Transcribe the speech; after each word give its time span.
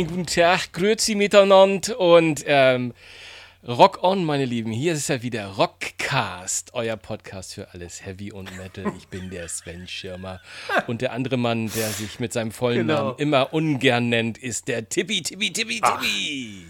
moin, 0.00 0.06
guten 0.06 0.26
Tag, 0.26 0.72
grüezi 0.72 1.14
miteinander 1.14 2.00
und 2.00 2.42
ähm, 2.46 2.94
Rock 3.66 4.02
on, 4.02 4.24
meine 4.24 4.46
Lieben. 4.46 4.72
Hier 4.72 4.94
ist 4.94 5.08
ja 5.08 5.20
wieder 5.20 5.46
Rockcast, 5.48 6.72
euer 6.72 6.96
Podcast 6.96 7.54
für 7.54 7.74
alles 7.74 8.06
Heavy 8.06 8.32
und 8.32 8.56
Metal. 8.56 8.90
Ich 8.96 9.08
bin 9.08 9.28
der 9.28 9.48
Sven 9.48 9.86
Schirmer. 9.86 10.40
Und 10.86 11.02
der 11.02 11.12
andere 11.12 11.36
Mann, 11.36 11.70
der 11.76 11.88
sich 11.88 12.18
mit 12.18 12.32
seinem 12.32 12.50
vollen 12.50 12.86
Genau. 12.86 13.08
Namen 13.08 13.18
immer 13.18 13.52
ungern 13.52 14.08
nennt, 14.08 14.38
ist 14.38 14.68
der 14.68 14.88
Tippi, 14.88 15.22
Tippi, 15.22 15.52
Tippi, 15.52 15.82
Tippi. 15.82 16.64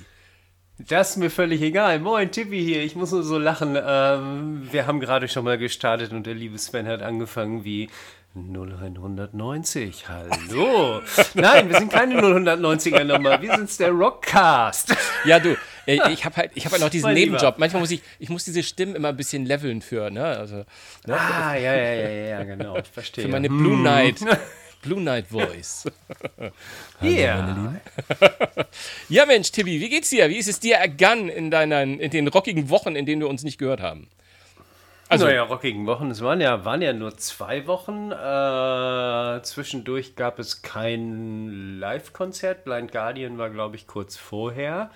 Das 0.88 1.10
ist 1.10 1.16
mir 1.18 1.30
völlig 1.30 1.62
egal. 1.62 2.00
Moin, 2.00 2.32
Tippi 2.32 2.60
hier. 2.60 2.82
Ich 2.82 2.96
muss 2.96 3.12
nur 3.12 3.22
so 3.22 3.38
lachen. 3.38 3.76
Ähm, 3.80 4.66
wir 4.72 4.88
haben 4.88 4.98
gerade 4.98 5.28
schon 5.28 5.44
mal 5.44 5.58
gestartet 5.58 6.12
und 6.12 6.26
der 6.26 6.34
liebe 6.34 6.58
Sven 6.58 6.88
hat 6.88 7.02
angefangen 7.02 7.64
wie 7.64 7.90
0190. 8.34 10.08
Hallo. 10.08 11.02
Nein, 11.34 11.68
wir 11.68 11.78
sind 11.78 11.90
keine 11.90 12.20
090er 12.20 13.02
Nummer. 13.02 13.42
Wir 13.42 13.56
sind's 13.56 13.76
der 13.76 13.90
Rockcast. 13.90 14.94
Ja, 15.24 15.40
du, 15.40 15.56
ich 15.86 16.24
habe 16.24 16.36
halt, 16.36 16.52
ich 16.54 16.64
halt 16.70 16.80
noch 16.80 16.90
diesen 16.90 17.06
Mein 17.06 17.16
Lieber. 17.16 17.32
Nebenjob. 17.32 17.58
Manchmal 17.58 17.80
muss 17.80 17.90
ich, 17.90 18.02
ich 18.20 18.28
muss 18.28 18.44
diese 18.44 18.62
Stimmen 18.62 18.94
immer 18.94 19.08
ein 19.08 19.16
bisschen 19.16 19.46
leveln 19.46 19.82
für, 19.82 20.10
ne? 20.10 20.24
Also, 20.24 20.56
ne? 21.06 21.18
Ah, 21.18 21.56
ja, 21.56 21.74
ja, 21.74 21.92
ja, 21.92 22.08
ja, 22.08 22.44
genau. 22.44 22.76
Ich 22.78 22.86
verstehe. 22.86 23.24
für 23.24 23.30
meine 23.30 23.48
Blue 23.48 23.76
Night. 23.76 24.20
Blue 24.82 25.00
Night 25.00 25.26
Voice. 25.26 25.90
Ja. 27.00 27.74
Ja, 29.08 29.26
Mensch, 29.26 29.50
Tippi, 29.50 29.80
wie 29.80 29.88
geht's 29.88 30.10
dir? 30.10 30.28
Wie 30.30 30.36
ist 30.36 30.48
es 30.48 30.60
dir 30.60 30.76
ergangen 30.76 31.28
in, 31.28 31.50
deinen, 31.50 31.98
in 31.98 32.10
den 32.10 32.28
rockigen 32.28 32.70
Wochen, 32.70 32.94
in 32.94 33.06
denen 33.06 33.20
wir 33.20 33.28
uns 33.28 33.42
nicht 33.42 33.58
gehört 33.58 33.80
haben? 33.80 34.08
Also, 35.10 35.26
naja, 35.26 35.42
rockigen 35.42 35.86
Wochen. 35.86 36.08
Es 36.12 36.22
waren 36.22 36.40
ja, 36.40 36.64
waren 36.64 36.80
ja 36.82 36.92
nur 36.92 37.16
zwei 37.16 37.66
Wochen. 37.66 38.12
Äh, 38.12 39.42
zwischendurch 39.42 40.14
gab 40.14 40.38
es 40.38 40.62
kein 40.62 41.80
Live-Konzert. 41.80 42.62
Blind 42.62 42.92
Guardian 42.92 43.36
war, 43.36 43.50
glaube 43.50 43.74
ich, 43.74 43.88
kurz 43.88 44.16
vorher. 44.16 44.92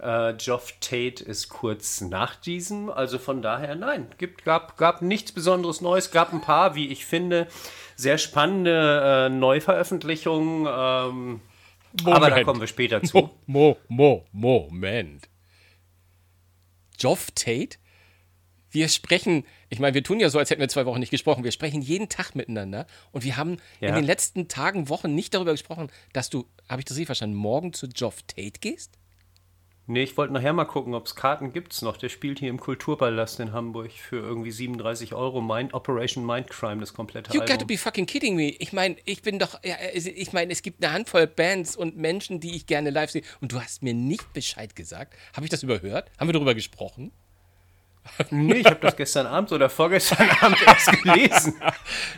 Äh, 0.00 0.34
Geoff 0.34 0.74
Tate 0.80 1.24
ist 1.24 1.48
kurz 1.48 2.02
nach 2.02 2.36
diesem. 2.36 2.90
Also 2.90 3.18
von 3.18 3.40
daher, 3.40 3.74
nein, 3.74 4.08
gibt, 4.18 4.44
gab, 4.44 4.76
gab 4.76 5.00
nichts 5.00 5.32
Besonderes 5.32 5.80
Neues. 5.80 6.10
Gab 6.10 6.34
ein 6.34 6.42
paar, 6.42 6.74
wie 6.74 6.88
ich 6.88 7.06
finde, 7.06 7.46
sehr 7.96 8.18
spannende 8.18 9.28
äh, 9.28 9.28
Neuveröffentlichungen. 9.30 10.68
Ähm, 10.70 11.40
aber 12.04 12.28
da 12.28 12.44
kommen 12.44 12.60
wir 12.60 12.68
später 12.68 13.02
zu. 13.04 13.16
Mo, 13.46 13.78
Mo, 13.88 14.26
Mo, 14.30 14.68
Moment. 14.70 15.26
Geoff 16.98 17.30
Tate? 17.34 17.78
Wir 18.74 18.88
sprechen, 18.88 19.44
ich 19.68 19.78
meine, 19.78 19.94
wir 19.94 20.02
tun 20.02 20.18
ja 20.18 20.28
so, 20.28 20.40
als 20.40 20.50
hätten 20.50 20.60
wir 20.60 20.68
zwei 20.68 20.84
Wochen 20.84 20.98
nicht 20.98 21.10
gesprochen. 21.10 21.44
Wir 21.44 21.52
sprechen 21.52 21.80
jeden 21.80 22.08
Tag 22.08 22.34
miteinander 22.34 22.88
und 23.12 23.22
wir 23.22 23.36
haben 23.36 23.52
in 23.80 23.88
Ja. 23.90 23.94
den 23.94 24.04
letzten 24.04 24.48
Tagen, 24.48 24.88
Wochen 24.88 25.14
nicht 25.14 25.32
darüber 25.32 25.52
gesprochen, 25.52 25.90
dass 26.12 26.28
du, 26.28 26.44
habe 26.68 26.80
ich 26.80 26.84
das 26.84 26.96
richtig 26.96 27.06
verstanden, 27.06 27.36
morgen 27.36 27.72
zu 27.72 27.88
Geoff 27.88 28.22
Tate 28.26 28.58
gehst? 28.60 28.98
Nee, 29.86 30.02
ich 30.02 30.16
wollte 30.16 30.32
nachher 30.32 30.52
mal 30.54 30.64
gucken, 30.64 30.92
ob 30.94 31.06
es 31.06 31.14
Karten 31.14 31.52
gibt's 31.52 31.82
noch. 31.82 31.98
Der 31.98 32.08
spielt 32.08 32.40
hier 32.40 32.48
im 32.48 32.58
Kulturpalast 32.58 33.38
in 33.38 33.52
Hamburg 33.52 33.92
für 33.92 34.16
irgendwie 34.16 34.50
37 34.50 35.12
Euro. 35.14 35.40
Mind, 35.40 35.72
Operation 35.72 36.26
Mindcrime, 36.26 36.80
das 36.80 36.94
komplette 36.94 37.32
You 37.32 37.40
got 37.40 37.46
to 37.48 37.52
Album. 37.52 37.66
be 37.68 37.78
fucking 37.78 38.06
kidding 38.06 38.34
me. 38.34 38.48
Ich 38.58 38.72
meine, 38.72 38.96
ich 39.04 39.22
bin 39.22 39.38
doch, 39.38 39.62
ja, 39.62 39.76
ich 39.92 40.32
meine, 40.32 40.50
es 40.52 40.62
gibt 40.62 40.82
eine 40.82 40.92
Handvoll 40.94 41.28
Bands 41.28 41.76
und 41.76 41.96
Menschen, 41.96 42.40
die 42.40 42.56
ich 42.56 42.66
gerne 42.66 42.90
live 42.90 43.10
sehe. 43.10 43.22
Und 43.40 43.52
du 43.52 43.60
hast 43.60 43.82
mir 43.84 43.94
nicht 43.94 44.32
Bescheid 44.32 44.74
gesagt. 44.74 45.14
Habe 45.34 45.46
ich 45.46 45.50
das 45.50 45.62
überhört? 45.62 46.10
Haben 46.18 46.26
wir 46.28 46.32
darüber 46.32 46.54
gesprochen? 46.54 47.12
Nee, 48.30 48.58
ich 48.58 48.66
habe 48.66 48.80
das 48.80 48.96
gestern 48.96 49.26
Abend 49.26 49.50
oder 49.52 49.68
vorgestern 49.70 50.28
Abend 50.40 50.58
erst 50.66 51.02
gelesen. 51.02 51.60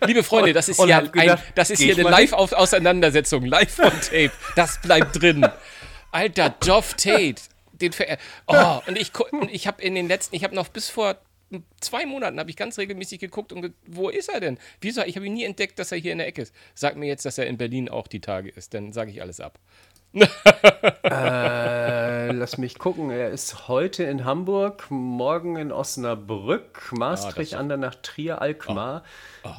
Liebe 0.05 0.23
Freunde, 0.23 0.53
das 0.53 0.69
ist 0.69 0.79
Und 0.79 0.89
gedacht, 0.89 1.13
ein, 1.17 1.39
das 1.55 1.71
ist 1.71 1.81
hier 1.81 1.95
eine. 1.95 2.09
Live-Auseinandersetzung, 2.09 3.45
live 3.45 3.79
on 3.79 3.91
Tape. 4.01 4.33
Das 4.57 4.81
bleibt 4.81 5.21
drin. 5.21 5.47
Alter, 6.13 6.55
Geoff 6.61 6.95
Tate. 6.95 7.43
Den 7.73 7.93
ver 7.93 8.19
oh, 8.47 8.81
und 8.87 8.97
ich, 8.99 9.13
ich 9.51 9.67
habe 9.67 9.83
in 9.83 9.95
den 9.95 10.09
letzten, 10.09 10.35
ich 10.35 10.45
habe 10.45 10.55
noch 10.55 10.69
bis 10.69 10.89
vor 10.89 11.17
zwei 11.81 12.07
Monaten 12.07 12.41
habe 12.41 12.51
ich 12.51 12.57
ganz 12.57 12.79
regelmäßig 12.79 13.21
geguckt 13.21 13.53
und 13.53 13.63
ge 13.63 13.71
wo 13.87 14.09
ist 14.09 14.29
er 14.29 14.41
denn? 14.41 14.59
Wieso? 14.81 15.03
Ich 15.03 15.17
habe 15.17 15.27
ihn 15.27 15.35
nie 15.35 15.45
entdeckt, 15.45 15.79
dass 15.79 15.93
er 15.93 15.99
hier 15.99 16.13
in 16.13 16.19
der 16.19 16.27
Ecke 16.27 16.43
ist. 16.43 16.55
Sag 16.75 16.97
mir 16.97 17.07
jetzt, 17.07 17.25
dass 17.25 17.39
er 17.39 17.47
in 17.47 17.57
Berlin 17.57 17.89
auch 17.89 18.09
die 18.09 18.21
Tage 18.21 18.49
ist, 18.49 18.75
dann 18.75 18.93
sage 18.93 19.11
ich 19.11 19.23
alles 19.23 19.41
ab. 19.41 19.59
Äh, 21.09 22.33
lass 22.33 22.59
mich 22.59 22.79
gucken. 22.79 23.11
Er 23.11 23.31
ist 23.31 23.69
heute 23.69 24.03
in 24.05 24.25
Hamburg, 24.25 24.87
morgen 24.91 25.57
in 25.57 25.71
Osnabrück, 25.71 26.93
Maastricht, 26.93 27.55
Ah, 27.55 27.59
Andernach, 27.59 27.95
Trier, 28.03 28.41
Alkmaar, 28.43 29.05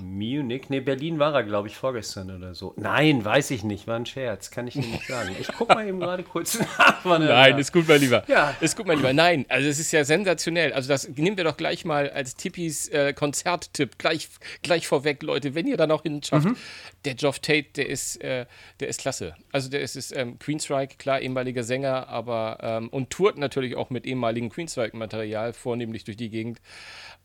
Munich. 0.02 0.70
Nee, 0.70 0.82
Berlin 0.82 1.20
war 1.20 1.34
er, 1.34 1.44
glaube 1.44 1.68
ich, 1.70 1.78
vorgestern 1.78 2.36
oder 2.36 2.54
so. 2.54 2.74
Nein, 2.76 3.24
weiß 3.24 3.52
ich 3.52 3.64
nicht. 3.64 3.88
War 3.88 3.96
ein 3.96 4.06
Scherz. 4.06 4.52
Kann 4.52 4.68
ich 4.68 4.74
dir 4.74 4.82
nicht 4.82 5.08
sagen. 5.08 5.34
Ich 5.40 5.48
gucke 5.48 5.74
mal 5.74 5.88
eben 5.88 6.00
gerade 6.00 6.24
kurz 6.24 6.60
nach. 6.78 7.06
Nein, 7.06 7.28
war. 7.54 7.60
ist 7.60 7.72
gut, 7.72 7.88
mein 7.88 8.02
Lieber. 8.02 8.24
Ja. 8.28 8.54
Ist 8.60 8.76
gut, 8.76 8.86
mein 8.88 8.98
Lieber. 8.98 9.14
Nein, 9.14 9.46
also 9.48 9.68
es 9.70 9.80
ist 9.80 9.92
ja 9.94 10.04
sensationell. 10.04 10.74
Also 10.74 10.90
das 10.90 11.08
nehmen 11.08 11.38
wir 11.38 11.46
doch 11.46 11.56
gleich 11.58 11.86
mal 11.86 12.10
als 12.10 12.36
Tippis 12.36 12.90
äh, 12.90 13.14
Konzerttipp 13.14 13.98
gleich, 13.98 14.28
gleich 14.64 14.88
vorweg, 14.88 15.24
Leute, 15.24 15.56
wenn 15.56 15.68
ihr 15.68 15.78
da 15.78 15.88
noch 15.88 16.04
hinschafft. 16.04 16.46
Mhm. 16.48 16.58
Der 17.06 17.16
Geoff 17.16 17.40
Tate, 17.40 17.68
der 17.78 17.88
ist, 17.90 18.22
äh, 18.22 18.46
der 18.82 18.90
ist 18.90 19.00
klasse. 19.02 19.36
Also 19.54 19.70
der 19.70 19.80
ist, 19.82 19.96
ist 19.96 20.16
ähm, 20.16 20.37
Queensryche, 20.40 20.98
klar, 20.98 21.20
ehemaliger 21.22 21.64
Sänger, 21.64 22.08
aber 22.10 22.58
ähm, 22.62 22.90
und 22.90 23.10
tourt 23.10 23.38
natürlich 23.38 23.76
auch 23.76 23.90
mit 23.90 24.06
ehemaligem 24.06 24.50
Queensryche-Material, 24.50 25.54
vornehmlich 25.54 26.04
durch 26.04 26.18
die 26.18 26.30
Gegend. 26.30 26.60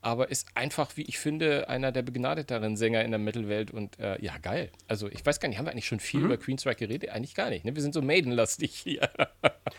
Aber 0.04 0.30
ist 0.32 0.48
einfach, 0.56 0.96
wie 0.96 1.02
ich 1.02 1.20
finde, 1.20 1.68
einer 1.68 1.92
der 1.92 2.02
begnadeteren 2.02 2.76
Sänger 2.76 3.04
in 3.04 3.12
der 3.12 3.20
Metal-Welt 3.20 3.70
und 3.70 4.00
äh, 4.00 4.20
ja, 4.20 4.36
geil. 4.38 4.70
Also 4.88 5.08
ich 5.08 5.24
weiß 5.24 5.38
gar 5.38 5.48
nicht, 5.48 5.58
haben 5.58 5.66
wir 5.66 5.70
eigentlich 5.70 5.86
schon 5.86 5.98
Mhm. 5.98 6.00
viel 6.00 6.20
über 6.24 6.36
Queensryche 6.38 6.76
geredet? 6.88 7.10
Eigentlich 7.10 7.36
gar 7.36 7.50
nicht. 7.50 7.64
Ne? 7.64 7.76
Wir 7.76 7.82
sind 7.82 7.94
so 7.94 8.02
Maiden-lastig 8.02 8.74
hier. 8.74 9.08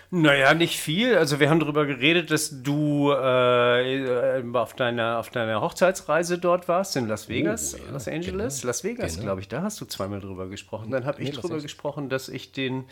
Naja, 0.09 0.53
nicht 0.53 0.79
viel. 0.79 1.15
Also 1.17 1.39
wir 1.39 1.49
haben 1.49 1.59
darüber 1.59 1.85
geredet, 1.87 2.29
dass 2.31 2.61
du 2.63 3.11
äh, 3.11 4.43
auf, 4.53 4.73
deiner, 4.75 5.17
auf 5.19 5.29
deiner 5.31 5.59
Hochzeitsreise 5.61 6.37
dort 6.37 6.67
warst 6.67 6.95
in 6.95 7.07
Las 7.07 7.29
Vegas, 7.29 7.75
Oh, 7.75 7.83
ja, 7.85 7.91
Los 7.91 8.07
Angeles. 8.07 8.63
Las 8.63 8.83
Vegas, 8.83 9.13
Genau. 9.13 9.25
glaube 9.25 9.41
ich, 9.41 9.47
da 9.47 9.63
hast 9.63 9.81
du 9.81 9.85
zweimal 9.85 10.19
drüber 10.19 10.47
gesprochen. 10.49 10.91
Dann 10.91 11.05
habe 11.05 11.21
ich 11.21 11.29
Nee, 11.31 11.35
drüber 11.41 11.59
gesprochen, 11.61 12.09
dass 12.09 12.29
ich 12.29 12.51
den 12.51 12.85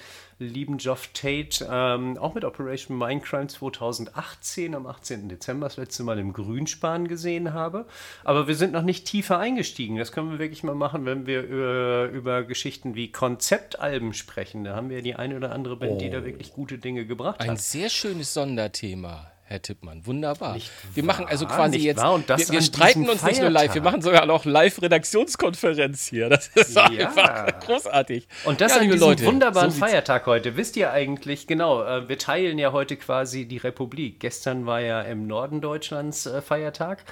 lieben 0.45 0.77
Geoff 0.77 1.09
Tate 1.13 1.67
ähm, 1.69 2.17
auch 2.17 2.33
mit 2.33 2.43
Operation 2.45 2.97
Mindcrime 2.97 3.47
2018 3.47 4.75
am 4.75 4.85
18. 4.87 5.29
Dezember 5.29 5.67
das 5.67 5.77
letzte 5.77 6.03
Mal 6.03 6.19
im 6.19 6.33
Grünspan 6.33 7.07
gesehen 7.07 7.53
habe. 7.53 7.85
Aber 8.23 8.47
wir 8.47 8.55
sind 8.55 8.73
noch 8.73 8.81
nicht 8.83 9.05
tiefer 9.05 9.39
eingestiegen. 9.39 9.97
Das 9.97 10.11
können 10.11 10.31
wir 10.31 10.39
wirklich 10.39 10.63
mal 10.63 10.75
machen, 10.75 11.05
wenn 11.05 11.25
wir 11.25 11.43
über, 11.43 12.09
über 12.09 12.43
Geschichten 12.43 12.95
wie 12.95 13.11
Konzeptalben 13.11 14.13
sprechen. 14.13 14.63
Da 14.63 14.75
haben 14.75 14.89
wir 14.89 15.01
die 15.01 15.15
eine 15.15 15.35
oder 15.37 15.51
andere 15.51 15.75
Band, 15.77 16.01
die 16.01 16.09
da 16.09 16.25
wirklich 16.25 16.53
gute 16.53 16.77
Dinge 16.77 17.05
gebracht 17.05 17.37
Oh. 17.39 17.43
Ein 17.43 17.51
hat. 17.51 17.59
sehr 17.59 17.89
schönes 17.89 18.33
Sonderthema, 18.33 19.31
Herr 19.51 19.61
Tippmann. 19.61 20.05
Wunderbar. 20.05 20.53
Nicht 20.53 20.71
wir 20.93 21.03
machen 21.03 21.25
also 21.27 21.45
quasi 21.45 21.77
jetzt. 21.77 21.97
wahr. 21.97 22.13
Und 22.13 22.29
das 22.29 22.47
wir 22.47 22.53
wir 22.53 22.61
streiten 22.61 23.09
uns 23.09 23.21
nicht 23.23 23.41
nur 23.41 23.49
live, 23.49 23.63
wir 23.63 23.81
Feiertag. 23.81 23.83
machen 23.83 24.01
sogar 24.01 24.25
noch 24.25 24.45
Live-Redaktionskonferenz 24.45 26.07
hier. 26.07 26.29
Das 26.29 26.47
ist 26.47 26.75
Ja. 26.75 26.85
einfach 26.85 27.59
großartig. 27.59 28.27
Und 28.45 28.61
das 28.61 28.73
ja, 28.75 28.79
an 28.81 28.83
diesem 28.85 28.99
Leute, 28.99 29.25
wunderbaren 29.25 29.71
so 29.71 29.79
Feiertag 29.79 30.25
heute. 30.25 30.55
Wisst 30.55 30.77
ihr 30.77 30.91
eigentlich, 30.91 31.47
genau, 31.47 31.83
äh, 31.83 32.07
wir 32.07 32.17
teilen 32.17 32.57
ja 32.59 32.71
heute 32.71 32.95
quasi 32.95 33.45
die 33.45 33.57
Republik. 33.57 34.19
Gestern 34.21 34.65
war 34.65 34.79
ja 34.79 35.01
im 35.01 35.27
Norden 35.27 35.59
Deutschlands 35.59 36.25
äh, 36.25 36.41
Feiertag. 36.41 37.03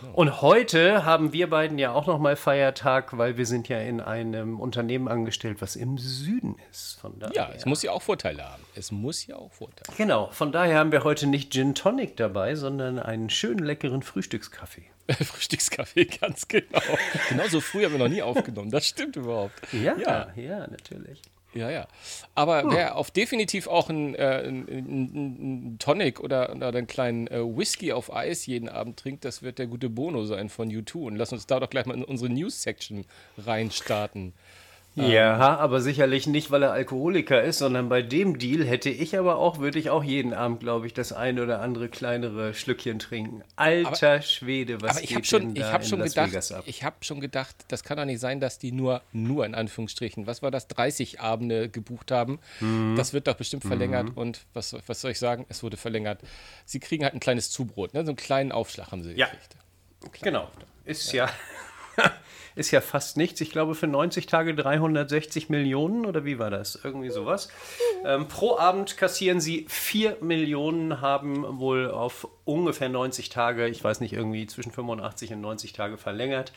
genau. 0.00 0.12
Und 0.14 0.42
heute 0.42 1.04
haben 1.04 1.32
wir 1.32 1.48
beiden 1.48 1.78
ja 1.78 1.92
auch 1.92 2.06
nochmal 2.06 2.34
Feiertag, 2.36 3.16
weil 3.16 3.36
wir 3.36 3.46
sind 3.46 3.68
ja 3.68 3.78
in 3.78 4.00
einem 4.00 4.58
Unternehmen 4.58 5.06
angestellt, 5.06 5.58
was 5.60 5.76
im 5.76 5.98
Süden 5.98 6.56
ist. 6.72 6.98
Von 7.00 7.18
daher. 7.20 7.34
Ja, 7.34 7.50
es 7.54 7.64
muss 7.64 7.82
ja 7.82 7.92
auch 7.92 8.02
Vorteile 8.02 8.42
haben. 8.44 8.62
Es 8.74 8.90
muss 8.90 9.24
ja 9.26 9.36
auch 9.36 9.52
Vorteile 9.52 9.86
haben. 9.88 9.96
Genau, 9.96 10.28
von 10.32 10.50
daher 10.50 10.78
haben 10.80 10.90
wir 10.90 11.04
heute 11.04 11.28
nicht 11.28 11.52
Gin 11.52 11.75
Tonic 11.76 12.16
dabei, 12.16 12.56
sondern 12.56 12.98
einen 12.98 13.30
schönen 13.30 13.64
leckeren 13.64 14.02
Frühstückskaffee. 14.02 14.84
Frühstückskaffee, 15.08 16.06
ganz 16.06 16.48
genau. 16.48 16.80
Genauso 17.28 17.60
früh 17.60 17.84
haben 17.84 17.92
wir 17.92 17.98
noch 17.98 18.08
nie 18.08 18.22
aufgenommen. 18.22 18.70
Das 18.70 18.86
stimmt 18.88 19.14
überhaupt. 19.16 19.54
Ja, 19.72 19.96
Ja. 19.96 20.32
ja, 20.34 20.66
natürlich. 20.66 21.22
Ja, 21.54 21.70
ja. 21.70 21.86
Aber 22.34 22.70
wer 22.70 22.96
auf 22.96 23.10
definitiv 23.10 23.66
auch 23.66 23.88
einen 23.88 24.14
äh, 24.14 24.42
ein, 24.46 24.68
ein, 24.68 25.72
ein 25.72 25.78
Tonic 25.78 26.20
oder, 26.20 26.54
oder 26.54 26.68
einen 26.68 26.86
kleinen 26.86 27.28
äh, 27.28 27.40
Whisky 27.40 27.92
auf 27.92 28.12
Eis 28.12 28.44
jeden 28.44 28.68
Abend 28.68 28.98
trinkt, 28.98 29.24
das 29.24 29.42
wird 29.42 29.58
der 29.58 29.66
gute 29.66 29.88
Bono 29.88 30.24
sein 30.26 30.50
von 30.50 30.68
U2. 30.70 31.06
Und 31.06 31.16
lass 31.16 31.32
uns 31.32 31.46
da 31.46 31.58
doch 31.58 31.70
gleich 31.70 31.86
mal 31.86 31.94
in 31.94 32.04
unsere 32.04 32.30
News-Section 32.30 33.06
reinstarten. 33.38 34.34
Ja, 34.96 35.58
aber 35.58 35.82
sicherlich 35.82 36.26
nicht, 36.26 36.50
weil 36.50 36.62
er 36.62 36.72
Alkoholiker 36.72 37.42
ist, 37.42 37.58
sondern 37.58 37.90
bei 37.90 38.00
dem 38.00 38.38
Deal 38.38 38.64
hätte 38.64 38.88
ich 38.88 39.18
aber 39.18 39.36
auch, 39.36 39.58
würde 39.58 39.78
ich 39.78 39.90
auch 39.90 40.02
jeden 40.02 40.32
Abend, 40.32 40.60
glaube 40.60 40.86
ich, 40.86 40.94
das 40.94 41.12
ein 41.12 41.38
oder 41.38 41.60
andere 41.60 41.90
kleinere 41.90 42.54
Schlückchen 42.54 42.98
trinken. 42.98 43.42
Alter 43.56 44.22
Schwede, 44.22 44.80
was 44.80 44.92
Aber 44.92 45.02
ich 45.04 45.10
geht 45.14 45.26
schon, 45.26 45.42
denn 45.42 45.50
ich 45.56 45.60
da 45.60 45.72
hab 45.72 45.82
in 45.82 45.88
schon 45.88 45.98
Las 45.98 46.14
gedacht, 46.14 46.30
Vegas 46.30 46.50
ab? 46.52 46.64
ich 46.66 46.82
habe 46.82 46.96
schon 47.02 47.20
gedacht, 47.20 47.54
das 47.68 47.84
kann 47.84 47.98
doch 47.98 48.06
nicht 48.06 48.20
sein, 48.20 48.40
dass 48.40 48.58
die 48.58 48.72
nur, 48.72 49.02
nur 49.12 49.44
in 49.44 49.54
Anführungsstrichen, 49.54 50.26
was 50.26 50.40
war 50.42 50.50
das, 50.50 50.66
30 50.68 51.20
Abende 51.20 51.68
gebucht 51.68 52.10
haben. 52.10 52.38
Mhm. 52.60 52.94
Das 52.96 53.12
wird 53.12 53.26
doch 53.26 53.36
bestimmt 53.36 53.64
verlängert 53.64 54.12
und 54.16 54.46
was, 54.54 54.74
was 54.86 55.02
soll 55.02 55.10
ich 55.10 55.18
sagen? 55.18 55.44
Es 55.50 55.62
wurde 55.62 55.76
verlängert. 55.76 56.20
Sie 56.64 56.80
kriegen 56.80 57.04
halt 57.04 57.12
ein 57.12 57.20
kleines 57.20 57.50
Zubrot, 57.50 57.92
ne? 57.92 58.02
so 58.04 58.10
einen 58.12 58.16
kleinen 58.16 58.50
Aufschlag 58.50 58.92
haben 58.92 59.02
sie 59.02 59.12
Ja. 59.12 59.26
gekriegt. 59.26 60.22
Genau, 60.22 60.48
ist 60.86 61.12
ja. 61.12 61.28
ist 62.56 62.70
ja 62.72 62.80
fast 62.80 63.16
nichts. 63.16 63.40
Ich 63.40 63.50
glaube, 63.50 63.74
für 63.74 63.86
90 63.86 64.26
Tage 64.26 64.54
360 64.54 65.50
Millionen 65.50 66.06
oder 66.06 66.24
wie 66.24 66.38
war 66.38 66.50
das? 66.50 66.80
Irgendwie 66.82 67.10
sowas. 67.10 67.48
Ähm, 68.04 68.26
pro 68.26 68.56
Abend 68.58 68.96
kassieren 68.96 69.40
sie 69.40 69.66
4 69.68 70.18
Millionen, 70.22 71.00
haben 71.00 71.60
wohl 71.60 71.90
auf 71.90 72.26
ungefähr 72.44 72.88
90 72.88 73.28
Tage, 73.28 73.68
ich 73.68 73.84
weiß 73.84 74.00
nicht, 74.00 74.14
irgendwie 74.14 74.46
zwischen 74.46 74.72
85 74.72 75.34
und 75.34 75.42
90 75.42 75.74
Tage 75.74 75.98
verlängert 75.98 76.52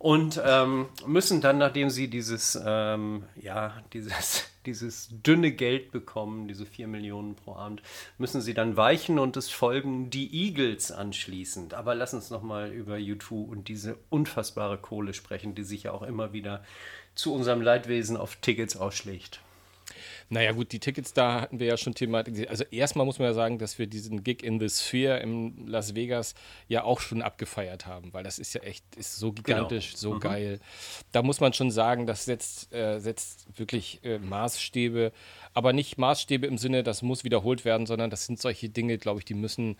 und 0.00 0.40
ähm, 0.42 0.88
müssen 1.06 1.42
dann, 1.42 1.58
nachdem 1.58 1.90
sie 1.90 2.08
dieses, 2.08 2.58
ähm, 2.64 3.24
ja, 3.36 3.82
dieses, 3.92 4.50
dieses 4.66 5.10
dünne 5.10 5.52
Geld 5.52 5.92
bekommen, 5.92 6.48
diese 6.48 6.64
4 6.64 6.88
Millionen 6.88 7.34
pro 7.34 7.52
Abend, 7.52 7.82
müssen 8.16 8.40
sie 8.40 8.54
dann 8.54 8.78
weichen 8.78 9.18
und 9.18 9.36
es 9.36 9.50
folgen 9.50 10.08
die 10.08 10.46
Eagles 10.46 10.90
anschließend. 10.90 11.74
Aber 11.74 11.94
lass 11.94 12.14
uns 12.14 12.30
nochmal 12.30 12.72
über 12.72 12.94
U2 12.94 13.46
und 13.46 13.68
diese 13.68 13.98
unfassbare 14.08 14.78
Kohle 14.78 15.12
sprechen, 15.12 15.54
die 15.54 15.64
sich 15.64 15.82
ja 15.82 15.92
auch 15.92 16.02
immer 16.02 16.32
wieder 16.32 16.64
zu 17.14 17.34
unserem 17.34 17.60
Leidwesen 17.60 18.16
auf 18.16 18.36
Tickets 18.36 18.78
ausschlägt. 18.78 19.42
Naja, 20.32 20.52
gut, 20.52 20.70
die 20.70 20.78
Tickets 20.78 21.12
da 21.12 21.40
hatten 21.40 21.58
wir 21.58 21.66
ja 21.66 21.76
schon 21.76 21.92
thematisiert. 21.92 22.50
Also, 22.50 22.62
erstmal 22.70 23.04
muss 23.04 23.18
man 23.18 23.26
ja 23.26 23.34
sagen, 23.34 23.58
dass 23.58 23.80
wir 23.80 23.88
diesen 23.88 24.22
Gig 24.22 24.44
in 24.44 24.60
the 24.60 24.68
Sphere 24.68 25.18
in 25.18 25.66
Las 25.66 25.96
Vegas 25.96 26.34
ja 26.68 26.84
auch 26.84 27.00
schon 27.00 27.20
abgefeiert 27.20 27.86
haben, 27.86 28.12
weil 28.12 28.22
das 28.22 28.38
ist 28.38 28.54
ja 28.54 28.60
echt, 28.62 28.84
ist 28.94 29.16
so 29.16 29.32
genau. 29.32 29.42
gigantisch, 29.42 29.88
genau. 29.88 29.98
so 29.98 30.14
mhm. 30.14 30.20
geil. 30.20 30.60
Da 31.10 31.22
muss 31.22 31.40
man 31.40 31.52
schon 31.52 31.72
sagen, 31.72 32.06
das 32.06 32.26
setzt, 32.26 32.72
äh, 32.72 33.00
setzt 33.00 33.58
wirklich 33.58 34.04
äh, 34.04 34.20
Maßstäbe, 34.20 35.10
aber 35.52 35.72
nicht 35.72 35.98
Maßstäbe 35.98 36.46
im 36.46 36.58
Sinne, 36.58 36.82
das 36.82 37.02
muss 37.02 37.24
wiederholt 37.24 37.64
werden, 37.64 37.86
sondern 37.86 38.10
das 38.10 38.26
sind 38.26 38.40
solche 38.40 38.68
Dinge, 38.68 38.98
glaube 38.98 39.20
ich, 39.20 39.24
die 39.24 39.34
müssen 39.34 39.76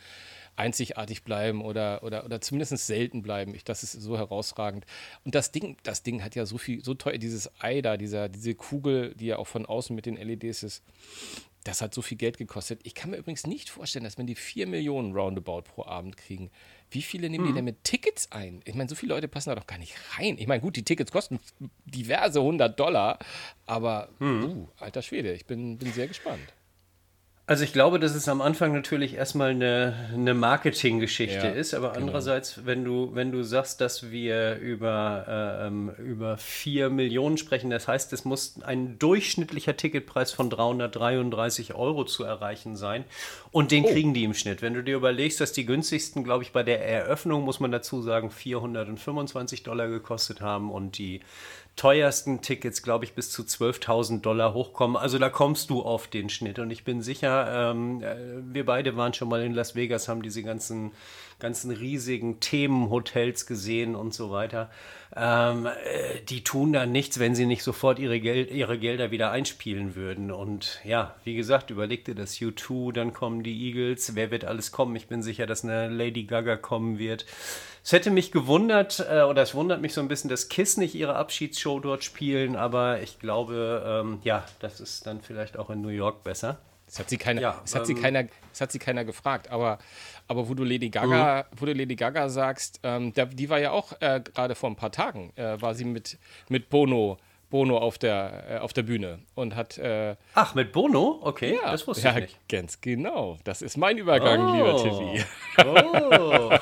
einzigartig 0.56 1.22
bleiben 1.22 1.62
oder, 1.62 2.02
oder, 2.02 2.25
oder 2.25 2.40
zumindest 2.40 2.87
selten 2.87 3.22
bleiben. 3.22 3.55
Ich, 3.55 3.64
das 3.64 3.82
ist 3.82 3.93
so 3.93 4.19
herausragend. 4.19 4.84
Und 5.25 5.34
das 5.34 5.52
Ding, 5.52 5.76
das 5.82 6.02
Ding 6.02 6.22
hat 6.22 6.34
ja 6.34 6.44
so 6.44 6.58
viel, 6.58 6.84
so 6.84 6.94
teuer, 6.94 7.19
dieses 7.19 7.50
Ei 7.61 7.81
da, 7.82 7.96
dieser, 7.96 8.28
diese 8.28 8.55
Kugel, 8.55 9.14
die 9.14 9.26
ja 9.26 9.38
auch 9.38 9.46
von 9.46 9.67
außen 9.67 9.94
mit 9.94 10.06
den 10.06 10.17
LEDs 10.17 10.62
ist, 10.62 10.82
das 11.64 11.82
hat 11.82 11.93
so 11.93 12.02
viel 12.02 12.17
Geld 12.17 12.38
gekostet. 12.38 12.81
Ich 12.84 12.94
kann 12.94 13.11
mir 13.11 13.19
übrigens 13.19 13.46
nicht 13.46 13.69
vorstellen, 13.69 14.05
dass 14.05 14.19
wenn 14.19 14.26
die 14.26 14.34
4 14.34 14.67
Millionen 14.67 15.12
Roundabout 15.14 15.62
pro 15.62 15.84
Abend 15.84 16.17
kriegen, 16.17 16.50
wie 16.90 17.02
viele 17.02 17.31
nehmen 17.31 17.44
hm. 17.44 17.52
die 17.52 17.56
denn 17.56 17.64
mit 17.64 17.84
Tickets 17.84 18.31
ein? 18.32 18.62
Ich 18.64 18.75
meine, 18.75 18.88
so 18.88 18.94
viele 18.94 19.14
Leute 19.14 19.28
passen 19.28 19.50
da 19.50 19.54
doch 19.54 19.66
gar 19.66 19.78
nicht 19.78 19.94
rein. 20.19 20.37
Ich 20.38 20.46
meine, 20.46 20.60
gut, 20.60 20.76
die 20.76 20.84
Tickets 20.84 21.12
kosten 21.12 21.38
diverse 21.84 22.40
100 22.40 22.78
Dollar, 22.78 23.19
aber, 23.66 24.08
hm. 24.19 24.44
uh, 24.44 24.69
alter 24.78 25.02
Schwede, 25.02 25.32
ich 25.32 25.46
bin, 25.46 25.78
bin 25.78 25.92
sehr 25.92 26.08
gespannt. 26.08 26.52
Also 27.50 27.64
ich 27.64 27.73
glaube, 27.73 27.99
dass 27.99 28.14
es 28.14 28.29
am 28.29 28.43
Anfang 28.43 28.73
natürlich 28.73 29.14
erstmal 29.14 29.50
eine, 29.50 30.08
eine 30.14 30.35
Marketinggeschichte 30.35 31.49
ja, 31.49 31.52
ist, 31.52 31.75
aber 31.75 31.88
genau. 31.88 32.02
andererseits, 32.02 32.64
wenn 32.64 32.85
du, 32.85 33.11
wenn 33.12 33.32
du 33.32 33.43
sagst, 33.43 33.81
dass 33.81 34.12
wir 34.12 34.55
über, 34.58 35.25
äh, 35.26 35.67
ähm, 35.67 35.91
über 35.99 36.38
4 36.38 36.91
Millionen 36.91 37.38
sprechen, 37.38 37.69
das 37.69 37.88
heißt, 37.88 38.12
es 38.12 38.25
muss 38.25 38.62
ein 38.62 39.00
durchschnittlicher 39.00 39.76
Ticketpreis 39.76 40.31
von 40.31 40.49
333 40.49 41.75
Euro 41.75 42.05
zu 42.05 42.23
erreichen 42.23 42.76
sein 42.76 43.02
und 43.50 43.73
den 43.73 43.85
oh. 43.85 43.88
kriegen 43.88 44.14
die 44.14 44.23
im 44.23 44.35
Schnitt. 44.35 44.62
Wenn 44.62 44.75
du 44.75 44.85
dir 44.85 44.94
überlegst, 44.94 45.41
dass 45.41 45.50
die 45.50 45.67
günstigsten, 45.67 46.23
glaube 46.23 46.44
ich, 46.44 46.53
bei 46.53 46.62
der 46.62 46.87
Eröffnung, 46.87 47.43
muss 47.43 47.58
man 47.58 47.73
dazu 47.73 48.00
sagen, 48.00 48.31
425 48.31 49.64
Dollar 49.64 49.88
gekostet 49.88 50.41
haben 50.41 50.70
und 50.70 50.99
die 50.99 51.20
teuersten 51.76 52.43
Tickets, 52.43 52.82
glaube 52.82 53.05
ich, 53.05 53.14
bis 53.14 53.31
zu 53.31 53.43
12.000 53.43 54.20
Dollar 54.20 54.55
hochkommen. 54.55 54.96
Also 54.96 55.19
da 55.19 55.31
kommst 55.31 55.70
du 55.70 55.82
auf 55.82 56.08
den 56.08 56.28
Schnitt. 56.28 56.58
Und 56.58 56.70
ich 56.70 56.84
bin 56.84 57.02
sicher, 57.02 57.70
ähm, 57.70 58.02
äh, 58.02 58.17
wir 58.52 58.67
beide 58.67 58.96
waren 58.96 59.14
schon 59.14 59.28
mal 59.28 59.43
in 59.43 59.55
Las 59.55 59.75
Vegas, 59.75 60.08
haben 60.08 60.22
diese 60.22 60.43
ganzen, 60.43 60.93
ganzen 61.40 61.70
riesigen 61.70 62.40
Themenhotels 62.40 63.46
gesehen 63.46 63.96
und 63.96 64.14
so 64.14 64.31
weiter. 64.31 64.70
Ähm, 65.16 65.66
äh, 65.66 66.20
die 66.28 66.44
tun 66.44 66.72
da 66.72 66.87
nichts, 66.87 67.19
wenn 67.19 67.34
sie 67.34 67.46
nicht 67.46 67.64
sofort 67.64 67.98
ihre, 67.98 68.20
Geld, 68.20 68.52
ihre 68.52 68.78
Gelder 68.78 69.10
wieder 69.10 69.32
einspielen 69.32 69.96
würden. 69.96 70.31
Und 70.31 70.81
ja, 70.84 71.16
wie 71.25 71.34
gesagt, 71.34 71.70
überleg 71.70 72.04
dir 72.04 72.14
das 72.14 72.37
U2, 72.37 72.92
dann 72.92 73.12
kommen 73.12 73.42
die 73.42 73.66
Eagles. 73.66 74.14
Wer 74.14 74.31
wird 74.31 74.44
alles 74.44 74.70
kommen? 74.70 74.94
Ich 74.94 75.08
bin 75.08 75.22
sicher, 75.22 75.46
dass 75.46 75.64
eine 75.64 75.88
Lady 75.88 76.25
Gaga 76.25 76.56
kommen 76.56 76.98
wird. 76.98 77.26
Es 77.82 77.93
hätte 77.93 78.10
mich 78.10 78.31
gewundert, 78.31 79.04
äh, 79.10 79.22
oder 79.22 79.43
es 79.43 79.54
wundert 79.54 79.81
mich 79.81 79.94
so 79.94 80.00
ein 80.00 80.08
bisschen, 80.08 80.28
dass 80.31 80.48
Kiss 80.48 80.76
nicht 80.76 80.94
ihre 80.94 81.16
Abschiedsshow 81.16 81.81
dort 81.81 82.04
spielen, 82.04 82.54
aber 82.54 83.00
ich 83.00 83.19
glaube, 83.19 83.82
ähm, 84.04 84.19
ja, 84.22 84.44
das 84.60 84.81
ist 84.81 85.06
dann 85.06 85.22
vielleicht 85.22 85.58
auch 85.58 85.70
in 85.70 85.81
New 85.81 85.88
York 85.88 86.22
besser. 86.22 86.58
Das 86.86 86.98
hat 86.98 87.08
sie 87.08 87.19
keiner, 87.19 87.40
ja, 87.40 87.60
das 87.62 87.75
hat 87.75 87.82
ähm, 87.82 87.86
sie 87.86 87.94
keiner, 87.94 88.25
das 88.50 88.60
hat 88.60 88.72
sie 88.72 88.81
keiner 88.81 89.04
gefragt. 89.04 89.50
Aber, 89.50 89.78
aber 90.31 90.49
wo 90.49 90.55
du 90.55 90.62
Lady 90.62 90.91
Gaga, 90.91 91.43
mhm. 91.50 91.56
wo 91.59 91.67
du 91.67 91.73
Lady 91.73 91.97
Gaga 91.97 92.29
sagst, 92.29 92.79
ähm, 92.85 93.12
der, 93.15 93.27
die 93.27 93.50
war 93.50 93.59
ja 93.59 93.73
auch 93.73 94.00
äh, 94.00 94.21
gerade 94.21 94.55
vor 94.55 94.71
ein 94.71 94.77
paar 94.77 94.93
Tagen, 94.93 95.32
äh, 95.35 95.61
war 95.61 95.75
sie 95.75 95.85
mit, 95.85 96.19
mit 96.49 96.71
Bono 96.71 97.19
Bono 97.50 97.79
auf 97.79 97.99
der, 97.99 98.44
äh, 98.49 98.59
auf 98.59 98.73
der 98.73 98.85
Bühne 98.85 99.19
und 99.35 99.56
hat. 99.56 99.77
Äh, 99.77 100.15
Ach, 100.35 100.55
mit 100.55 100.71
Bono? 100.71 101.19
Okay, 101.21 101.59
ja, 101.61 101.73
das 101.73 101.85
wusste 101.87 102.06
ja, 102.06 102.15
ich 102.17 102.21
nicht. 102.23 102.49
Ganz 102.49 102.81
genau. 102.81 103.38
Das 103.43 103.61
ist 103.61 103.77
mein 103.77 103.99
Übergang, 103.99 104.49
oh. 104.49 104.55
lieber 104.55 104.77
Tiffy. 104.77 105.25
Oh. 105.67 106.53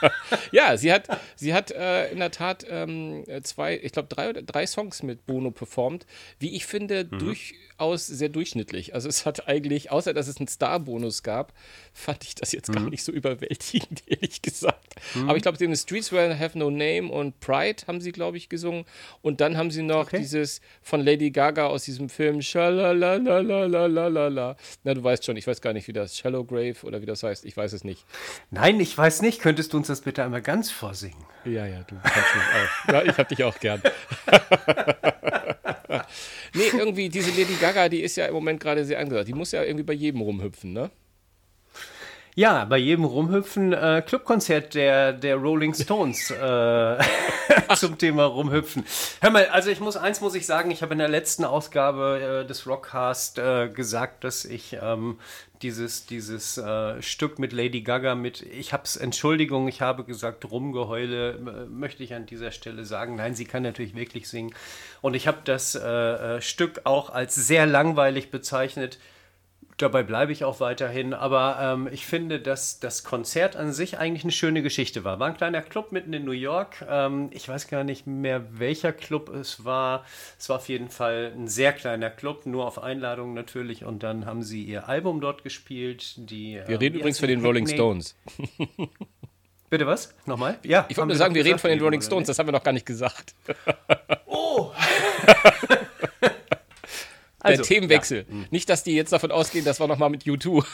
ja, 0.50 0.76
sie 0.76 0.92
hat, 0.92 1.06
sie 1.36 1.54
hat 1.54 1.70
äh, 1.70 2.10
in 2.10 2.18
der 2.18 2.32
Tat 2.32 2.66
ähm, 2.68 3.24
zwei, 3.44 3.78
ich 3.80 3.92
glaube, 3.92 4.08
drei, 4.08 4.32
drei 4.32 4.66
Songs 4.66 5.04
mit 5.04 5.24
Bono 5.24 5.52
performt, 5.52 6.04
wie 6.40 6.56
ich 6.56 6.66
finde, 6.66 7.06
mhm. 7.08 7.36
Durchaus 7.78 8.06
sehr 8.06 8.28
durchschnittlich. 8.28 8.94
Also 8.94 9.08
es 9.08 9.24
hat 9.24 9.48
eigentlich, 9.48 9.90
außer 9.90 10.12
dass 10.12 10.28
es 10.28 10.38
einen 10.38 10.48
Star-Bonus 10.48 11.22
gab, 11.22 11.52
fand 11.92 12.24
ich 12.24 12.34
das 12.34 12.52
jetzt 12.52 12.68
mhm. 12.68 12.74
gar 12.74 12.90
nicht 12.90 13.04
so 13.04 13.12
überwältigend, 13.12 14.02
ehrlich 14.06 14.42
gesagt. 14.42 14.96
Mhm. 15.14 15.28
Aber 15.28 15.36
ich 15.36 15.42
glaube, 15.42 15.58
sie 15.58 15.64
haben 15.64 15.76
Streets 15.76 16.12
Will 16.12 16.38
Have 16.38 16.58
No 16.58 16.70
Name 16.70 17.10
und 17.10 17.38
Pride 17.40 17.84
haben 17.86 18.00
sie, 18.00 18.12
glaube 18.12 18.36
ich, 18.36 18.48
gesungen. 18.48 18.84
Und 19.22 19.40
dann 19.40 19.56
haben 19.56 19.70
sie 19.70 19.82
noch 19.82 20.08
okay. 20.08 20.18
dieses 20.18 20.60
von 20.82 21.00
Lady 21.00 21.30
Gaga 21.30 21.66
aus 21.66 21.84
diesem 21.84 22.08
Film 22.08 22.42
Shalalalalala. 22.42 24.56
Na, 24.84 24.94
du 24.94 25.02
weißt 25.02 25.24
schon, 25.24 25.36
ich 25.36 25.46
weiß 25.46 25.60
gar 25.60 25.72
nicht, 25.72 25.88
wie 25.88 25.92
das 25.92 26.16
Shallow 26.16 26.44
Grave 26.44 26.76
oder 26.82 27.00
wie 27.00 27.06
das 27.06 27.22
heißt. 27.22 27.44
Ich 27.44 27.56
weiß 27.56 27.72
es 27.72 27.84
nicht. 27.84 28.04
Nein, 28.50 28.80
ich 28.80 28.96
weiß 28.96 29.22
nicht. 29.22 29.40
Könntest 29.40 29.72
du 29.72 29.76
uns 29.76 29.86
das 29.86 30.00
bitte 30.00 30.24
einmal 30.24 30.42
ganz 30.42 30.70
vorsingen? 30.70 31.24
Ja, 31.44 31.66
ja, 31.66 31.82
du 31.84 31.94
kannst 32.02 32.34
mich 32.34 32.44
auch. 32.44 32.92
Ja, 32.92 33.02
ich 33.04 33.16
hab 33.16 33.28
dich 33.28 33.44
auch 33.44 33.58
gern. 33.58 33.82
nee, 36.54 36.68
irgendwie 36.72 37.08
diese 37.08 37.30
Lady 37.30 37.54
Gaga, 37.60 37.88
die 37.88 38.02
ist 38.02 38.16
ja 38.16 38.26
im 38.26 38.34
Moment 38.34 38.60
gerade 38.60 38.84
sehr 38.84 38.98
angesagt. 38.98 39.28
Die 39.28 39.34
muss 39.34 39.52
ja 39.52 39.62
irgendwie 39.62 39.84
bei 39.84 39.92
jedem 39.92 40.20
rumhüpfen, 40.20 40.72
ne? 40.72 40.90
Ja, 42.38 42.64
bei 42.66 42.78
jedem 42.78 43.04
Rumhüpfen 43.04 43.72
äh, 43.72 44.00
Clubkonzert 44.06 44.76
der, 44.76 45.12
der 45.12 45.34
Rolling 45.34 45.74
Stones 45.74 46.30
äh, 46.30 46.98
zum 47.74 47.98
Thema 47.98 48.26
Rumhüpfen. 48.26 48.84
Hör 49.20 49.30
mal, 49.30 49.46
also 49.46 49.70
ich 49.70 49.80
muss 49.80 49.96
eins 49.96 50.20
muss 50.20 50.36
ich 50.36 50.46
sagen, 50.46 50.70
ich 50.70 50.80
habe 50.82 50.92
in 50.92 51.00
der 51.00 51.08
letzten 51.08 51.44
Ausgabe 51.44 52.44
äh, 52.44 52.46
des 52.46 52.68
Rockcast 52.68 53.40
äh, 53.40 53.68
gesagt, 53.70 54.22
dass 54.22 54.44
ich 54.44 54.78
ähm, 54.80 55.18
dieses, 55.62 56.06
dieses 56.06 56.58
äh, 56.58 57.02
Stück 57.02 57.40
mit 57.40 57.52
Lady 57.52 57.80
Gaga 57.80 58.14
mit, 58.14 58.42
ich 58.42 58.72
habe 58.72 58.84
es, 58.84 58.94
Entschuldigung, 58.94 59.66
ich 59.66 59.80
habe 59.80 60.04
gesagt, 60.04 60.48
Rumgeheule, 60.48 61.66
möchte 61.68 62.04
ich 62.04 62.14
an 62.14 62.26
dieser 62.26 62.52
Stelle 62.52 62.84
sagen. 62.84 63.16
Nein, 63.16 63.34
sie 63.34 63.46
kann 63.46 63.64
natürlich 63.64 63.96
wirklich 63.96 64.28
singen. 64.28 64.54
Und 65.00 65.14
ich 65.14 65.26
habe 65.26 65.38
das 65.42 65.74
äh, 65.74 66.40
Stück 66.40 66.82
auch 66.84 67.10
als 67.10 67.34
sehr 67.34 67.66
langweilig 67.66 68.30
bezeichnet 68.30 69.00
dabei 69.78 70.02
bleibe 70.02 70.32
ich 70.32 70.44
auch 70.44 70.60
weiterhin. 70.60 71.14
Aber 71.14 71.58
ähm, 71.60 71.88
ich 71.90 72.06
finde, 72.06 72.40
dass 72.40 72.80
das 72.80 73.04
Konzert 73.04 73.56
an 73.56 73.72
sich 73.72 73.98
eigentlich 73.98 74.24
eine 74.24 74.32
schöne 74.32 74.62
Geschichte 74.62 75.04
war. 75.04 75.18
War 75.18 75.28
ein 75.28 75.36
kleiner 75.36 75.62
Club 75.62 75.92
mitten 75.92 76.12
in 76.12 76.24
New 76.24 76.32
York. 76.32 76.84
Ähm, 76.88 77.30
ich 77.32 77.48
weiß 77.48 77.68
gar 77.68 77.84
nicht 77.84 78.06
mehr, 78.06 78.58
welcher 78.58 78.92
Club 78.92 79.28
es 79.30 79.64
war. 79.64 80.04
Es 80.38 80.48
war 80.48 80.56
auf 80.56 80.68
jeden 80.68 80.90
Fall 80.90 81.32
ein 81.34 81.48
sehr 81.48 81.72
kleiner 81.72 82.10
Club, 82.10 82.46
nur 82.46 82.66
auf 82.66 82.82
Einladung 82.82 83.34
natürlich. 83.34 83.84
Und 83.84 84.02
dann 84.02 84.26
haben 84.26 84.42
sie 84.42 84.62
ihr 84.62 84.88
Album 84.88 85.20
dort 85.20 85.44
gespielt. 85.44 86.14
Die, 86.16 86.54
wir 86.54 86.68
ähm, 86.68 86.76
reden 86.76 86.96
übrigens 86.96 87.18
von 87.20 87.28
den 87.28 87.44
Rolling 87.44 87.66
Stones. 87.66 88.16
Bitte 89.70 89.86
was? 89.86 90.14
Nochmal? 90.24 90.58
Ja. 90.62 90.86
Ich 90.88 90.96
wollte 90.96 91.08
nur 91.08 91.16
sagen, 91.16 91.34
wir 91.34 91.44
reden 91.44 91.58
von 91.58 91.70
den 91.70 91.80
Rolling 91.80 92.00
Stones. 92.00 92.26
Das 92.26 92.38
haben 92.38 92.48
wir 92.48 92.52
noch 92.52 92.62
gar 92.62 92.72
nicht 92.72 92.86
gesagt. 92.86 93.34
Oh! 94.26 94.72
Also, 97.40 97.62
der 97.62 97.68
Themenwechsel. 97.68 98.26
Ja. 98.28 98.34
Hm. 98.34 98.46
Nicht, 98.50 98.68
dass 98.68 98.82
die 98.82 98.94
jetzt 98.94 99.12
davon 99.12 99.30
ausgehen, 99.30 99.64
das 99.64 99.78
war 99.78 99.86
nochmal 99.86 100.10
mit 100.10 100.24
U2. 100.24 100.64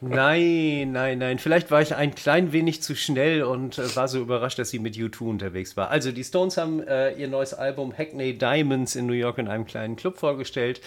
nein, 0.00 0.92
nein, 0.92 1.18
nein. 1.18 1.38
Vielleicht 1.38 1.70
war 1.70 1.82
ich 1.82 1.96
ein 1.96 2.14
klein 2.14 2.52
wenig 2.52 2.82
zu 2.82 2.94
schnell 2.94 3.42
und 3.42 3.78
äh, 3.78 3.96
war 3.96 4.06
so 4.06 4.20
überrascht, 4.20 4.58
dass 4.58 4.70
sie 4.70 4.78
mit 4.78 4.94
U2 4.94 5.22
unterwegs 5.22 5.76
war. 5.76 5.90
Also, 5.90 6.12
die 6.12 6.22
Stones 6.22 6.56
haben 6.56 6.80
äh, 6.86 7.12
ihr 7.14 7.28
neues 7.28 7.54
Album 7.54 7.92
Hackney 7.96 8.38
Diamonds 8.38 8.94
in 8.94 9.06
New 9.06 9.14
York 9.14 9.38
in 9.38 9.48
einem 9.48 9.66
kleinen 9.66 9.96
Club 9.96 10.18
vorgestellt. 10.18 10.80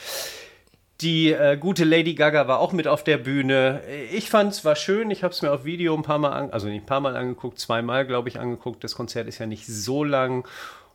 Die 1.02 1.34
äh, 1.34 1.58
gute 1.58 1.84
Lady 1.84 2.14
Gaga 2.14 2.48
war 2.48 2.60
auch 2.60 2.72
mit 2.72 2.88
auf 2.88 3.04
der 3.04 3.18
Bühne. 3.18 3.82
Ich 4.14 4.30
fand 4.30 4.54
es 4.54 4.64
war 4.64 4.78
schön. 4.78 5.12
Ich 5.12 5.24
habe 5.24 5.34
es 5.34 5.42
mir 5.42 5.52
auf 5.52 5.66
Video 5.66 5.94
ein 5.94 6.04
paar 6.04 6.20
Mal, 6.20 6.50
also 6.52 6.68
nicht 6.68 6.84
ein 6.84 6.86
paar 6.86 7.02
Mal 7.02 7.18
angeguckt, 7.18 7.60
zweimal 7.60 8.06
glaube 8.08 8.30
ich 8.30 8.40
angeguckt. 8.40 8.82
Das 8.86 8.96
Konzert 8.96 9.28
ist 9.28 9.40
ja 9.40 9.46
nicht 9.46 9.68
so 9.68 10.06
lang 10.06 10.48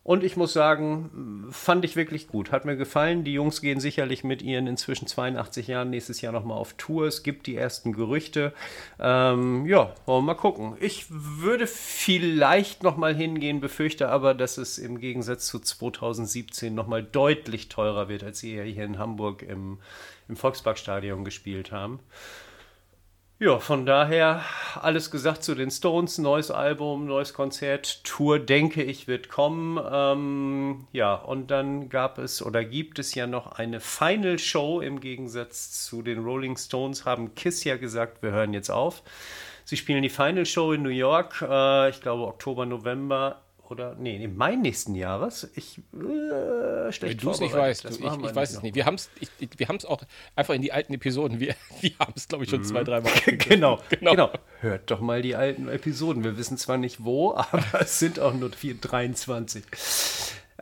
Und 0.02 0.24
ich 0.24 0.36
muss 0.36 0.54
sagen, 0.54 1.46
fand 1.50 1.84
ich 1.84 1.94
wirklich 1.94 2.26
gut. 2.26 2.52
Hat 2.52 2.64
mir 2.64 2.76
gefallen. 2.76 3.22
Die 3.22 3.34
Jungs 3.34 3.60
gehen 3.60 3.80
sicherlich 3.80 4.24
mit 4.24 4.40
ihren 4.40 4.66
inzwischen 4.66 5.06
82 5.06 5.66
Jahren 5.66 5.90
nächstes 5.90 6.22
Jahr 6.22 6.32
nochmal 6.32 6.56
auf 6.56 6.72
Tour. 6.74 7.06
Es 7.06 7.22
gibt 7.22 7.46
die 7.46 7.54
ersten 7.54 7.92
Gerüchte. 7.92 8.54
Ähm, 8.98 9.66
ja, 9.66 9.94
wollen 10.06 10.24
wir 10.24 10.32
mal 10.32 10.34
gucken. 10.34 10.74
Ich 10.80 11.06
würde 11.10 11.66
vielleicht 11.66 12.82
nochmal 12.82 13.14
hingehen, 13.14 13.60
befürchte 13.60 14.08
aber, 14.08 14.32
dass 14.32 14.56
es 14.56 14.78
im 14.78 14.98
Gegensatz 14.98 15.46
zu 15.46 15.58
2017 15.58 16.74
nochmal 16.74 17.02
deutlich 17.02 17.68
teurer 17.68 18.08
wird, 18.08 18.24
als 18.24 18.38
sie 18.40 18.60
hier 18.62 18.84
in 18.84 18.98
Hamburg 18.98 19.42
im, 19.42 19.78
im 20.28 20.36
Volksparkstadion 20.36 21.26
gespielt 21.26 21.72
haben. 21.72 22.00
Ja, 23.42 23.58
von 23.58 23.86
daher 23.86 24.44
alles 24.82 25.10
gesagt 25.10 25.42
zu 25.42 25.54
den 25.54 25.70
Stones, 25.70 26.18
neues 26.18 26.50
Album, 26.50 27.06
neues 27.06 27.32
Konzert, 27.32 28.04
Tour, 28.04 28.38
denke 28.38 28.82
ich, 28.82 29.08
wird 29.08 29.30
kommen. 29.30 29.80
Ähm, 29.90 30.86
ja, 30.92 31.14
und 31.14 31.50
dann 31.50 31.88
gab 31.88 32.18
es 32.18 32.44
oder 32.44 32.62
gibt 32.66 32.98
es 32.98 33.14
ja 33.14 33.26
noch 33.26 33.52
eine 33.52 33.80
Final 33.80 34.38
Show 34.38 34.82
im 34.82 35.00
Gegensatz 35.00 35.86
zu 35.86 36.02
den 36.02 36.22
Rolling 36.22 36.58
Stones, 36.58 37.06
haben 37.06 37.34
Kiss 37.34 37.64
ja 37.64 37.78
gesagt, 37.78 38.22
wir 38.22 38.32
hören 38.32 38.52
jetzt 38.52 38.70
auf. 38.70 39.02
Sie 39.64 39.78
spielen 39.78 40.02
die 40.02 40.10
Final 40.10 40.44
Show 40.44 40.72
in 40.72 40.82
New 40.82 40.90
York, 40.90 41.40
äh, 41.40 41.88
ich 41.88 42.02
glaube 42.02 42.26
Oktober, 42.26 42.66
November 42.66 43.40
oder 43.70 43.94
nee, 43.94 44.22
im 44.22 44.36
Mai 44.36 44.56
nächsten 44.56 44.94
Jahres. 44.94 45.50
Ich 45.54 45.78
äh, 45.94 46.92
schlecht 46.92 47.22
du 47.22 47.30
es 47.30 47.40
nicht 47.40 47.54
weißt, 47.54 47.84
du, 47.84 47.88
ich, 47.88 48.00
ich 48.00 48.34
weiß 48.34 48.52
es 48.52 48.62
nicht. 48.62 48.74
Wir 48.74 48.86
haben 48.86 48.96
es 48.96 49.10
wir 49.56 49.68
auch 49.88 50.02
einfach 50.34 50.54
in 50.54 50.62
die 50.62 50.72
alten 50.72 50.92
Episoden. 50.94 51.40
Wir, 51.40 51.54
wir 51.80 51.92
haben 51.98 52.12
es 52.16 52.28
glaube 52.28 52.44
ich 52.44 52.50
schon 52.50 52.60
mhm. 52.60 52.64
zwei, 52.64 52.84
drei 52.84 53.00
Mal. 53.00 53.12
genau, 53.24 53.80
genau, 53.88 54.10
genau. 54.10 54.30
Hört 54.60 54.90
doch 54.90 55.00
mal 55.00 55.22
die 55.22 55.36
alten 55.36 55.68
Episoden. 55.68 56.24
Wir 56.24 56.36
wissen 56.36 56.58
zwar 56.58 56.78
nicht 56.78 57.04
wo, 57.04 57.34
aber 57.36 57.80
es 57.80 57.98
sind 57.98 58.18
auch 58.18 58.34
nur 58.34 58.50
4, 58.50 58.74
23. 58.80 59.64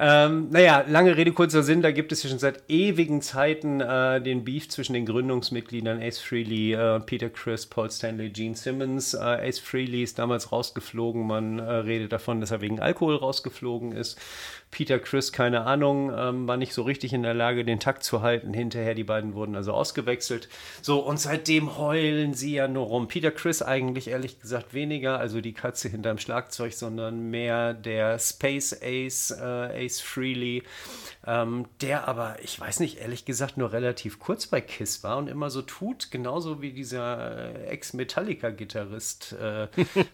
Ähm, 0.01 0.49
naja, 0.51 0.85
lange 0.87 1.17
Rede, 1.17 1.33
kurzer 1.33 1.65
Sinn, 1.65 1.83
da 1.83 1.91
gibt 1.91 2.13
es 2.13 2.23
ja 2.23 2.31
schon 2.31 2.39
seit 2.39 2.63
ewigen 2.69 3.21
Zeiten 3.21 3.81
äh, 3.81 4.21
den 4.21 4.45
Beef 4.45 4.69
zwischen 4.69 4.93
den 4.93 5.05
Gründungsmitgliedern 5.07 6.01
Ace 6.01 6.21
Frehley, 6.21 6.73
äh, 6.73 7.01
Peter 7.01 7.29
Chris, 7.29 7.67
Paul 7.67 7.91
Stanley, 7.91 8.31
Gene 8.31 8.55
Simmons. 8.55 9.15
Äh, 9.15 9.19
Ace 9.19 9.59
Frehley 9.59 10.05
ist 10.05 10.21
damals 10.21 10.53
rausgeflogen, 10.53 11.27
man 11.27 11.59
äh, 11.59 11.63
redet 11.63 12.13
davon, 12.13 12.41
dass 12.41 12.53
er 12.53 12.61
wegen 12.61 12.79
Alkohol 12.79 13.17
rausgeflogen 13.17 13.91
ist. 13.91 14.21
Peter 14.71 14.99
Chris, 14.99 15.33
keine 15.33 15.63
Ahnung, 15.63 16.13
ähm, 16.15 16.47
war 16.47 16.57
nicht 16.57 16.75
so 16.75 16.83
richtig 16.83 17.13
in 17.13 17.23
der 17.23 17.35
Lage, 17.35 17.65
den 17.65 17.81
Takt 17.81 18.05
zu 18.05 18.23
halten. 18.23 18.53
Hinterher, 18.53 18.95
die 18.95 19.05
beiden 19.05 19.35
wurden 19.35 19.57
also 19.57 19.73
ausgewechselt. 19.73 20.49
So, 20.83 21.01
und 21.01 21.19
seitdem 21.19 21.79
heulen 21.79 22.35
sie 22.35 22.55
ja 22.55 22.69
nur 22.69 22.87
rum. 22.87 23.09
Peter 23.09 23.31
Chris 23.31 23.63
eigentlich 23.63 24.09
ehrlich 24.09 24.41
gesagt 24.41 24.75
weniger, 24.75 25.19
also 25.19 25.41
die 25.41 25.55
Katze 25.55 25.89
hinterm 25.89 26.19
Schlagzeug, 26.19 26.75
sondern 26.75 27.31
mehr 27.31 27.73
der 27.73 28.19
Space 28.19 28.79
Ace, 28.83 29.31
äh, 29.31 29.87
Ace 29.87 30.01
Freely, 30.01 30.63
ähm, 31.27 31.67
der 31.81 32.07
aber, 32.07 32.37
ich 32.43 32.59
weiß 32.61 32.81
nicht, 32.81 32.99
ehrlich 32.99 33.25
gesagt, 33.25 33.57
nur 33.57 33.73
relativ 33.73 34.19
kurz 34.19 34.47
bei 34.47 34.61
Kiss 34.61 35.03
war 35.03 35.17
und 35.17 35.29
immer 35.29 35.51
so 35.51 35.63
tut, 35.63 36.11
genauso 36.11 36.63
wie 36.63 36.73
dieser 36.73 37.55
äh, 37.55 37.67
Ex-Metallica-Gitarrist 37.69 39.33
äh, 39.33 39.69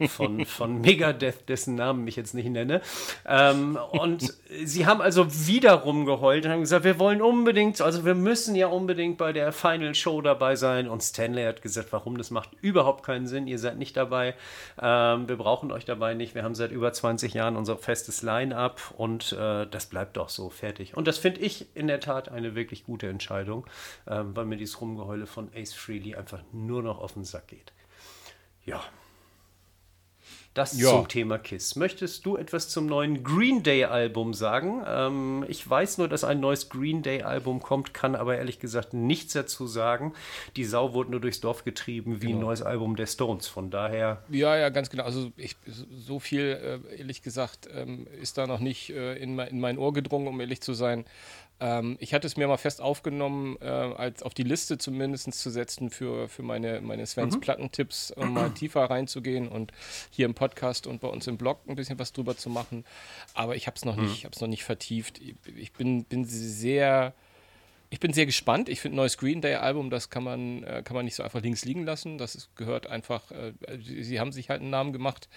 von, 0.09 0.47
von 0.47 0.81
Megadeth, 0.81 1.49
dessen 1.49 1.75
Namen 1.75 2.07
ich 2.07 2.17
jetzt 2.17 2.35
nicht 2.35 2.49
nenne. 2.49 2.81
Ähm, 3.27 3.79
und 3.93 4.35
sie 4.65 4.87
haben 4.87 5.01
also 5.01 5.27
wieder 5.47 5.73
rumgeheult 5.73 6.45
und 6.45 6.53
haben 6.53 6.61
gesagt, 6.61 6.85
wir 6.85 6.99
wollen 6.99 7.23
unbedingt, 7.23 7.81
also 7.81 8.05
wir 8.05 8.15
müssen 8.15 8.55
ja 8.55 8.67
unbedingt 8.67 9.19
bei 9.19 9.33
der 9.33 9.53
Final 9.53 9.95
Show 9.95 10.21
dabei 10.21 10.57
sein. 10.57 10.89
Und 10.89 11.03
Stanley 11.03 11.45
hat 11.45 11.63
gesagt, 11.63 11.93
warum, 11.93 12.19
das 12.19 12.31
macht 12.31 12.51
überhaupt 12.61 13.05
keinen 13.05 13.27
Sinn, 13.27 13.47
ihr 13.47 13.59
seid 13.59 13.79
nicht 13.79 13.97
dabei, 13.97 14.35
ähm, 14.81 15.29
wir 15.29 15.37
brauchen 15.37 15.73
euch 15.73 15.85
dabei 15.85 16.15
nicht, 16.15 16.35
wir 16.35 16.43
haben 16.43 16.55
seit 16.55 16.73
über 16.73 16.93
20 16.93 17.35
Jahren 17.35 17.57
unser 17.57 17.77
festes 17.77 18.23
Line-up 18.23 18.81
und 18.97 19.33
äh, 19.33 19.67
das 19.67 19.87
bleibt 19.87 20.17
doch 20.17 20.29
so 20.29 20.51
fertig. 20.51 20.97
Und 20.97 21.09
das 21.09 21.19
finde 21.19 21.41
ich 21.41 21.75
in 21.75 21.87
der 21.87 22.01
Tat 22.01 22.29
eine 22.29 22.55
wirklich 22.55 22.85
gute 22.85 23.09
Entscheidung, 23.09 23.67
ähm, 24.07 24.37
weil 24.37 24.45
mir 24.45 24.57
dieses 24.57 24.81
Rumgeheule 24.81 25.27
von 25.27 25.49
Ace 25.55 25.75
Freely 25.75 26.15
einfach 26.15 26.41
nur 26.53 26.83
noch 26.83 27.01
auf 27.01 27.15
den 27.15 27.25
Sack 27.25 27.49
geht. 27.49 27.73
Ja. 28.65 28.83
Das 30.55 30.79
ja. 30.79 30.91
zum 30.91 31.09
Thema 31.09 31.37
Kiss. 31.37 31.75
Möchtest 31.75 32.25
du 32.25 32.37
etwas 32.37 32.69
zum 32.69 32.87
neuen 32.87 33.25
Green 33.25 33.65
Day 33.65 33.85
Album 33.85 34.35
sagen? 34.35 34.85
Ähm, 34.87 35.45
ich 35.49 35.69
weiß 35.69 35.99
nur, 35.99 36.09
dass 36.09 36.23
ein 36.23 36.39
neues 36.39 36.69
Green 36.69 37.03
Day 37.03 37.23
Album 37.23 37.61
kommt, 37.61 37.93
kann 37.93 38.15
aber 38.15 38.39
ehrlich 38.39 38.61
gesagt 38.61 38.95
nichts 38.95 39.33
dazu 39.33 39.67
sagen. 39.67 40.15
Die 40.55 40.65
Sau 40.65 40.95
wurde 40.95 41.11
nur 41.11 41.21
durchs 41.21 41.41
Dorf 41.41 41.65
getrieben 41.65 42.23
wie 42.23 42.27
genau. 42.27 42.39
ein 42.39 42.43
neues 42.43 42.63
Album 42.63 42.95
der 42.95 43.07
Stones. 43.07 43.49
Von 43.49 43.71
daher. 43.71 44.23
Ja, 44.29 44.57
ja, 44.57 44.69
ganz 44.69 44.91
genau. 44.91 45.03
Also 45.03 45.33
ich, 45.37 45.57
so 45.67 46.21
viel, 46.21 46.81
äh, 46.89 46.99
ehrlich 46.99 47.23
gesagt, 47.23 47.69
ähm, 47.75 48.07
ist 48.23 48.39
da 48.39 48.47
noch 48.47 48.61
nicht 48.61 48.91
äh, 48.91 49.17
in, 49.17 49.37
in 49.37 49.59
mein 49.59 49.77
Ohr 49.77 49.93
gedrungen, 49.93 50.29
um 50.29 50.41
ehrlich 50.41 50.61
zu 50.61 50.73
sein. 50.73 51.05
Ähm, 51.64 51.97
ich 51.99 52.12
hatte 52.12 52.26
es 52.26 52.37
mir 52.37 52.47
mal 52.47 52.59
fest 52.59 52.83
aufgenommen, 52.83 53.56
äh, 53.62 53.64
als 53.64 54.23
auf 54.23 54.35
die 54.35 54.42
Liste 54.42 54.76
zumindest 54.76 55.33
zu 55.33 55.49
setzen 55.49 55.88
für, 55.88 56.28
für 56.28 56.42
meine, 56.42 56.83
meine 56.83 57.06
Svens 57.06 57.37
mhm. 57.37 57.40
Plattentipps, 57.40 58.11
um 58.11 58.35
mal 58.35 58.50
tiefer 58.54 58.85
reinzugehen 58.85 59.49
und 59.49 59.73
hier 60.11 60.26
im 60.26 60.35
Podcast 60.35 60.87
und 60.87 61.00
bei 61.00 61.09
uns 61.09 61.26
im 61.26 61.38
Blog 61.38 61.61
ein 61.66 61.75
bisschen 61.75 61.99
was 61.99 62.12
drüber 62.12 62.37
zu 62.37 62.50
machen. 62.50 62.85
Aber 63.33 63.56
ich 63.56 63.66
habe 63.66 63.76
es 63.76 63.87
noch, 63.87 63.97
mhm. 63.97 64.04
nicht, 64.04 64.40
noch 64.40 64.49
nicht 64.49 64.62
vertieft. 64.62 65.23
Ich, 65.56 65.73
bin, 65.73 66.04
bin 66.04 66.26
sehr 66.26 67.14
ich 67.88 68.00
bin 68.00 68.12
sehr 68.12 68.26
gespannt. 68.26 68.68
Ich 68.68 68.80
finde, 68.80 68.97
neues 68.97 69.16
Green 69.16 69.40
Day-Album, 69.40 69.88
das 69.88 70.11
kann 70.11 70.25
man, 70.25 70.64
äh, 70.64 70.83
kann 70.85 70.97
man 70.97 71.04
nicht 71.04 71.14
so 71.14 71.23
einfach 71.23 71.40
links 71.40 71.64
liegen 71.64 71.85
lassen. 71.85 72.18
Das 72.18 72.35
ist, 72.35 72.54
gehört 72.56 72.88
einfach, 72.88 73.30
äh, 73.30 73.52
sie 73.78 74.18
haben 74.18 74.33
sich 74.33 74.50
halt 74.50 74.61
einen 74.61 74.71
Namen 74.71 74.92
gemacht 74.92 75.28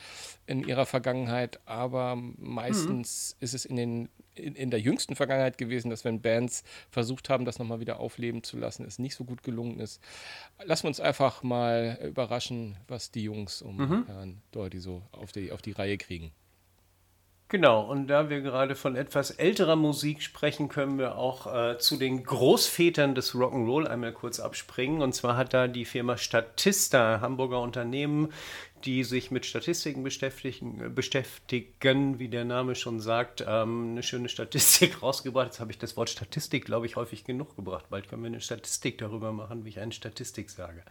in 0.48 0.68
ihrer 0.68 0.88
Vergangenheit, 0.88 1.60
aber 1.66 2.16
meistens 2.16 3.36
mhm. 3.40 3.44
ist 3.46 3.54
es 3.54 3.66
in, 3.66 3.76
den, 3.76 4.10
in, 4.38 4.56
in, 4.56 4.72
der 4.72 4.80
jüngsten 4.80 5.16
Vergangenheit 5.16 5.58
gewesen, 5.58 5.90
dass 5.90 6.06
wenn 6.06 6.22
Bands 6.22 6.64
versucht 6.90 7.30
haben, 7.30 7.46
das 7.46 7.60
nochmal 7.60 7.80
wieder 7.80 8.00
aufleben 8.00 8.44
zu 8.44 8.58
lassen, 8.58 8.86
es 8.86 9.00
nicht 9.00 9.16
so 9.16 9.24
gut 9.24 9.44
gelungen 9.44 9.80
ist. 9.80 10.02
Lassen 10.64 10.84
wir 10.84 10.90
uns 10.90 11.00
einfach 11.00 11.44
mal 11.44 12.00
überraschen, 12.04 12.78
was 12.88 13.12
die 13.12 13.24
Jungs 13.24 13.62
um 13.62 13.78
mhm. 13.78 14.06
Herrn 14.08 14.42
Doherty 14.52 14.80
so 14.80 15.04
auf 15.12 15.32
die, 15.32 15.52
auf 15.52 15.62
die 15.62 15.72
Reihe 15.72 15.98
kriegen. 15.98 16.32
Genau, 17.50 17.82
und 17.82 18.08
da 18.08 18.30
wir 18.30 18.42
gerade 18.42 18.76
von 18.76 18.98
etwas 18.98 19.32
älterer 19.32 19.78
Musik 19.78 20.22
sprechen, 20.22 20.68
können 20.68 20.98
wir 20.98 21.18
auch 21.18 21.48
äh, 21.48 21.78
zu 21.78 21.96
den 21.96 22.26
Großvätern 22.26 23.16
des 23.16 23.34
Rock'n'Roll 23.36 23.88
einmal 23.88 24.12
kurz 24.12 24.42
abspringen. 24.42 25.02
Und 25.02 25.14
zwar 25.14 25.38
hat 25.38 25.54
da 25.54 25.70
die 25.70 25.86
Firma 25.86 26.18
Statista, 26.18 27.22
Hamburger 27.22 27.62
Unternehmen, 27.62 28.34
die 28.84 29.06
sich 29.06 29.32
mit 29.32 29.46
Statistiken 29.46 30.04
beschäftigen, 30.04 30.94
beschäftigen 30.94 32.20
wie 32.20 32.28
der 32.28 32.44
Name 32.44 32.76
schon 32.76 33.00
sagt, 33.00 33.46
ähm, 33.48 33.92
eine 33.92 34.04
schöne 34.04 34.28
Statistik 34.28 35.02
rausgebracht. 35.02 35.48
Jetzt 35.48 35.62
habe 35.62 35.72
ich 35.72 35.78
das 35.78 35.96
Wort 35.96 36.10
Statistik, 36.10 36.66
glaube 36.66 36.86
ich, 36.86 36.98
häufig 36.98 37.24
genug 37.24 37.56
gebracht. 37.56 37.86
Bald 37.90 38.10
können 38.10 38.24
wir 38.24 38.28
eine 38.28 38.42
Statistik 38.42 38.98
darüber 38.98 39.32
machen, 39.32 39.64
wie 39.64 39.70
ich 39.70 39.80
eine 39.80 39.94
Statistik 39.94 40.50
sage. 40.50 40.84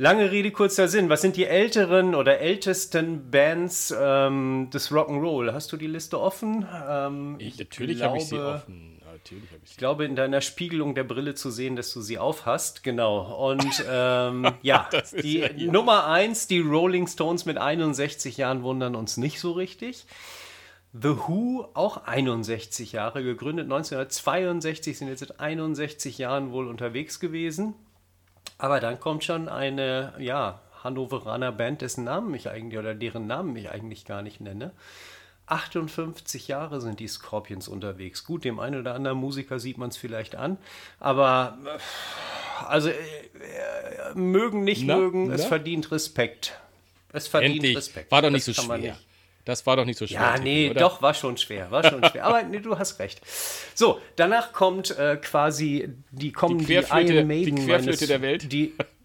Lange 0.00 0.30
Rede, 0.30 0.52
kurzer 0.52 0.86
Sinn. 0.86 1.08
Was 1.08 1.22
sind 1.22 1.34
die 1.34 1.46
älteren 1.46 2.14
oder 2.14 2.38
ältesten 2.38 3.32
Bands 3.32 3.92
ähm, 4.00 4.68
des 4.72 4.92
Rock'n'Roll? 4.92 5.52
Hast 5.52 5.72
du 5.72 5.76
die 5.76 5.88
Liste 5.88 6.20
offen? 6.20 6.64
Ähm, 6.88 7.34
ich, 7.40 7.58
natürlich 7.58 8.00
habe 8.04 8.18
ich 8.18 8.26
sie 8.26 8.38
offen. 8.38 9.02
Natürlich 9.04 9.42
ich, 9.64 9.72
ich 9.72 9.76
glaube, 9.76 10.04
in 10.04 10.14
deiner 10.14 10.40
Spiegelung 10.40 10.94
der 10.94 11.02
Brille 11.02 11.34
zu 11.34 11.50
sehen, 11.50 11.74
dass 11.74 11.92
du 11.92 12.00
sie 12.00 12.16
aufhast. 12.16 12.84
Genau. 12.84 13.50
Und 13.50 13.84
ähm, 13.90 14.46
ja, 14.62 14.88
die 15.20 15.38
ja 15.40 15.50
Nummer 15.72 16.06
1, 16.06 16.46
die 16.46 16.60
Rolling 16.60 17.08
Stones 17.08 17.44
mit 17.44 17.58
61 17.58 18.36
Jahren 18.36 18.62
wundern 18.62 18.94
uns 18.94 19.16
nicht 19.16 19.40
so 19.40 19.50
richtig. 19.50 20.06
The 20.92 21.16
Who, 21.26 21.66
auch 21.74 22.04
61 22.04 22.92
Jahre, 22.92 23.24
gegründet 23.24 23.64
1962, 23.64 24.96
sind 24.96 25.08
jetzt 25.08 25.20
seit 25.20 25.40
61 25.40 26.18
Jahren 26.18 26.52
wohl 26.52 26.68
unterwegs 26.68 27.18
gewesen. 27.18 27.74
Aber 28.58 28.80
dann 28.80 28.98
kommt 28.98 29.24
schon 29.24 29.48
eine, 29.48 30.12
ja, 30.18 30.60
Hannoveraner 30.82 31.52
Band, 31.52 31.80
dessen 31.80 32.04
Namen 32.04 32.34
ich 32.34 32.48
eigentlich 32.48 32.78
oder 32.78 32.94
deren 32.94 33.26
Namen 33.26 33.56
ich 33.56 33.70
eigentlich 33.70 34.04
gar 34.04 34.22
nicht 34.22 34.40
nenne. 34.40 34.72
58 35.46 36.48
Jahre 36.48 36.80
sind 36.80 37.00
die 37.00 37.08
Scorpions 37.08 37.68
unterwegs. 37.68 38.24
Gut, 38.24 38.44
dem 38.44 38.60
einen 38.60 38.80
oder 38.80 38.94
anderen 38.94 39.18
Musiker 39.18 39.58
sieht 39.58 39.78
man 39.78 39.88
es 39.88 39.96
vielleicht 39.96 40.36
an, 40.36 40.58
aber 41.00 41.58
also 42.66 42.90
äh, 42.90 42.94
äh, 42.94 44.14
mögen, 44.14 44.64
nicht 44.64 44.84
na, 44.84 44.96
mögen, 44.96 45.28
na? 45.28 45.34
es 45.34 45.46
verdient 45.46 45.90
Respekt. 45.90 46.58
Es 47.12 47.28
verdient 47.28 47.56
Endlich. 47.56 47.76
Respekt. 47.76 48.10
War 48.10 48.22
doch 48.22 48.30
nicht 48.30 48.46
das 48.46 48.56
so 48.56 48.62
schwer. 48.62 48.98
Das 49.48 49.64
war 49.64 49.76
doch 49.76 49.86
nicht 49.86 49.98
so 49.98 50.06
schwer. 50.06 50.20
Ja, 50.20 50.38
nee, 50.38 50.68
oder? 50.68 50.80
doch, 50.80 51.00
war 51.00 51.14
schon 51.14 51.38
schwer. 51.38 51.70
War 51.70 51.82
schon 51.82 52.04
schwer. 52.04 52.22
Aber 52.26 52.42
nee, 52.42 52.60
du 52.60 52.78
hast 52.78 52.98
recht. 52.98 53.22
So, 53.74 53.98
danach 54.14 54.52
kommt 54.52 54.90
äh, 54.98 55.16
quasi, 55.16 55.88
die 56.10 56.32
kommen 56.32 56.58
die, 56.58 56.66
Querflöte, 56.66 57.06
die 57.06 57.14
Iron 57.14 57.26
Maiden. 57.26 57.56
Die 57.56 57.64
Querflöte 57.64 57.86
meines, 57.86 58.06
der 58.08 58.20
Welt. 58.20 58.52
Die, 58.52 58.74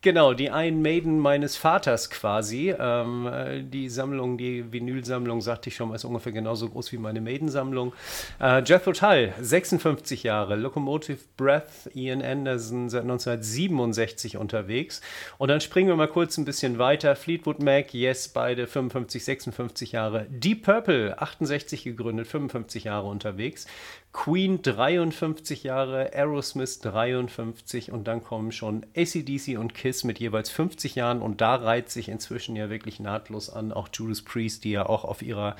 Genau, 0.00 0.32
die 0.32 0.46
Iron 0.46 0.80
Maiden 0.80 1.18
meines 1.18 1.56
Vaters 1.56 2.08
quasi. 2.08 2.72
Ähm, 2.78 3.26
äh, 3.26 3.64
die 3.64 3.88
Sammlung, 3.88 4.38
die 4.38 4.72
Vinylsammlung, 4.72 5.40
sagte 5.40 5.70
ich 5.70 5.74
schon 5.74 5.88
mal, 5.88 5.96
ist 5.96 6.04
ungefähr 6.04 6.30
genauso 6.30 6.68
groß 6.68 6.92
wie 6.92 6.98
meine 6.98 7.20
Maiden-Sammlung. 7.20 7.92
Äh, 8.40 8.62
Jethro 8.62 8.92
Tull, 8.92 9.32
56 9.40 10.22
Jahre. 10.22 10.54
Locomotive 10.54 11.18
Breath, 11.36 11.90
Ian 11.94 12.22
Anderson, 12.22 12.88
seit 12.88 13.02
1967 13.02 14.36
unterwegs. 14.36 15.00
Und 15.36 15.48
dann 15.48 15.60
springen 15.60 15.88
wir 15.88 15.96
mal 15.96 16.06
kurz 16.06 16.38
ein 16.38 16.44
bisschen 16.44 16.78
weiter. 16.78 17.16
Fleetwood 17.16 17.60
Mac, 17.60 17.92
yes, 17.92 18.28
beide 18.28 18.68
55, 18.68 19.24
56 19.24 19.92
Jahre. 19.92 20.26
Deep 20.30 20.62
Purple, 20.62 21.20
68 21.20 21.82
gegründet, 21.82 22.28
55 22.28 22.84
Jahre 22.84 23.08
unterwegs. 23.08 23.66
Queen 24.12 24.62
53 24.62 25.64
Jahre, 25.64 26.12
Aerosmith 26.14 26.80
53 26.80 27.92
und 27.92 28.08
dann 28.08 28.24
kommen 28.24 28.52
schon 28.52 28.86
ACDC 28.96 29.58
und 29.58 29.74
Kiss 29.74 30.02
mit 30.02 30.18
jeweils 30.18 30.50
50 30.50 30.94
Jahren 30.94 31.20
und 31.20 31.40
da 31.40 31.54
reiht 31.56 31.90
sich 31.90 32.08
inzwischen 32.08 32.56
ja 32.56 32.70
wirklich 32.70 33.00
nahtlos 33.00 33.50
an, 33.50 33.70
auch 33.70 33.88
Judas 33.92 34.22
Priest, 34.22 34.64
die 34.64 34.70
ja 34.70 34.86
auch 34.86 35.04
auf 35.04 35.20
ihrer 35.20 35.56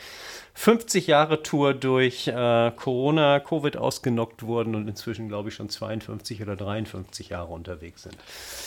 50 0.58 1.06
Jahre 1.06 1.44
Tour 1.44 1.72
durch 1.72 2.26
äh, 2.26 2.72
Corona, 2.74 3.38
Covid 3.38 3.76
ausgenockt 3.76 4.42
wurden 4.42 4.74
und 4.74 4.88
inzwischen 4.88 5.28
glaube 5.28 5.50
ich 5.50 5.54
schon 5.54 5.68
52 5.68 6.42
oder 6.42 6.56
53 6.56 7.28
Jahre 7.28 7.52
unterwegs 7.52 8.02
sind. 8.02 8.16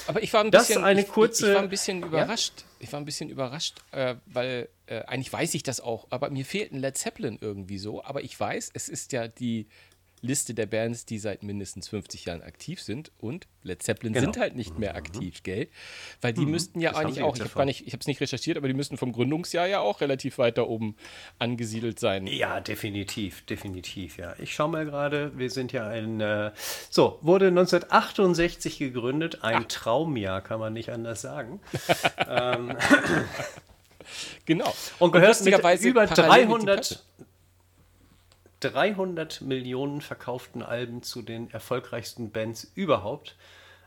Aber 0.08 0.24
ich 0.24 0.32
war 0.32 0.42
ein 0.42 0.52
bisschen, 0.52 0.86
eine 0.86 1.04
kurze, 1.04 1.48
ich, 1.48 1.50
ich 1.50 1.56
war 1.56 1.64
ein 1.64 1.70
bisschen 1.70 2.02
überrascht. 2.04 2.54
Ja? 2.62 2.66
Ich 2.80 2.94
war 2.94 3.02
ein 3.02 3.04
bisschen 3.04 3.30
überrascht, 3.30 3.80
äh, 3.92 4.16
weil 4.26 4.70
äh, 4.86 5.02
eigentlich 5.02 5.34
weiß 5.34 5.54
ich 5.54 5.64
das 5.64 5.82
auch, 5.82 6.08
aber 6.12 6.30
mir 6.30 6.46
fehlt 6.46 6.72
ein 6.72 6.80
Led 6.80 6.98
Zeppelin 6.98 7.38
irgendwie 7.42 7.78
so. 7.78 8.02
Aber 8.06 8.24
ich 8.24 8.40
weiß, 8.40 8.72
es 8.74 8.88
ist 8.88 9.12
ja 9.12 9.28
die 9.28 9.68
Liste 10.22 10.54
der 10.54 10.66
Bands, 10.66 11.06
die 11.06 11.18
seit 11.18 11.44
mindestens 11.44 11.88
50 11.88 12.26
Jahren 12.26 12.42
aktiv 12.42 12.82
sind 12.82 13.12
und 13.18 13.48
Led 13.64 13.82
Zeppelin 13.82 14.14
genau. 14.14 14.26
sind 14.26 14.38
halt 14.38 14.56
nicht 14.56 14.78
mehr 14.78 14.96
aktiv, 14.96 15.36
mhm. 15.40 15.44
gell? 15.44 15.68
Weil 16.22 16.34
die 16.34 16.46
mhm. 16.46 16.52
müssten 16.52 16.80
ja 16.80 16.92
das 16.92 17.00
eigentlich 17.00 17.22
auch, 17.22 17.36
ich 17.36 17.42
habe 17.42 17.66
nicht, 17.66 17.88
ich 17.88 17.94
habe 17.94 18.02
es 18.02 18.08
nicht 18.08 18.22
recherchiert, 18.22 18.58
aber 18.58 18.68
die 18.68 18.74
müssten 18.74 18.98
vom 18.98 19.12
Gründungsjahr 19.12 19.68
ja 19.68 19.80
auch 19.80 20.02
relativ 20.02 20.38
weit 20.38 20.58
da 20.58 20.64
oben 20.64 20.96
angesiedelt 21.40 22.00
sein. 22.00 22.28
Ja, 22.28 22.60
definitiv, 22.60 23.46
definitiv, 23.46 24.18
ja. 24.18 24.36
Ich 24.40 24.54
schaue 24.54 24.70
mal 24.70 24.86
gerade, 24.86 25.38
wir 25.38 25.50
sind 25.50 25.72
ja 25.72 25.88
ein, 25.88 26.22
äh, 26.22 26.52
so, 26.90 27.20
wurde 27.22 27.48
1968 27.48 28.80
gegründet, 28.80 29.44
ein 29.44 29.64
Ach. 29.64 29.68
Traumjahr, 29.68 30.42
kann 30.42 30.60
man 30.60 30.74
nicht 30.74 30.90
anders 30.90 31.22
sagen. 31.22 31.60
ähm, 32.28 32.76
Genau. 34.46 34.74
Und 35.00 35.12
gehört 35.12 35.40
und 35.40 35.46
mit 35.46 35.82
über 35.82 36.06
300, 36.06 37.04
300 38.62 39.42
Millionen 39.42 40.02
verkauften 40.02 40.62
Alben 40.62 41.04
zu 41.04 41.22
den 41.22 41.50
erfolgreichsten 41.52 42.32
Bands 42.32 42.72
überhaupt. 42.76 43.36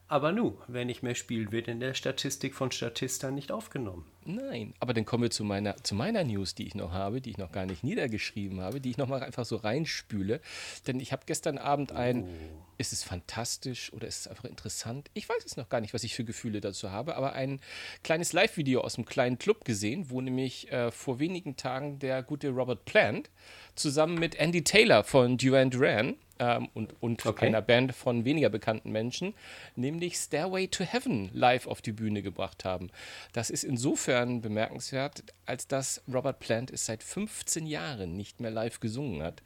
Aber 0.07 0.33
nu, 0.33 0.59
wer 0.69 0.85
nicht 0.85 1.03
mehr 1.03 1.15
spielt, 1.15 1.51
wird 1.51 1.67
in 1.67 1.81
der 1.81 1.95
Statistik 1.95 2.55
von 2.55 2.71
Statista 2.71 3.31
nicht 3.31 3.51
aufgenommen. 3.51 4.05
Nein, 4.27 4.75
aber 4.79 4.93
dann 4.93 5.07
kommen 5.07 5.23
wir 5.23 5.31
zu 5.31 5.45
meiner, 5.45 5.77
zu 5.83 5.95
meiner 5.95 6.25
News, 6.25 6.55
die 6.55 6.67
ich 6.67 6.75
noch 6.75 6.93
habe, 6.93 7.23
die 7.23 7.31
ich 7.31 7.39
noch 7.39 7.53
gar 7.53 7.65
nicht 7.65 7.85
niedergeschrieben 7.85 8.61
habe, 8.61 8.81
die 8.81 8.91
ich 8.91 8.99
noch 8.99 9.09
mal 9.09 9.23
einfach 9.23 9.47
so 9.47 9.57
reinspüle. 9.57 10.41
Denn 10.87 11.01
ich 11.01 11.13
habe 11.13 11.23
gestern 11.27 11.57
Abend 11.57 11.93
ein, 11.93 12.25
oh. 12.25 12.29
ist 12.77 12.93
es 12.93 13.03
fantastisch 13.03 13.93
oder 13.95 14.07
ist 14.07 14.21
es 14.21 14.29
einfach 14.29 14.45
interessant? 14.45 15.11
Ich 15.15 15.29
weiß 15.29 15.43
es 15.45 15.57
noch 15.57 15.71
gar 15.71 15.81
nicht, 15.81 15.95
was 15.95 16.05
ich 16.05 16.15
für 16.15 16.25
Gefühle 16.25 16.61
dazu 16.61 16.91
habe, 16.91 17.17
aber 17.17 17.33
ein 17.33 17.61
kleines 18.03 18.35
Live-Video 18.35 18.83
aus 18.83 18.97
einem 18.97 19.07
kleinen 19.07 19.39
Club 19.39 19.65
gesehen, 19.65 20.11
wo 20.11 20.21
nämlich 20.21 20.71
äh, 20.71 20.91
vor 20.91 21.19
wenigen 21.19 21.57
Tagen 21.57 21.99
der 21.99 22.23
gute 22.23 22.51
Robert 22.51 22.85
Plant 22.85 23.31
zusammen 23.75 24.19
mit 24.19 24.35
Andy 24.35 24.65
Taylor 24.65 25.03
von 25.03 25.39
Duran 25.39 25.71
Duran 25.71 26.17
ähm, 26.39 26.69
und, 26.75 26.95
und 27.01 27.25
okay. 27.25 27.47
einer 27.47 27.63
Band 27.63 27.95
von 27.95 28.25
weniger 28.25 28.49
bekannten 28.49 28.91
Menschen, 28.91 29.35
nämlich 29.77 30.17
Stairway 30.17 30.69
to 30.69 30.85
Heaven 30.85 31.31
live 31.33 31.67
auf 31.67 31.83
die 31.83 31.93
Bühne 31.93 32.23
gebracht 32.23 32.65
haben. 32.65 32.91
Das 33.33 33.51
ist 33.51 33.65
insofern 33.65 34.41
bemerkenswert, 34.41 35.25
als 35.47 35.67
dass 35.67 36.03
Robert 36.13 36.41
Plant 36.41 36.71
es 36.71 36.87
seit 36.87 37.03
15 37.03 37.67
Jahren 37.67 38.17
nicht 38.17 38.41
mehr 38.41 38.51
live 38.51 38.81
gesungen 38.81 39.23
hat 39.23 39.43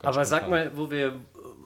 das 0.00 0.08
Aber 0.08 0.24
sag 0.24 0.50
mal, 0.50 0.72
wo 0.76 0.90
wir, 0.90 1.20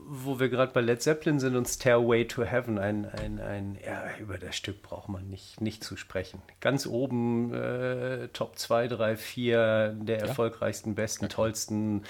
wo 0.06 0.38
wir 0.38 0.50
gerade 0.50 0.70
bei 0.72 0.82
Led 0.82 1.00
Zeppelin 1.00 1.40
sind 1.40 1.56
und 1.56 1.66
Stairway 1.66 2.26
to 2.26 2.44
Heaven, 2.44 2.78
ein, 2.78 3.06
ein, 3.06 3.40
ein, 3.40 3.78
ja, 3.84 4.02
über 4.18 4.36
das 4.36 4.54
Stück 4.54 4.82
braucht 4.82 5.08
man 5.08 5.30
nicht, 5.30 5.58
nicht 5.62 5.82
zu 5.82 5.96
sprechen. 5.96 6.42
Ganz 6.60 6.86
oben 6.86 7.54
äh, 7.54 8.28
Top 8.28 8.58
2, 8.58 8.88
3, 8.88 9.16
4 9.16 9.96
der 10.02 10.18
ja. 10.18 10.26
erfolgreichsten, 10.26 10.94
besten, 10.94 11.24
okay. 11.24 11.34
tollsten, 11.34 12.04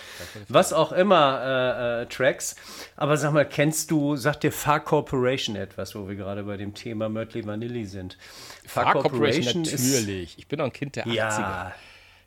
was 0.49 0.73
auch 0.73 0.91
immer 0.91 1.41
äh, 1.41 2.03
äh, 2.03 2.07
Tracks. 2.07 2.57
Aber 2.97 3.17
sag 3.17 3.33
mal, 3.33 3.47
kennst 3.47 3.93
du, 3.93 4.17
sagt 4.17 4.43
dir 4.43 4.51
Far 4.51 4.81
Corporation 4.81 5.55
etwas, 5.55 5.95
wo 5.95 6.09
wir 6.09 6.17
gerade 6.17 6.43
bei 6.43 6.57
dem 6.57 6.75
Thema 6.75 7.09
Mötley 7.09 7.47
Vanilli 7.47 7.87
sind? 7.87 8.19
Far, 8.67 8.85
Far 8.85 8.93
Corporation, 8.95 9.63
Corporation 9.63 9.93
natürlich. 9.93 10.37
ich 10.37 10.49
bin 10.49 10.61
auch 10.61 10.65
ein 10.65 10.73
Kind 10.73 10.97
der 10.97 11.07
80er. 11.07 11.15
Ja. 11.15 11.75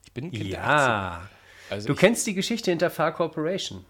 Ich 0.05 0.13
bin 0.13 0.25
ein 0.25 0.31
Kind 0.31 0.45
ja. 0.45 1.19
der 1.19 1.27
80er. 1.27 1.35
Also 1.75 1.89
du 1.89 1.95
kennst 1.95 2.25
die 2.25 2.33
Geschichte 2.33 2.71
hinter 2.71 2.89
Far 2.89 3.13
Corporation. 3.13 3.85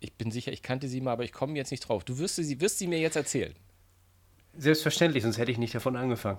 Ich 0.00 0.14
bin 0.14 0.30
sicher, 0.30 0.52
ich 0.52 0.62
kannte 0.62 0.88
sie 0.88 1.02
mal, 1.02 1.12
aber 1.12 1.24
ich 1.24 1.32
komme 1.32 1.54
jetzt 1.54 1.70
nicht 1.70 1.86
drauf. 1.86 2.02
Du 2.02 2.18
wirst 2.18 2.36
sie, 2.36 2.60
wirst 2.60 2.78
sie 2.78 2.86
mir 2.86 2.98
jetzt 2.98 3.16
erzählen. 3.16 3.54
Selbstverständlich, 4.54 5.22
sonst 5.22 5.38
hätte 5.38 5.50
ich 5.50 5.56
nicht 5.56 5.74
davon 5.74 5.96
angefangen. 5.96 6.38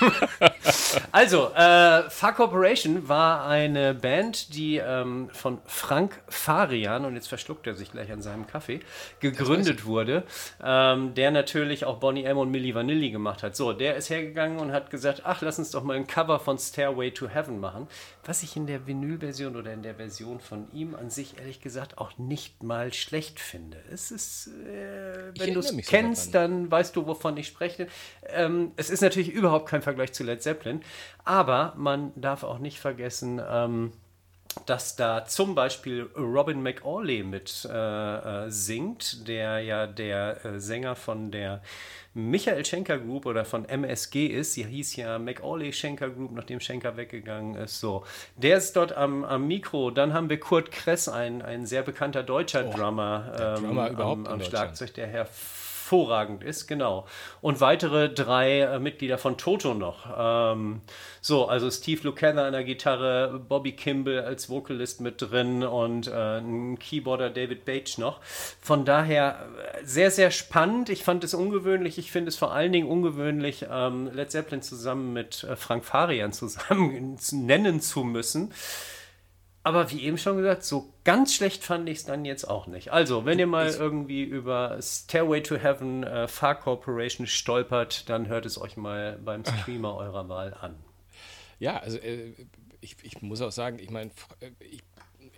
also, 1.12 1.50
äh, 1.54 2.10
Far 2.10 2.34
Corporation 2.34 3.08
war 3.08 3.46
eine 3.46 3.94
Band, 3.94 4.54
die 4.54 4.76
ähm, 4.76 5.30
von 5.32 5.58
Frank 5.64 6.20
Farian, 6.28 7.06
und 7.06 7.14
jetzt 7.14 7.28
verschluckt 7.28 7.66
er 7.66 7.74
sich 7.74 7.90
gleich 7.90 8.12
an 8.12 8.20
seinem 8.20 8.46
Kaffee, 8.46 8.80
gegründet 9.20 9.86
wurde, 9.86 10.24
ähm, 10.62 11.14
der 11.14 11.30
natürlich 11.30 11.86
auch 11.86 11.96
Bonnie 12.00 12.24
M. 12.24 12.36
und 12.36 12.50
Milli 12.50 12.74
Vanilli 12.74 13.10
gemacht 13.10 13.42
hat. 13.42 13.56
So, 13.56 13.72
der 13.72 13.96
ist 13.96 14.10
hergegangen 14.10 14.58
und 14.58 14.72
hat 14.72 14.90
gesagt, 14.90 15.22
ach, 15.24 15.40
lass 15.40 15.58
uns 15.58 15.70
doch 15.70 15.82
mal 15.82 15.96
ein 15.96 16.06
Cover 16.06 16.40
von 16.40 16.58
Stairway 16.58 17.12
to 17.12 17.28
Heaven 17.28 17.60
machen, 17.60 17.88
was 18.28 18.42
ich 18.42 18.56
in 18.56 18.66
der 18.66 18.86
Vinyl-Version 18.86 19.56
oder 19.56 19.72
in 19.72 19.82
der 19.82 19.94
Version 19.94 20.38
von 20.38 20.70
ihm 20.74 20.94
an 20.94 21.08
sich 21.08 21.38
ehrlich 21.38 21.62
gesagt 21.62 21.96
auch 21.96 22.18
nicht 22.18 22.62
mal 22.62 22.92
schlecht 22.92 23.40
finde. 23.40 23.78
Es 23.90 24.10
ist, 24.10 24.48
äh, 24.48 25.32
wenn 25.38 25.54
du 25.54 25.60
es 25.60 25.74
kennst, 25.86 26.34
dann 26.34 26.70
weißt 26.70 26.94
du, 26.94 27.06
wovon 27.06 27.38
ich 27.38 27.46
spreche. 27.46 27.88
Ähm, 28.26 28.72
es 28.76 28.90
ist 28.90 29.00
natürlich 29.00 29.32
überhaupt 29.32 29.66
kein 29.66 29.80
Vergleich 29.80 30.12
zu 30.12 30.24
Led 30.24 30.42
Zeppelin. 30.42 30.82
Aber 31.24 31.72
man 31.78 32.12
darf 32.16 32.42
auch 32.42 32.58
nicht 32.58 32.80
vergessen, 32.80 33.40
ähm, 33.48 33.92
dass 34.66 34.96
da 34.96 35.24
zum 35.24 35.54
Beispiel 35.54 36.08
Robin 36.16 36.62
McAuley 36.62 37.22
mit 37.22 37.68
äh, 37.70 38.46
äh, 38.46 38.50
singt, 38.50 39.28
der 39.28 39.60
ja 39.60 39.86
der 39.86 40.44
äh, 40.44 40.60
Sänger 40.60 40.96
von 40.96 41.30
der 41.30 41.62
Michael 42.14 42.64
Schenker 42.64 42.98
Group 42.98 43.26
oder 43.26 43.44
von 43.44 43.64
MSG 43.64 44.26
ist. 44.26 44.54
Sie 44.54 44.64
hieß 44.64 44.96
ja 44.96 45.18
McAuley 45.18 45.72
Schenker 45.72 46.10
Group, 46.10 46.32
nachdem 46.32 46.60
Schenker 46.60 46.96
weggegangen 46.96 47.54
ist. 47.54 47.78
So, 47.78 48.04
der 48.36 48.58
ist 48.58 48.74
dort 48.74 48.92
am, 48.92 49.24
am 49.24 49.46
Mikro. 49.46 49.90
Dann 49.90 50.12
haben 50.14 50.28
wir 50.28 50.40
Kurt 50.40 50.70
Kress, 50.70 51.08
ein, 51.08 51.42
ein 51.42 51.66
sehr 51.66 51.82
bekannter 51.82 52.22
deutscher 52.22 52.66
oh, 52.66 52.76
Drummer, 52.76 53.56
ähm, 53.58 53.64
Drummer 53.64 54.00
am, 54.00 54.26
am 54.26 54.42
Schlagzeug, 54.42 54.94
der 54.94 55.06
Herr 55.06 55.28
hervorragend 55.88 56.44
ist, 56.44 56.66
genau. 56.66 57.06
Und 57.40 57.60
weitere 57.60 58.08
drei 58.12 58.60
äh, 58.60 58.78
Mitglieder 58.78 59.18
von 59.18 59.38
Toto 59.38 59.74
noch. 59.74 60.06
Ähm, 60.16 60.82
so, 61.20 61.46
also 61.46 61.70
Steve 61.70 62.02
Lukather 62.04 62.44
an 62.44 62.52
der 62.52 62.64
Gitarre, 62.64 63.40
Bobby 63.48 63.72
Kimball 63.72 64.20
als 64.20 64.50
Vocalist 64.50 65.00
mit 65.00 65.20
drin 65.20 65.62
und 65.62 66.06
äh, 66.06 66.38
ein 66.38 66.78
Keyboarder 66.78 67.30
David 67.30 67.64
Bage 67.64 67.94
noch. 67.98 68.20
Von 68.60 68.84
daher 68.84 69.46
äh, 69.80 69.84
sehr, 69.84 70.10
sehr 70.10 70.30
spannend. 70.30 70.90
Ich 70.90 71.04
fand 71.04 71.24
es 71.24 71.34
ungewöhnlich. 71.34 71.98
Ich 71.98 72.12
finde 72.12 72.28
es 72.28 72.36
vor 72.36 72.52
allen 72.52 72.72
Dingen 72.72 72.88
ungewöhnlich, 72.88 73.66
ähm, 73.70 74.10
Led 74.12 74.30
Zeppelin 74.30 74.62
zusammen 74.62 75.12
mit 75.12 75.44
äh, 75.44 75.56
Frank 75.56 75.84
Farian 75.84 76.32
zusammen 76.32 77.18
nennen 77.32 77.80
zu 77.80 78.04
müssen. 78.04 78.52
Aber 79.68 79.90
wie 79.90 80.00
eben 80.00 80.16
schon 80.16 80.38
gesagt, 80.38 80.64
so 80.64 80.94
ganz 81.04 81.34
schlecht 81.34 81.62
fand 81.62 81.90
ich 81.90 81.98
es 81.98 82.04
dann 82.06 82.24
jetzt 82.24 82.44
auch 82.48 82.68
nicht. 82.68 82.90
Also, 82.90 83.26
wenn 83.26 83.38
ihr 83.38 83.46
mal 83.46 83.68
irgendwie 83.68 84.22
über 84.22 84.78
Stairway 84.80 85.42
to 85.42 85.56
Heaven 85.56 86.04
äh, 86.04 86.26
Far 86.26 86.54
Corporation 86.54 87.26
stolpert, 87.26 88.08
dann 88.08 88.28
hört 88.28 88.46
es 88.46 88.58
euch 88.58 88.78
mal 88.78 89.18
beim 89.22 89.44
Streamer 89.44 89.94
eurer 89.94 90.26
Wahl 90.30 90.54
an. 90.58 90.74
Ja, 91.58 91.76
also 91.80 91.98
äh, 91.98 92.32
ich, 92.80 92.96
ich, 93.02 93.20
muss 93.20 93.42
auch 93.42 93.52
sagen, 93.52 93.78
ich 93.78 93.90
meine, 93.90 94.10
äh, 94.40 94.48
ich, 94.60 94.80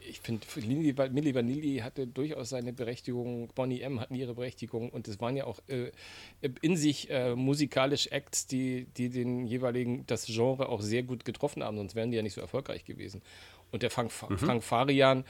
ich 0.08 0.20
finde, 0.20 0.46
Milli 0.64 1.34
Vanilli 1.34 1.78
hatte 1.78 2.06
durchaus 2.06 2.50
seine 2.50 2.72
Berechtigung, 2.72 3.48
Bonnie 3.56 3.80
M. 3.80 3.98
hatten 3.98 4.14
ihre 4.14 4.34
Berechtigung 4.34 4.90
und 4.90 5.08
es 5.08 5.20
waren 5.20 5.36
ja 5.36 5.44
auch 5.44 5.58
äh, 5.66 5.90
in 6.62 6.76
sich 6.76 7.10
äh, 7.10 7.34
musikalisch 7.34 8.06
Acts, 8.12 8.46
die, 8.46 8.84
die 8.96 9.08
den 9.08 9.48
jeweiligen, 9.48 10.06
das 10.06 10.26
Genre 10.26 10.68
auch 10.68 10.82
sehr 10.82 11.02
gut 11.02 11.24
getroffen 11.24 11.64
haben, 11.64 11.78
sonst 11.78 11.96
wären 11.96 12.12
die 12.12 12.16
ja 12.16 12.22
nicht 12.22 12.34
so 12.34 12.40
erfolgreich 12.40 12.84
gewesen. 12.84 13.22
Und 13.70 13.82
der 13.82 13.90
Frank, 13.90 14.12
mhm. 14.28 14.38
Frank 14.38 14.64
Farian, 14.64 15.24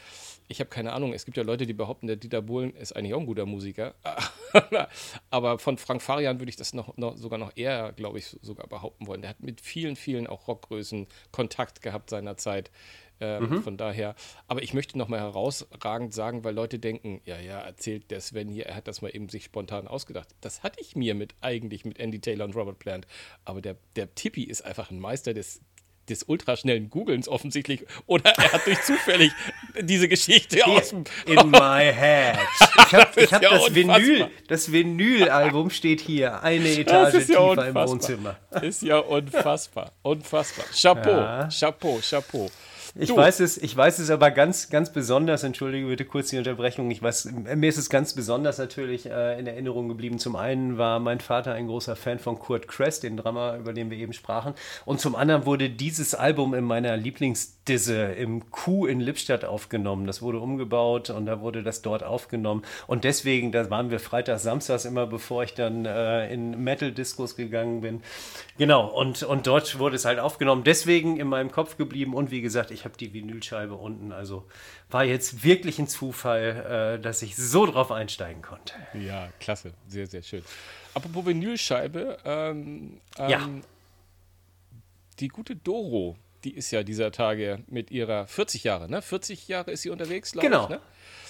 ich 0.48 0.60
habe 0.60 0.70
keine 0.70 0.92
Ahnung, 0.92 1.12
es 1.12 1.24
gibt 1.24 1.36
ja 1.36 1.42
Leute, 1.42 1.66
die 1.66 1.74
behaupten, 1.74 2.06
der 2.06 2.16
Dieter 2.16 2.42
Bohlen 2.42 2.74
ist 2.74 2.96
eigentlich 2.96 3.14
auch 3.14 3.20
ein 3.20 3.26
guter 3.26 3.46
Musiker. 3.46 3.94
Aber 5.30 5.58
von 5.58 5.78
Frank 5.78 6.02
Farian 6.02 6.40
würde 6.40 6.50
ich 6.50 6.56
das 6.56 6.74
noch, 6.74 6.96
noch 6.96 7.16
sogar 7.16 7.38
noch 7.38 7.52
eher, 7.56 7.92
glaube 7.92 8.18
ich, 8.18 8.36
sogar 8.42 8.66
behaupten 8.66 9.06
wollen. 9.06 9.22
Der 9.22 9.30
hat 9.30 9.40
mit 9.40 9.60
vielen, 9.60 9.96
vielen 9.96 10.26
auch 10.26 10.48
Rockgrößen 10.48 11.06
Kontakt 11.30 11.82
gehabt 11.82 12.10
seinerzeit. 12.10 12.70
Ähm, 13.20 13.50
mhm. 13.50 13.62
Von 13.62 13.76
daher, 13.76 14.14
aber 14.48 14.62
ich 14.62 14.72
möchte 14.72 14.96
nochmal 14.96 15.20
herausragend 15.20 16.14
sagen, 16.14 16.42
weil 16.42 16.54
Leute 16.54 16.78
denken, 16.78 17.20
ja, 17.26 17.38
ja, 17.38 17.60
erzählt 17.60 18.10
der 18.10 18.22
Sven 18.22 18.48
hier, 18.48 18.64
er 18.64 18.76
hat 18.76 18.88
das 18.88 19.02
mal 19.02 19.14
eben 19.14 19.28
sich 19.28 19.44
spontan 19.44 19.86
ausgedacht. 19.86 20.28
Das 20.40 20.62
hatte 20.62 20.80
ich 20.80 20.96
mir 20.96 21.14
mit 21.14 21.34
eigentlich 21.42 21.84
mit 21.84 21.98
Andy 21.98 22.20
Taylor 22.20 22.46
und 22.46 22.56
Robert 22.56 22.78
Plant. 22.78 23.06
Aber 23.44 23.60
der, 23.60 23.76
der 23.94 24.14
Tippi 24.14 24.44
ist 24.44 24.62
einfach 24.62 24.90
ein 24.90 24.98
Meister 24.98 25.34
des 25.34 25.60
des 26.10 26.24
ultraschnellen 26.24 26.90
Googlens 26.90 27.28
offensichtlich. 27.28 27.86
Oder 28.06 28.30
er 28.30 28.52
hat 28.52 28.66
durch 28.66 28.82
zufällig 28.82 29.32
diese 29.80 30.08
Geschichte 30.08 30.64
aus 30.66 30.90
dem. 30.90 31.04
In 31.26 31.50
my 31.50 31.92
head. 31.92 32.38
Ich 32.86 32.94
habe 32.94 33.26
hab 33.26 33.42
ja 33.42 33.50
das 33.50 33.74
Vinyl, 33.74 34.30
das 34.48 34.72
Vinyl-Album 34.72 35.70
steht 35.70 36.00
hier, 36.00 36.42
eine 36.42 36.68
Etage 36.68 37.12
tiefer 37.26 37.54
ja 37.54 37.64
im 37.64 37.74
Wohnzimmer. 37.74 38.36
Ist 38.62 38.82
ja 38.82 38.98
unfassbar. 38.98 39.92
Unfassbar. 40.02 40.66
Chapeau, 40.72 41.10
ja. 41.10 41.48
Chapeau, 41.48 42.00
Chapeau. 42.02 42.50
Ich 42.98 43.14
weiß 43.14 43.40
es, 43.40 43.56
ich 43.56 43.76
weiß 43.76 44.00
es 44.00 44.10
aber 44.10 44.32
ganz, 44.32 44.68
ganz 44.68 44.92
besonders, 44.92 45.44
entschuldige 45.44 45.86
bitte 45.86 46.04
kurz 46.04 46.30
die 46.30 46.38
Unterbrechung, 46.38 46.90
ich 46.90 47.00
weiß, 47.00 47.30
mir 47.54 47.68
ist 47.68 47.78
es 47.78 47.88
ganz 47.88 48.14
besonders 48.14 48.58
natürlich 48.58 49.06
äh, 49.06 49.38
in 49.38 49.46
Erinnerung 49.46 49.88
geblieben. 49.88 50.18
Zum 50.18 50.34
einen 50.34 50.76
war 50.76 50.98
mein 50.98 51.20
Vater 51.20 51.52
ein 51.52 51.68
großer 51.68 51.94
Fan 51.94 52.18
von 52.18 52.38
Kurt 52.40 52.66
Kress, 52.66 52.98
den 52.98 53.16
Drummer, 53.16 53.56
über 53.58 53.72
den 53.72 53.90
wir 53.90 53.98
eben 53.98 54.12
sprachen. 54.12 54.54
Und 54.84 55.00
zum 55.00 55.14
anderen 55.14 55.46
wurde 55.46 55.70
dieses 55.70 56.16
Album 56.16 56.52
in 56.54 56.64
meiner 56.64 56.96
Lieblingsdisse 56.96 58.12
im 58.12 58.50
Q 58.50 58.86
in 58.86 58.98
Lippstadt 58.98 59.44
aufgenommen. 59.44 60.06
Das 60.06 60.20
wurde 60.20 60.40
umgebaut 60.40 61.10
und 61.10 61.26
da 61.26 61.40
wurde 61.40 61.62
das 61.62 61.82
dort 61.82 62.02
aufgenommen. 62.02 62.62
Und 62.88 63.04
deswegen, 63.04 63.52
da 63.52 63.70
waren 63.70 63.90
wir 63.92 64.00
Freitags, 64.00 64.42
Samstags 64.42 64.84
immer, 64.84 65.06
bevor 65.06 65.44
ich 65.44 65.54
dann 65.54 65.84
äh, 65.84 66.32
in 66.32 66.62
Metal-Discos 66.64 67.36
gegangen 67.36 67.82
bin. 67.82 68.02
Genau, 68.58 68.88
und, 68.88 69.22
und 69.22 69.46
dort 69.46 69.78
wurde 69.78 69.94
es 69.94 70.04
halt 70.04 70.18
aufgenommen. 70.18 70.64
Deswegen 70.64 71.18
in 71.18 71.28
meinem 71.28 71.52
Kopf 71.52 71.76
geblieben 71.76 72.14
und 72.14 72.32
wie 72.32 72.40
gesagt, 72.40 72.72
ich 72.72 72.79
habe 72.84 72.96
die 72.96 73.12
Vinylscheibe 73.12 73.74
unten. 73.74 74.12
Also 74.12 74.46
war 74.90 75.04
jetzt 75.04 75.44
wirklich 75.44 75.78
ein 75.78 75.88
Zufall, 75.88 76.96
äh, 76.98 77.02
dass 77.02 77.22
ich 77.22 77.36
so 77.36 77.66
drauf 77.66 77.90
einsteigen 77.92 78.42
konnte. 78.42 78.74
Ja, 78.94 79.28
klasse, 79.40 79.72
sehr, 79.86 80.06
sehr 80.06 80.22
schön. 80.22 80.42
Apropos 80.94 81.26
Vinylscheibe, 81.26 82.18
ähm, 82.24 83.00
ähm, 83.18 83.30
ja. 83.30 83.48
die 85.18 85.28
gute 85.28 85.56
Doro, 85.56 86.16
die 86.44 86.54
ist 86.54 86.70
ja 86.70 86.82
dieser 86.82 87.12
Tage 87.12 87.62
mit 87.66 87.90
ihrer 87.90 88.26
40 88.26 88.64
Jahre, 88.64 88.90
ne? 88.90 89.02
40 89.02 89.48
Jahre 89.48 89.70
ist 89.70 89.82
sie 89.82 89.90
unterwegs, 89.90 90.32
glaube 90.32 90.48
genau. 90.48 90.64
ich, 90.64 90.70
ne? 90.70 90.80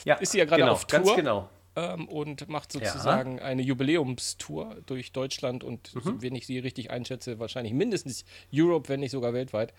Ja, 0.05 0.15
ist 0.15 0.33
sie 0.33 0.39
ja 0.39 0.45
gerade 0.45 0.63
genau, 0.63 0.73
auf 0.73 0.87
Tour. 0.87 1.01
Ganz 1.01 1.15
genau 1.17 1.51
ähm, 1.77 2.09
und 2.09 2.49
macht 2.49 2.73
sozusagen 2.73 3.39
ja. 3.39 3.45
eine 3.45 3.63
Jubiläumstour 3.63 4.77
durch 4.87 5.13
Deutschland 5.13 5.65
und, 5.65 5.95
mhm. 5.95 6.23
wenn 6.23 6.35
ich 6.35 6.47
sie 6.47 6.59
richtig 6.59 6.91
einschätze, 6.91 7.39
wahrscheinlich 7.39 7.73
mindestens 7.73 8.25
Europe, 8.53 8.89
wenn 8.89 9.01
nicht 9.01 9.13
sogar 9.13 9.33
weltweit. 9.33 9.73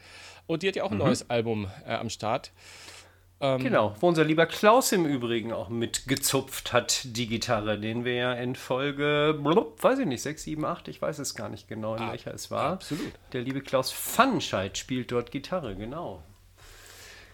Und 0.48 0.64
die 0.64 0.68
hat 0.68 0.76
ja 0.76 0.84
auch 0.84 0.92
ein 0.92 0.98
mhm. 0.98 1.06
neues 1.06 1.30
Album 1.30 1.68
äh, 1.86 1.94
am 1.94 2.10
Start. 2.10 2.52
Ähm, 3.44 3.64
genau, 3.64 3.96
wo 4.00 4.08
unser 4.08 4.24
lieber 4.24 4.46
Klaus 4.46 4.92
im 4.92 5.06
Übrigen 5.06 5.52
auch 5.52 5.68
mitgezupft 5.68 6.74
hat, 6.74 7.02
die 7.04 7.26
Gitarre, 7.26 7.80
den 7.80 8.06
wir 8.06 8.14
ja 8.14 8.34
in 8.34 8.56
Folge, 8.56 9.38
blub, 9.42 9.82
weiß 9.82 9.98
ich 9.98 10.06
nicht, 10.06 10.22
6, 10.22 10.44
7, 10.44 10.64
8, 10.64 10.88
ich 10.90 11.02
weiß 11.02 11.18
es 11.18 11.34
gar 11.34 11.50
nicht 11.50 11.68
genau, 11.68 11.96
in 11.96 12.04
ah, 12.04 12.12
welcher 12.12 12.36
es 12.36 12.52
war. 12.52 12.74
Absolut. 12.74 13.12
Der 13.34 13.42
liebe 13.42 13.62
Klaus 13.62 13.92
Pfannenscheid 13.92 14.78
spielt 14.78 15.12
dort 15.12 15.32
Gitarre, 15.32 15.76
genau. 15.76 16.22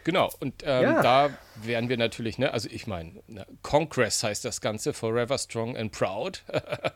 Genau, 0.07 0.31
und 0.39 0.63
ähm, 0.65 0.83
ja. 0.83 1.01
da 1.01 1.37
wären 1.55 1.89
wir 1.89 1.97
natürlich, 1.97 2.37
ne, 2.37 2.53
also 2.53 2.69
ich 2.71 2.87
meine, 2.87 3.21
ne, 3.27 3.45
Congress 3.61 4.23
heißt 4.23 4.45
das 4.45 4.61
Ganze, 4.61 4.93
Forever 4.93 5.37
Strong 5.37 5.75
and 5.75 5.91
Proud. 5.91 6.45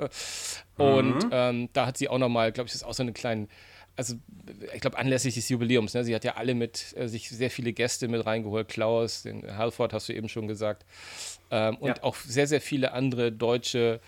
und 0.77 1.25
mhm. 1.25 1.29
ähm, 1.29 1.69
da 1.73 1.87
hat 1.87 1.97
sie 1.97 2.07
auch 2.07 2.19
nochmal, 2.19 2.53
glaube 2.53 2.67
ich, 2.67 2.71
das 2.71 2.83
ist 2.83 2.87
auch 2.87 2.93
so 2.93 3.03
eine 3.03 3.11
kleine, 3.11 3.49
also 3.97 4.15
ich 4.73 4.79
glaube 4.79 4.97
anlässlich 4.97 5.35
des 5.35 5.49
Jubiläums, 5.49 5.93
ne, 5.93 6.05
sie 6.05 6.15
hat 6.15 6.23
ja 6.23 6.35
alle 6.35 6.53
mit, 6.53 6.95
äh, 6.95 7.09
sich 7.09 7.27
sehr 7.27 7.51
viele 7.51 7.73
Gäste 7.73 8.07
mit 8.07 8.25
reingeholt, 8.25 8.69
Klaus, 8.69 9.23
den 9.23 9.57
Halford 9.57 9.91
hast 9.91 10.07
du 10.07 10.13
eben 10.13 10.29
schon 10.29 10.47
gesagt, 10.47 10.85
ähm, 11.49 11.75
und 11.79 11.97
ja. 11.97 12.03
auch 12.03 12.15
sehr, 12.15 12.47
sehr 12.47 12.61
viele 12.61 12.93
andere 12.93 13.33
deutsche 13.33 13.99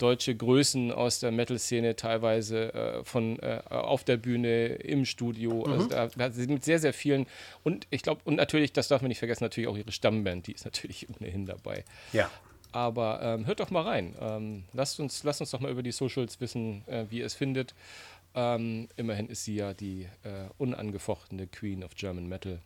deutsche 0.00 0.34
Größen 0.34 0.92
aus 0.92 1.20
der 1.20 1.30
Metal-Szene 1.30 1.96
teilweise 1.96 2.74
äh, 2.74 3.04
von 3.04 3.38
äh, 3.40 3.60
auf 3.68 4.04
der 4.04 4.16
Bühne, 4.16 4.66
im 4.66 5.04
Studio. 5.04 5.64
Mhm. 5.66 5.72
Also 5.72 5.88
da, 5.88 6.08
da 6.08 6.30
sind 6.30 6.50
mit 6.50 6.64
sehr, 6.64 6.78
sehr 6.78 6.92
vielen. 6.92 7.26
Und 7.62 7.86
ich 7.90 8.02
glaube, 8.02 8.20
und 8.24 8.36
natürlich, 8.36 8.72
das 8.72 8.88
darf 8.88 9.02
man 9.02 9.08
nicht 9.08 9.18
vergessen, 9.18 9.44
natürlich 9.44 9.68
auch 9.68 9.76
ihre 9.76 9.92
Stammband, 9.92 10.46
die 10.46 10.52
ist 10.52 10.64
natürlich 10.64 11.08
ohnehin 11.20 11.46
dabei. 11.46 11.84
Ja. 12.12 12.30
Aber 12.72 13.20
ähm, 13.22 13.46
hört 13.46 13.60
doch 13.60 13.70
mal 13.70 13.82
rein. 13.82 14.14
Ähm, 14.20 14.64
lasst, 14.72 15.00
uns, 15.00 15.24
lasst 15.24 15.40
uns 15.40 15.50
doch 15.50 15.60
mal 15.60 15.70
über 15.70 15.82
die 15.82 15.92
Socials 15.92 16.40
wissen, 16.40 16.86
äh, 16.86 17.04
wie 17.10 17.18
ihr 17.18 17.26
es 17.26 17.34
findet. 17.34 17.74
Ähm, 18.34 18.88
immerhin 18.96 19.28
ist 19.28 19.44
sie 19.44 19.56
ja 19.56 19.74
die 19.74 20.08
äh, 20.22 20.48
unangefochtene 20.58 21.48
Queen 21.48 21.82
of 21.82 21.96
German 21.96 22.28
Metal. 22.28 22.60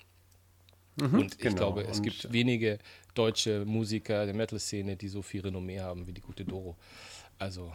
Mhm, 0.96 1.18
und 1.18 1.34
ich 1.34 1.38
genau. 1.38 1.56
glaube, 1.56 1.82
es 1.82 1.98
und 1.98 2.04
gibt 2.04 2.32
wenige 2.32 2.78
deutsche 3.14 3.64
Musiker 3.64 4.26
der 4.26 4.34
Metal-Szene, 4.34 4.96
die 4.96 5.08
so 5.08 5.22
viel 5.22 5.40
Renommee 5.40 5.80
haben 5.80 6.06
wie 6.06 6.12
die 6.12 6.20
gute 6.20 6.44
Doro. 6.44 6.76
Also 7.44 7.70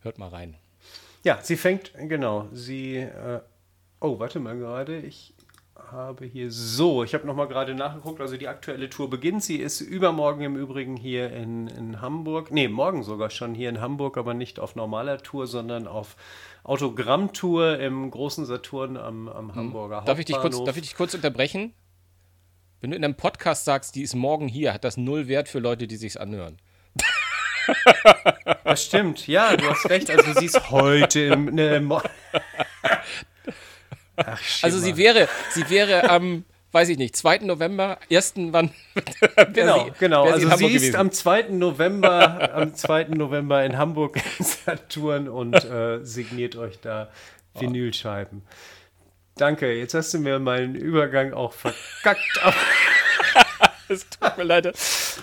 hört 0.00 0.18
mal 0.18 0.28
rein. 0.28 0.56
Ja, 1.22 1.38
sie 1.40 1.56
fängt, 1.56 1.92
genau, 1.96 2.48
sie, 2.52 2.96
äh, 2.96 3.40
oh, 4.00 4.18
warte 4.18 4.40
mal 4.40 4.58
gerade, 4.58 4.98
ich 4.98 5.34
habe 5.76 6.26
hier 6.26 6.50
so, 6.50 7.04
ich 7.04 7.14
habe 7.14 7.28
nochmal 7.28 7.46
gerade 7.46 7.76
nachgeguckt, 7.76 8.20
also 8.20 8.36
die 8.36 8.48
aktuelle 8.48 8.90
Tour 8.90 9.08
beginnt. 9.08 9.44
Sie 9.44 9.58
ist 9.58 9.80
übermorgen 9.80 10.42
im 10.42 10.56
Übrigen 10.56 10.96
hier 10.96 11.32
in, 11.32 11.68
in 11.68 12.00
Hamburg, 12.00 12.50
nee, 12.50 12.66
morgen 12.66 13.04
sogar 13.04 13.30
schon 13.30 13.54
hier 13.54 13.68
in 13.68 13.80
Hamburg, 13.80 14.18
aber 14.18 14.34
nicht 14.34 14.58
auf 14.58 14.74
normaler 14.74 15.18
Tour, 15.18 15.46
sondern 15.46 15.86
auf 15.86 16.16
Autogrammtour 16.64 17.78
im 17.78 18.10
großen 18.10 18.46
Saturn 18.46 18.96
am, 18.96 19.28
am 19.28 19.50
hm. 19.50 19.54
Hamburger 19.54 20.02
darf 20.04 20.18
Ich 20.18 20.24
dich 20.24 20.38
kurz, 20.38 20.62
darf 20.64 20.74
ich 20.76 20.82
dich 20.82 20.96
kurz 20.96 21.14
unterbrechen? 21.14 21.72
Wenn 22.80 22.90
du 22.90 22.96
in 22.96 23.04
einem 23.04 23.14
Podcast 23.14 23.64
sagst, 23.64 23.94
die 23.94 24.02
ist 24.02 24.16
morgen 24.16 24.48
hier, 24.48 24.74
hat 24.74 24.82
das 24.82 24.96
null 24.96 25.28
Wert 25.28 25.48
für 25.48 25.60
Leute, 25.60 25.86
die 25.86 25.96
sich's 25.96 26.16
anhören. 26.16 26.58
Das 28.64 28.84
stimmt, 28.84 29.26
ja, 29.26 29.56
du 29.56 29.68
hast 29.68 29.88
recht. 29.88 30.10
Also 30.10 30.32
sie 30.38 30.46
ist 30.46 30.70
heute 30.70 31.20
im. 31.20 31.46
Ne, 31.46 31.80
Ach, 34.16 34.40
also 34.62 34.78
sie 34.78 34.96
wäre, 34.96 35.28
sie 35.50 35.68
wäre 35.70 36.08
am, 36.08 36.44
weiß 36.72 36.88
ich 36.88 36.98
nicht, 36.98 37.16
2. 37.16 37.38
November, 37.38 37.98
1. 38.10 38.34
wann? 38.50 38.70
genau, 39.52 39.86
sie, 39.86 39.92
genau. 39.98 40.24
Also 40.24 40.48
sie, 40.56 40.78
sie 40.78 40.86
ist 40.88 40.94
am 40.94 41.10
2. 41.10 41.48
November, 41.50 42.54
am 42.54 42.74
2. 42.74 43.04
November 43.10 43.64
in 43.64 43.76
Hamburg 43.76 44.16
in 44.38 44.44
Saturn 44.44 45.28
und 45.28 45.64
äh, 45.64 46.04
signiert 46.04 46.56
euch 46.56 46.80
da 46.80 47.10
Vinylscheiben. 47.58 48.42
Danke, 49.36 49.72
jetzt 49.72 49.94
hast 49.94 50.14
du 50.14 50.18
mir 50.18 50.38
meinen 50.38 50.76
Übergang 50.76 51.32
auch 51.32 51.52
verkackt. 51.52 52.40
es 53.88 54.08
tut 54.08 54.36
mir 54.36 54.44
leid. 54.44 54.72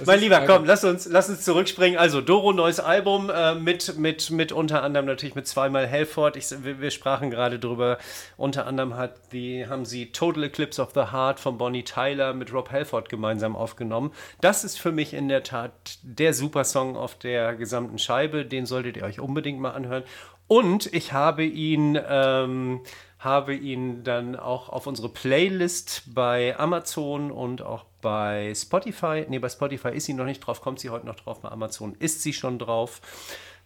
mein 0.06 0.20
Lieber, 0.20 0.42
komm, 0.46 0.66
lass 0.66 0.84
uns, 0.84 1.08
lass 1.08 1.30
uns 1.30 1.42
zurückspringen. 1.44 1.98
Also, 1.98 2.22
Doro, 2.22 2.54
neues 2.54 2.80
Album 2.80 3.30
äh, 3.30 3.56
mit, 3.56 3.98
mit, 3.98 4.30
mit 4.30 4.52
unter 4.52 4.84
anderem 4.84 5.06
natürlich 5.06 5.36
mit 5.36 5.48
zweimal 5.48 5.88
Helford. 5.88 6.36
Ich, 6.36 6.46
wir, 6.64 6.80
wir, 6.80 6.92
sprachen 6.92 7.30
gerade 7.30 7.60
drüber. 7.60 7.98
Unter 8.38 8.68
anderem 8.68 8.96
hat 8.96 9.32
die, 9.32 9.68
haben 9.68 9.86
sie 9.86 10.12
Total 10.12 10.44
Eclipse 10.44 10.82
of 10.82 10.92
the 10.94 11.12
Heart 11.12 11.40
von 11.40 11.58
Bonnie 11.58 11.84
Tyler 11.84 12.34
mit 12.34 12.54
Rob 12.54 12.72
Helford 12.72 13.10
gemeinsam 13.10 13.56
aufgenommen. 13.56 14.12
Das 14.42 14.64
ist 14.64 14.80
für 14.80 14.92
mich 14.92 15.14
in 15.14 15.28
der 15.28 15.44
Tat 15.44 16.00
der 16.04 16.34
Supersong 16.34 16.96
auf 16.96 17.16
der 17.16 17.56
gesamten 17.56 17.98
Scheibe. 17.98 18.46
Den 18.46 18.66
solltet 18.66 18.98
ihr 18.98 19.04
euch 19.04 19.20
unbedingt 19.20 19.60
mal 19.60 19.72
anhören. 19.72 20.04
Und 20.48 20.94
ich 20.94 21.14
habe 21.14 21.44
ihn. 21.44 22.00
Ähm, 22.08 22.82
habe 23.22 23.54
ihn 23.54 24.04
dann 24.04 24.36
auch 24.36 24.70
auf 24.70 24.88
unsere 24.88 25.08
Playlist 25.08 26.04
bei 26.08 26.58
Amazon 26.58 27.30
und 27.30 27.62
auch 27.62 27.86
bei 28.02 28.54
Spotify. 28.56 29.26
Ne, 29.30 29.40
bei 29.40 29.50
Spotify 29.50 29.90
ist 29.90 30.06
sie 30.06 30.14
noch 30.14 30.26
nicht 30.26 30.40
drauf, 30.40 30.62
kommt 30.62 30.80
sie 30.80 30.90
heute 30.90 31.06
noch 31.06 31.16
drauf. 31.16 31.42
Bei 31.42 31.50
Amazon 31.50 31.96
ist 32.00 32.22
sie 32.22 32.34
schon 32.34 32.60
drauf. 32.60 33.02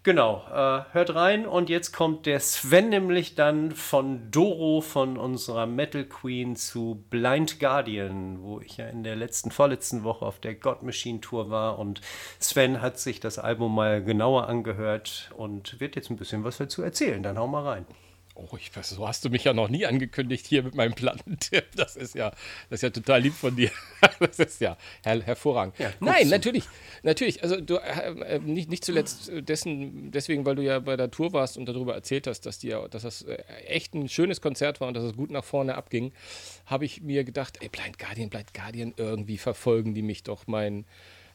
Genau, 0.05 0.43
äh, 0.53 0.83
hört 0.93 1.15
rein 1.15 1.47
und 1.47 1.67
jetzt 1.67 1.91
kommt 1.91 2.27
der 2.27 2.39
Sven 2.39 2.89
nämlich 2.89 3.33
dann 3.33 3.71
von 3.71 4.29
Doro, 4.29 4.81
von 4.81 5.17
unserer 5.17 5.65
Metal 5.65 6.03
Queen 6.03 6.55
zu 6.55 7.03
Blind 7.09 7.59
Guardian, 7.59 8.43
wo 8.43 8.59
ich 8.59 8.77
ja 8.77 8.85
in 8.85 9.03
der 9.03 9.15
letzten, 9.15 9.49
vorletzten 9.49 10.03
Woche 10.03 10.23
auf 10.23 10.39
der 10.39 10.53
God 10.53 10.83
Machine 10.83 11.21
Tour 11.21 11.49
war 11.49 11.79
und 11.79 12.01
Sven 12.39 12.83
hat 12.83 12.99
sich 12.99 13.19
das 13.19 13.39
Album 13.39 13.73
mal 13.73 14.03
genauer 14.03 14.47
angehört 14.47 15.31
und 15.35 15.79
wird 15.79 15.95
jetzt 15.95 16.11
ein 16.11 16.17
bisschen 16.17 16.43
was 16.43 16.57
dazu 16.57 16.83
erzählen. 16.83 17.23
Dann 17.23 17.39
hau 17.39 17.47
mal 17.47 17.63
rein. 17.63 17.87
Oh, 18.37 18.57
ich 18.57 18.71
so 18.81 19.07
hast 19.07 19.23
du 19.23 19.29
mich 19.29 19.45
ja 19.45 19.53
noch 19.53 19.69
nie 19.69 19.85
angekündigt 19.85 20.45
hier 20.45 20.61
mit 20.61 20.75
meinem 20.75 20.93
Plattentipp. 20.93 21.65
Das 21.75 21.95
ist 21.95 22.15
ja, 22.15 22.31
das 22.69 22.79
ist 22.79 22.81
ja 22.83 22.89
total 22.89 23.21
lieb 23.21 23.33
von 23.33 23.55
dir. 23.55 23.71
Das 24.19 24.39
ist 24.39 24.61
ja 24.61 24.77
her 25.03 25.21
hervorragend. 25.21 25.77
Ja, 25.79 25.91
Nein, 25.99 26.27
natürlich, 26.27 26.65
natürlich. 27.03 27.43
Also 27.43 27.59
du 27.59 27.77
äh, 27.77 28.35
äh, 28.35 28.39
nicht, 28.39 28.69
nicht 28.69 28.83
zuletzt 28.83 29.31
dessen, 29.33 30.11
deswegen, 30.11 30.45
weil 30.45 30.55
du 30.55 30.63
ja 30.63 30.79
bei 30.79 30.97
der 30.97 31.11
Tour 31.11 31.33
warst 31.33 31.57
und 31.57 31.65
darüber 31.65 31.95
erzählt 31.95 32.27
hast, 32.27 32.41
dass 32.45 32.59
dir, 32.59 32.87
dass 32.89 33.03
das 33.03 33.23
äh, 33.23 33.35
echt 33.67 33.93
ein 33.93 34.09
schönes 34.09 34.41
Konzert 34.41 34.81
war 34.81 34.89
und 34.89 34.93
dass 34.95 35.03
es 35.03 35.15
gut 35.15 35.31
nach 35.31 35.43
vorne 35.43 35.75
abging, 35.75 36.11
habe 36.65 36.85
ich 36.85 37.01
mir 37.01 37.23
gedacht, 37.23 37.57
ey, 37.61 37.69
Blind 37.69 37.97
Guardian, 37.99 38.29
Blind 38.29 38.53
Guardian, 38.53 38.93
irgendwie 38.97 39.37
verfolgen 39.37 39.93
die 39.93 40.01
mich 40.01 40.23
doch 40.23 40.47
mein 40.47 40.85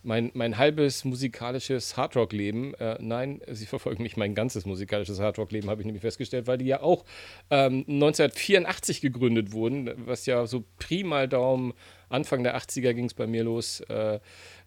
mein, 0.02 0.30
mein 0.34 0.58
halbes 0.58 1.04
musikalisches 1.04 1.96
Hardrock-Leben. 1.96 2.74
Äh, 2.74 2.96
nein, 3.00 3.40
sie 3.50 3.66
verfolgen 3.66 4.02
mich 4.02 4.16
mein 4.16 4.34
ganzes 4.34 4.66
musikalisches 4.66 5.20
Hardrock-Leben, 5.20 5.68
habe 5.68 5.82
ich 5.82 5.86
nämlich 5.86 6.02
festgestellt, 6.02 6.46
weil 6.46 6.58
die 6.58 6.66
ja 6.66 6.82
auch 6.82 7.04
ähm, 7.50 7.84
1984 7.88 9.00
gegründet 9.00 9.52
wurden, 9.52 9.90
was 10.06 10.26
ja 10.26 10.46
so 10.46 10.64
prima 10.78 11.26
Daumen 11.26 11.74
Anfang 12.08 12.42
der 12.42 12.56
80er 12.56 12.92
ging 12.92 13.04
es 13.04 13.14
bei 13.14 13.26
mir 13.26 13.44
los 13.44 13.80
äh, 13.82 14.18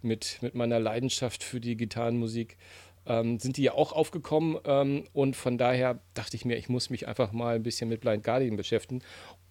mit, 0.02 0.38
mit 0.42 0.56
meiner 0.56 0.80
Leidenschaft 0.80 1.44
für 1.44 1.60
die 1.60 1.76
Gitarrenmusik 1.76 2.58
ähm, 3.06 3.40
sind 3.40 3.58
die 3.58 3.64
ja 3.64 3.74
auch 3.74 3.92
aufgekommen 3.92 4.58
ähm, 4.66 5.04
und 5.14 5.36
von 5.36 5.58
daher 5.58 6.00
dachte 6.14 6.38
ich 6.38 6.46
mir, 6.46 6.56
ich 6.58 6.70
muss 6.70 6.90
mich 6.90 7.08
einfach 7.08 7.32
mal 7.32 7.56
ein 7.56 7.64
bisschen 7.64 7.90
mit 7.90 8.02
Blind 8.02 8.24
Guardian 8.24 8.56
beschäftigen. 8.56 9.02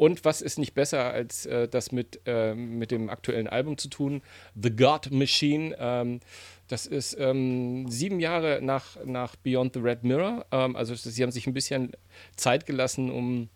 Und 0.02 0.24
was 0.24 0.42
ist 0.42 0.58
nicht 0.58 0.74
besser, 0.74 1.12
als 1.12 1.46
äh, 1.46 1.68
das 1.68 1.92
mit, 1.92 2.22
äh, 2.26 2.56
mit 2.56 2.90
dem 2.90 3.08
aktuellen 3.08 3.46
Album 3.46 3.78
zu 3.78 3.86
tun? 3.86 4.20
The 4.60 4.74
God 4.74 5.12
Machine. 5.12 5.76
Ähm, 5.78 6.18
das 6.66 6.86
ist 6.86 7.16
ähm, 7.20 7.88
sieben 7.88 8.18
Jahre 8.18 8.58
nach, 8.62 8.96
nach 9.04 9.36
Beyond 9.36 9.74
the 9.74 9.78
Red 9.78 10.02
Mirror. 10.02 10.44
Ähm, 10.50 10.74
also 10.74 10.96
sie 10.96 11.22
haben 11.22 11.30
sich 11.30 11.46
ein 11.46 11.54
bisschen 11.54 11.92
Zeit 12.34 12.66
gelassen, 12.66 13.12
um, 13.12 13.48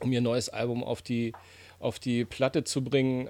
um 0.00 0.10
ihr 0.10 0.20
neues 0.20 0.48
Album 0.48 0.82
auf 0.82 1.02
die, 1.02 1.34
auf 1.78 2.00
die 2.00 2.24
Platte 2.24 2.64
zu 2.64 2.82
bringen. 2.82 3.28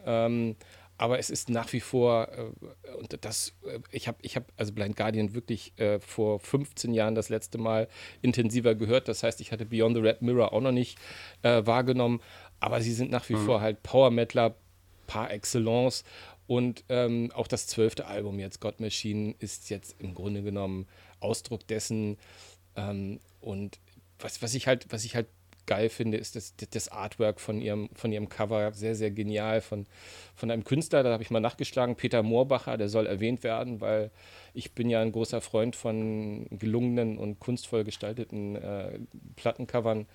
Aber 1.00 1.18
es 1.18 1.30
ist 1.30 1.48
nach 1.48 1.72
wie 1.72 1.80
vor, 1.80 2.28
äh, 2.28 2.90
und 2.98 3.24
das, 3.24 3.54
äh, 3.64 3.78
ich 3.90 4.06
habe, 4.06 4.18
ich 4.20 4.36
hab 4.36 4.52
also 4.58 4.74
Blind 4.74 4.98
Guardian 4.98 5.32
wirklich 5.32 5.72
äh, 5.78 5.98
vor 5.98 6.40
15 6.40 6.92
Jahren 6.92 7.14
das 7.14 7.30
letzte 7.30 7.56
Mal 7.56 7.88
intensiver 8.20 8.74
gehört. 8.74 9.08
Das 9.08 9.22
heißt, 9.22 9.40
ich 9.40 9.50
hatte 9.50 9.64
Beyond 9.64 9.96
the 9.96 10.02
Red 10.02 10.20
Mirror 10.20 10.52
auch 10.52 10.60
noch 10.60 10.72
nicht 10.72 10.98
äh, 11.40 11.64
wahrgenommen, 11.64 12.20
aber 12.60 12.82
sie 12.82 12.92
sind 12.92 13.10
nach 13.10 13.26
wie 13.30 13.36
mhm. 13.36 13.46
vor 13.46 13.62
halt 13.62 13.82
Power 13.82 14.10
Metaler 14.10 14.56
par 15.06 15.30
excellence. 15.30 16.04
Und 16.46 16.84
ähm, 16.90 17.32
auch 17.34 17.46
das 17.46 17.66
zwölfte 17.66 18.06
Album 18.06 18.38
jetzt, 18.38 18.60
God 18.60 18.78
Machine, 18.78 19.34
ist 19.38 19.70
jetzt 19.70 19.96
im 20.00 20.14
Grunde 20.14 20.42
genommen 20.42 20.86
Ausdruck 21.20 21.66
dessen. 21.66 22.18
Ähm, 22.76 23.20
und 23.40 23.80
was, 24.18 24.42
was 24.42 24.52
ich 24.52 24.66
halt, 24.66 24.84
was 24.90 25.06
ich 25.06 25.16
halt 25.16 25.28
geil 25.66 25.88
finde, 25.88 26.18
ist 26.18 26.36
das, 26.36 26.54
das 26.56 26.88
Artwork 26.88 27.40
von 27.40 27.60
ihrem, 27.60 27.88
von 27.94 28.12
ihrem 28.12 28.28
Cover. 28.28 28.72
Sehr, 28.72 28.94
sehr 28.94 29.10
genial 29.10 29.60
von, 29.60 29.86
von 30.34 30.50
einem 30.50 30.64
Künstler, 30.64 31.02
da 31.02 31.12
habe 31.12 31.22
ich 31.22 31.30
mal 31.30 31.40
nachgeschlagen, 31.40 31.96
Peter 31.96 32.22
Moorbacher, 32.22 32.76
der 32.76 32.88
soll 32.88 33.06
erwähnt 33.06 33.42
werden, 33.42 33.80
weil 33.80 34.10
ich 34.54 34.72
bin 34.72 34.90
ja 34.90 35.00
ein 35.00 35.12
großer 35.12 35.40
Freund 35.40 35.76
von 35.76 36.46
gelungenen 36.50 37.18
und 37.18 37.38
kunstvoll 37.40 37.84
gestalteten 37.84 38.56
äh, 38.56 38.98
Plattencovern. 39.36 40.06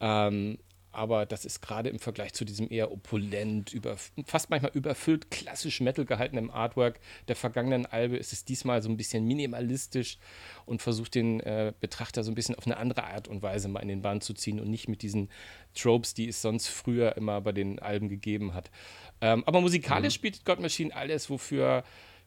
Ähm, 0.00 0.58
aber 0.92 1.26
das 1.26 1.44
ist 1.44 1.62
gerade 1.62 1.88
im 1.88 1.98
Vergleich 1.98 2.34
zu 2.34 2.44
diesem 2.44 2.70
eher 2.70 2.92
opulent, 2.92 3.72
über, 3.72 3.96
fast 4.26 4.50
manchmal 4.50 4.72
überfüllt, 4.74 5.30
klassisch 5.30 5.80
Metal 5.80 6.04
gehaltenen 6.04 6.50
Artwork 6.50 7.00
der 7.28 7.36
vergangenen 7.36 7.86
Albe, 7.86 8.16
ist 8.16 8.32
es 8.32 8.44
diesmal 8.44 8.82
so 8.82 8.88
ein 8.88 8.96
bisschen 8.96 9.26
minimalistisch 9.26 10.18
und 10.66 10.82
versucht 10.82 11.14
den 11.14 11.40
äh, 11.40 11.72
Betrachter 11.80 12.22
so 12.22 12.30
ein 12.30 12.34
bisschen 12.34 12.54
auf 12.54 12.66
eine 12.66 12.76
andere 12.76 13.04
Art 13.04 13.26
und 13.26 13.42
Weise 13.42 13.68
mal 13.68 13.80
in 13.80 13.88
den 13.88 14.02
Bann 14.02 14.20
zu 14.20 14.34
ziehen 14.34 14.60
und 14.60 14.70
nicht 14.70 14.88
mit 14.88 15.02
diesen 15.02 15.30
Tropes, 15.74 16.14
die 16.14 16.28
es 16.28 16.42
sonst 16.42 16.68
früher 16.68 17.16
immer 17.16 17.40
bei 17.40 17.52
den 17.52 17.78
Alben 17.78 18.08
gegeben 18.08 18.54
hat. 18.54 18.70
Ähm, 19.20 19.42
aber 19.46 19.60
musikalisch 19.60 20.18
mhm. 20.18 20.22
bietet 20.22 20.44
God 20.44 20.60
Machine 20.60 20.94
alles, 20.94 21.30
wofür 21.30 21.84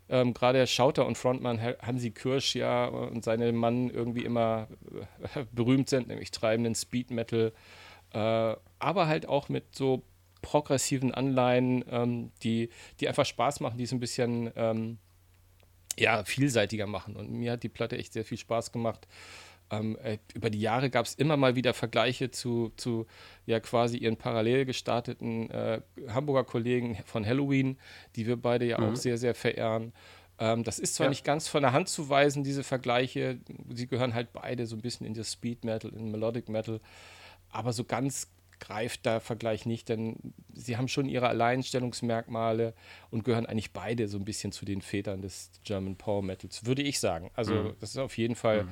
ähm, 0.10 0.34
gerade 0.34 0.66
Schauter 0.68 1.06
und 1.06 1.18
Frontmann 1.18 1.60
Hansi 1.62 2.12
Kirsch 2.12 2.56
ja 2.56 2.86
und 2.86 3.24
seine 3.24 3.52
Mann 3.52 3.90
irgendwie 3.90 4.24
immer 4.24 4.68
äh, 5.36 5.46
berühmt 5.52 5.90
sind, 5.90 6.08
nämlich 6.08 6.32
treibenden 6.32 6.76
Speed 6.76 7.12
Metal. 7.12 7.54
Äh, 8.16 8.56
aber 8.80 9.08
halt 9.08 9.28
auch 9.28 9.50
mit 9.50 9.76
so 9.76 10.04
progressiven 10.42 11.14
Anleihen, 11.14 11.84
ähm, 11.90 12.32
die, 12.44 12.70
die 13.00 13.08
einfach 13.08 13.26
Spaß 13.26 13.60
machen, 13.60 13.78
die 13.78 13.84
es 13.84 13.92
ein 13.92 14.00
bisschen 14.00 14.52
ähm, 14.56 15.00
ja, 15.98 16.24
vielseitiger 16.24 16.88
machen. 16.88 17.16
Und 17.16 17.32
mir 17.32 17.54
hat 17.54 17.64
die 17.64 17.70
Platte 17.70 17.98
echt 17.98 18.14
sehr 18.14 18.24
viel 18.24 18.38
Spaß 18.38 18.72
gemacht. 18.72 19.08
Ähm, 19.72 19.98
äh, 20.04 20.20
über 20.34 20.50
die 20.50 20.62
Jahre 20.62 20.90
gab 20.90 21.06
es 21.08 21.16
immer 21.16 21.36
mal 21.36 21.56
wieder 21.56 21.74
Vergleiche 21.74 22.30
zu, 22.32 22.72
zu 22.78 23.08
ja 23.48 23.60
quasi 23.60 23.98
ihren 23.98 24.16
parallel 24.16 24.66
gestarteten 24.66 25.50
äh, 25.50 25.82
Hamburger 26.08 26.44
Kollegen 26.44 26.98
von 27.06 27.26
Halloween, 27.26 27.78
die 28.16 28.28
wir 28.28 28.38
beide 28.38 28.66
ja 28.66 28.80
mhm. 28.80 28.92
auch 28.92 28.96
sehr, 28.96 29.18
sehr 29.18 29.34
verehren. 29.34 29.92
Ähm, 30.38 30.64
das 30.64 30.80
ist 30.80 30.96
zwar 30.96 31.08
ja. 31.08 31.10
nicht 31.10 31.26
ganz 31.26 31.48
von 31.48 31.64
der 31.64 31.74
Hand 31.74 31.90
zu 31.90 32.10
weisen, 32.10 32.44
diese 32.44 32.64
Vergleiche. 32.64 33.40
Sie 33.74 33.88
gehören 33.88 34.14
halt 34.14 34.32
beide 34.32 34.68
so 34.68 34.76
ein 34.76 34.82
bisschen 34.82 35.08
in 35.08 35.16
das 35.16 35.32
Speed 35.32 35.66
Metal, 35.66 35.92
in 35.92 36.12
Melodic 36.12 36.48
Metal. 36.48 36.80
Aber 37.56 37.72
so 37.74 37.86
ganz 37.86 38.28
greift 38.60 39.06
der 39.06 39.20
Vergleich 39.20 39.66
nicht, 39.66 39.90
denn 39.90 40.18
sie 40.54 40.78
haben 40.78 40.88
schon 40.88 41.08
ihre 41.08 41.28
Alleinstellungsmerkmale 41.28 42.74
und 43.12 43.24
gehören 43.24 43.46
eigentlich 43.46 43.72
beide 43.72 44.08
so 44.08 44.18
ein 44.18 44.26
bisschen 44.26 44.52
zu 44.52 44.66
den 44.66 44.82
Vätern 44.82 45.22
des 45.22 45.52
German 45.64 45.96
Power 45.96 46.22
Metals, 46.22 46.66
würde 46.66 46.82
ich 46.82 47.00
sagen. 47.00 47.32
Also 47.34 47.54
mhm. 47.54 47.74
das 47.80 47.92
ist 47.92 47.98
auf 47.98 48.18
jeden 48.18 48.36
Fall. 48.36 48.64
Mhm. 48.64 48.70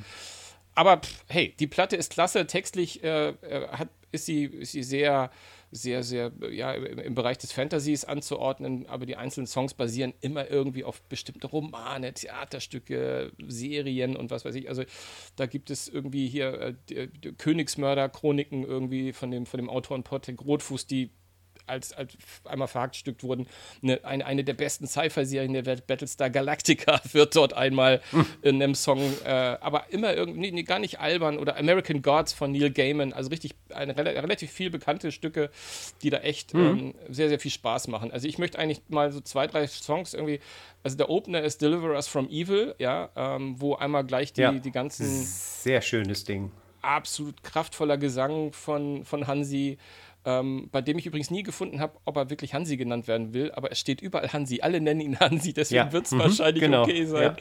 Aber 0.75 0.97
pff, 0.97 1.23
hey, 1.27 1.53
die 1.59 1.67
Platte 1.67 1.95
ist 1.95 2.11
klasse. 2.11 2.47
Textlich 2.47 3.03
äh, 3.03 3.29
äh 3.29 3.67
hat, 3.69 3.89
ist, 4.11 4.25
sie, 4.25 4.45
ist 4.45 4.71
sie 4.71 4.83
sehr 4.83 5.31
sehr, 5.73 6.03
sehr 6.03 6.31
ja, 6.51 6.71
im 6.73 7.15
Bereich 7.15 7.37
des 7.37 7.51
Fantasies 7.51 8.05
anzuordnen, 8.05 8.85
aber 8.87 9.05
die 9.05 9.15
einzelnen 9.15 9.47
Songs 9.47 9.73
basieren 9.73 10.13
immer 10.21 10.49
irgendwie 10.49 10.83
auf 10.83 11.01
bestimmte 11.03 11.47
Romane, 11.47 12.13
Theaterstücke, 12.13 13.31
Serien 13.47 14.15
und 14.15 14.31
was 14.31 14.45
weiß 14.45 14.55
ich. 14.55 14.69
Also 14.69 14.83
da 15.35 15.45
gibt 15.45 15.69
es 15.69 15.87
irgendwie 15.87 16.27
hier 16.27 16.75
äh, 16.89 17.07
Königsmörder-Chroniken 17.37 18.63
irgendwie 18.63 19.13
von 19.13 19.31
dem, 19.31 19.45
von 19.45 19.57
dem 19.57 19.69
Autoren 19.69 20.03
Portek 20.03 20.41
Rotfuß, 20.41 20.85
die 20.87 21.09
als, 21.67 21.93
als 21.93 22.13
einmal 22.45 22.67
verhackstückt 22.67 23.23
wurden. 23.23 23.47
Eine, 23.81 24.03
eine, 24.03 24.25
eine 24.25 24.43
der 24.43 24.53
besten 24.53 24.87
Sci-Fi-Serien 24.87 25.53
der 25.53 25.65
Welt, 25.65 25.87
Battlestar 25.87 26.29
Galactica, 26.29 27.01
wird 27.11 27.35
dort 27.35 27.53
einmal 27.53 28.01
hm. 28.11 28.25
in 28.41 28.61
einem 28.61 28.75
Song, 28.75 28.99
äh, 29.25 29.29
aber 29.29 29.85
immer 29.89 30.13
irgendwie, 30.13 30.51
nee, 30.51 30.63
gar 30.63 30.79
nicht 30.79 30.99
albern 30.99 31.37
oder 31.37 31.57
American 31.57 32.01
Gods 32.01 32.33
von 32.33 32.51
Neil 32.51 32.71
Gaiman, 32.71 33.13
also 33.13 33.29
richtig 33.29 33.55
eine, 33.73 33.95
relativ 33.97 34.51
viel 34.51 34.69
bekannte 34.69 35.11
Stücke, 35.11 35.49
die 36.01 36.09
da 36.09 36.17
echt 36.19 36.53
mhm. 36.53 36.61
ähm, 36.61 36.95
sehr, 37.09 37.29
sehr 37.29 37.39
viel 37.39 37.51
Spaß 37.51 37.87
machen. 37.87 38.11
Also 38.11 38.27
ich 38.27 38.37
möchte 38.37 38.59
eigentlich 38.59 38.81
mal 38.89 39.11
so 39.11 39.21
zwei, 39.21 39.47
drei 39.47 39.67
Songs 39.67 40.13
irgendwie, 40.13 40.39
also 40.83 40.97
der 40.97 41.09
Opener 41.09 41.41
ist 41.41 41.61
Deliver 41.61 41.91
Us 41.91 42.07
from 42.07 42.29
Evil, 42.29 42.75
ja, 42.79 43.09
ähm, 43.15 43.55
wo 43.59 43.75
einmal 43.75 44.03
gleich 44.03 44.33
die, 44.33 44.41
ja. 44.41 44.51
die 44.51 44.71
ganzen. 44.71 45.05
Sehr 45.05 45.81
schönes 45.81 46.23
Ding. 46.23 46.51
Absolut 46.81 47.43
kraftvoller 47.43 47.97
Gesang 47.97 48.51
von, 48.51 49.05
von 49.05 49.27
Hansi 49.27 49.77
ähm, 50.25 50.69
bei 50.71 50.81
dem 50.81 50.97
ich 50.97 51.05
übrigens 51.05 51.31
nie 51.31 51.43
gefunden 51.43 51.79
habe, 51.79 51.97
ob 52.05 52.15
er 52.17 52.29
wirklich 52.29 52.53
Hansi 52.53 52.77
genannt 52.77 53.07
werden 53.07 53.33
will, 53.33 53.51
aber 53.51 53.71
es 53.71 53.79
steht 53.79 54.01
überall 54.01 54.31
Hansi. 54.31 54.61
Alle 54.61 54.79
nennen 54.81 55.01
ihn 55.01 55.19
Hansi, 55.19 55.53
deswegen 55.53 55.87
ja. 55.87 55.91
wird 55.91 56.05
es 56.05 56.11
mhm, 56.11 56.19
wahrscheinlich 56.19 56.63
genau. 56.63 56.83
okay 56.83 57.05
sein. 57.05 57.35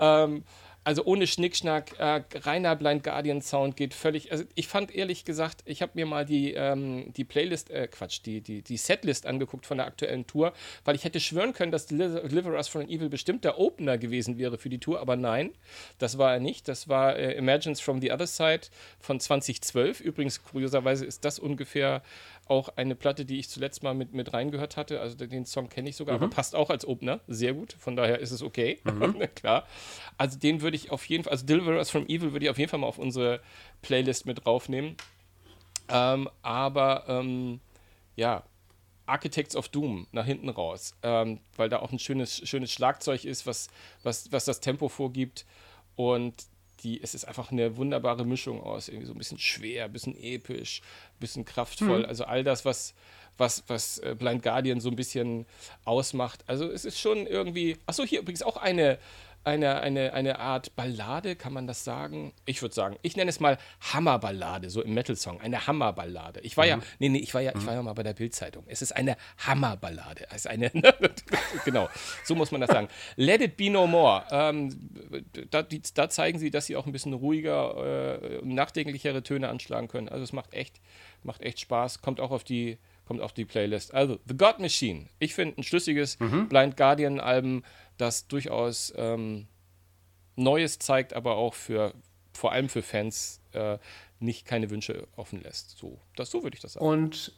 Ja. 0.00 0.24
Ähm, 0.24 0.44
also 0.84 1.04
ohne 1.04 1.26
Schnickschnack, 1.26 1.98
äh, 1.98 2.22
reiner 2.40 2.74
Blind 2.74 3.04
Guardian 3.04 3.40
Sound 3.40 3.76
geht 3.76 3.94
völlig. 3.94 4.32
Also 4.32 4.44
ich 4.54 4.66
fand 4.66 4.92
ehrlich 4.94 5.24
gesagt, 5.24 5.62
ich 5.64 5.80
habe 5.80 5.92
mir 5.94 6.06
mal 6.06 6.24
die, 6.24 6.54
ähm, 6.54 7.12
die 7.12 7.24
Playlist, 7.24 7.70
äh, 7.70 7.86
Quatsch, 7.86 8.20
die, 8.24 8.40
die, 8.40 8.62
die 8.62 8.76
Setlist 8.76 9.26
angeguckt 9.26 9.64
von 9.64 9.78
der 9.78 9.86
aktuellen 9.86 10.26
Tour, 10.26 10.52
weil 10.84 10.96
ich 10.96 11.04
hätte 11.04 11.20
schwören 11.20 11.52
können, 11.52 11.70
dass 11.70 11.86
Deliver 11.86 12.52
Us 12.52 12.68
from 12.68 12.82
Evil 12.82 13.08
bestimmt 13.08 13.44
der 13.44 13.58
Opener 13.58 13.96
gewesen 13.96 14.38
wäre 14.38 14.58
für 14.58 14.68
die 14.68 14.78
Tour, 14.78 15.00
aber 15.00 15.16
nein, 15.16 15.52
das 15.98 16.18
war 16.18 16.34
er 16.34 16.40
nicht. 16.40 16.66
Das 16.66 16.88
war 16.88 17.16
äh, 17.16 17.34
Imagines 17.34 17.80
from 17.80 18.00
the 18.00 18.10
Other 18.10 18.26
Side 18.26 18.62
von 18.98 19.20
2012. 19.20 20.00
Übrigens, 20.00 20.42
kurioserweise 20.42 21.06
ist 21.06 21.24
das 21.24 21.38
ungefähr 21.38 22.02
auch 22.46 22.70
eine 22.76 22.94
Platte, 22.94 23.24
die 23.24 23.38
ich 23.38 23.48
zuletzt 23.48 23.82
mal 23.82 23.94
mit, 23.94 24.14
mit 24.14 24.32
reingehört 24.32 24.76
hatte. 24.76 25.00
Also 25.00 25.16
den 25.16 25.46
Song 25.46 25.68
kenne 25.68 25.88
ich 25.88 25.96
sogar, 25.96 26.16
mhm. 26.16 26.24
aber 26.24 26.34
passt 26.34 26.54
auch 26.54 26.70
als 26.70 26.86
Opener. 26.86 27.20
Sehr 27.28 27.54
gut. 27.54 27.74
Von 27.78 27.96
daher 27.96 28.18
ist 28.18 28.30
es 28.30 28.42
okay. 28.42 28.80
Mhm. 28.84 29.16
Klar. 29.34 29.66
Also 30.18 30.38
den 30.38 30.60
würde 30.60 30.76
ich 30.76 30.90
auf 30.90 31.04
jeden 31.06 31.24
Fall, 31.24 31.32
also 31.32 31.46
Deliverers 31.46 31.90
from 31.90 32.06
Evil 32.06 32.32
würde 32.32 32.46
ich 32.46 32.50
auf 32.50 32.58
jeden 32.58 32.70
Fall 32.70 32.80
mal 32.80 32.86
auf 32.86 32.98
unsere 32.98 33.40
Playlist 33.80 34.26
mit 34.26 34.44
draufnehmen. 34.44 34.96
Ähm, 35.88 36.28
aber 36.42 37.04
ähm, 37.08 37.60
ja, 38.16 38.44
Architects 39.06 39.56
of 39.56 39.68
Doom 39.68 40.06
nach 40.12 40.24
hinten 40.24 40.48
raus, 40.48 40.94
ähm, 41.02 41.40
weil 41.56 41.68
da 41.68 41.80
auch 41.80 41.92
ein 41.92 41.98
schönes, 41.98 42.48
schönes 42.48 42.72
Schlagzeug 42.72 43.24
ist, 43.24 43.46
was, 43.46 43.68
was, 44.02 44.30
was 44.32 44.44
das 44.44 44.60
Tempo 44.60 44.88
vorgibt. 44.88 45.44
Und 45.96 46.46
die, 46.82 47.02
es 47.02 47.14
ist 47.14 47.24
einfach 47.24 47.52
eine 47.52 47.76
wunderbare 47.76 48.24
Mischung 48.24 48.62
aus, 48.62 48.88
irgendwie 48.88 49.06
so 49.06 49.14
ein 49.14 49.18
bisschen 49.18 49.38
schwer, 49.38 49.86
ein 49.86 49.92
bisschen 49.92 50.16
episch, 50.16 50.82
ein 51.16 51.20
bisschen 51.20 51.44
kraftvoll. 51.44 52.00
Mhm. 52.00 52.04
Also 52.06 52.24
all 52.24 52.44
das, 52.44 52.64
was, 52.64 52.94
was, 53.38 53.64
was 53.66 53.98
äh, 53.98 54.14
Blind 54.18 54.42
Guardian 54.42 54.80
so 54.80 54.88
ein 54.88 54.96
bisschen 54.96 55.46
ausmacht. 55.84 56.44
Also 56.46 56.70
es 56.70 56.84
ist 56.84 56.98
schon 56.98 57.26
irgendwie. 57.26 57.76
Achso, 57.86 58.04
hier 58.04 58.20
übrigens 58.20 58.42
auch 58.42 58.56
eine 58.56 58.98
eine, 59.44 59.80
eine, 59.80 60.12
eine 60.12 60.38
Art 60.38 60.76
Ballade, 60.76 61.36
kann 61.36 61.52
man 61.52 61.66
das 61.66 61.84
sagen? 61.84 62.32
Ich 62.44 62.62
würde 62.62 62.74
sagen, 62.74 62.96
ich 63.02 63.16
nenne 63.16 63.28
es 63.28 63.40
mal 63.40 63.58
Hammerballade, 63.80 64.70
so 64.70 64.82
im 64.82 64.94
Metal-Song. 64.94 65.40
Eine 65.40 65.66
Hammerballade. 65.66 66.40
Ich 66.40 66.56
war 66.56 66.64
mhm. 66.64 66.70
ja, 66.70 66.78
nee, 66.98 67.08
nee, 67.08 67.18
ich 67.18 67.34
war 67.34 67.40
ja, 67.40 67.52
mhm. 67.52 67.60
ich 67.60 67.66
war 67.66 67.74
ja 67.74 67.82
mal 67.82 67.92
bei 67.92 68.02
der 68.02 68.14
Bildzeitung. 68.14 68.64
Es 68.68 68.82
ist 68.82 68.92
eine 68.92 69.16
Hammerballade. 69.38 70.26
Es 70.30 70.44
ist 70.44 70.46
eine, 70.46 70.70
genau, 71.64 71.88
so 72.24 72.34
muss 72.34 72.50
man 72.50 72.60
das 72.60 72.70
sagen. 72.70 72.88
Let 73.16 73.40
It 73.40 73.56
Be 73.56 73.70
No 73.70 73.86
More. 73.86 74.24
Ähm, 74.30 74.90
da, 75.50 75.62
die, 75.62 75.82
da, 75.94 76.08
zeigen 76.08 76.38
sie, 76.38 76.50
dass 76.50 76.66
sie 76.66 76.76
auch 76.76 76.86
ein 76.86 76.92
bisschen 76.92 77.12
ruhiger 77.12 78.22
äh, 78.22 78.40
nachdenklichere 78.44 79.22
Töne 79.22 79.48
anschlagen 79.48 79.88
können. 79.88 80.08
Also 80.08 80.24
es 80.24 80.32
macht 80.32 80.54
echt, 80.54 80.80
macht 81.22 81.42
echt 81.42 81.60
Spaß. 81.60 82.00
Kommt 82.00 82.20
auch 82.20 82.30
auf 82.30 82.44
die, 82.44 82.78
kommt 83.06 83.20
auf 83.20 83.32
die 83.32 83.44
Playlist. 83.44 83.94
Also, 83.94 84.18
The 84.26 84.36
God 84.36 84.58
Machine. 84.58 85.06
Ich 85.18 85.34
finde 85.34 85.60
ein 85.60 85.64
schlüssiges 85.64 86.18
mhm. 86.20 86.48
Blind 86.48 86.76
Guardian-Album 86.76 87.62
das 87.98 88.26
durchaus 88.26 88.92
ähm, 88.96 89.46
Neues 90.36 90.78
zeigt, 90.78 91.14
aber 91.14 91.36
auch 91.36 91.54
für 91.54 91.94
vor 92.32 92.52
allem 92.52 92.68
für 92.68 92.82
Fans 92.82 93.40
äh, 93.52 93.78
nicht 94.18 94.46
keine 94.46 94.70
Wünsche 94.70 95.06
offen 95.16 95.42
lässt. 95.42 95.78
So, 95.78 95.98
das, 96.16 96.30
so 96.30 96.42
würde 96.42 96.56
ich 96.56 96.62
das 96.62 96.74
sagen. 96.74 96.86
Und, 96.86 97.32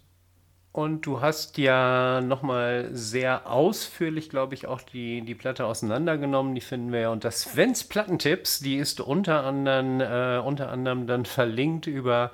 und 0.72 1.06
du 1.06 1.20
hast 1.20 1.58
ja 1.58 2.20
nochmal 2.20 2.90
sehr 2.92 3.50
ausführlich, 3.50 4.28
glaube 4.28 4.54
ich, 4.54 4.66
auch 4.66 4.82
die, 4.82 5.22
die 5.22 5.34
Platte 5.34 5.66
auseinandergenommen. 5.66 6.54
Die 6.54 6.60
finden 6.60 6.92
wir 6.92 7.00
ja 7.00 7.08
unter 7.10 7.30
Svens 7.30 7.84
Plattentipps. 7.84 8.60
Die 8.60 8.76
ist 8.76 9.00
unter 9.00 9.44
anderem, 9.44 10.00
äh, 10.00 10.38
unter 10.38 10.70
anderem 10.70 11.06
dann 11.06 11.24
verlinkt 11.24 11.86
über 11.86 12.32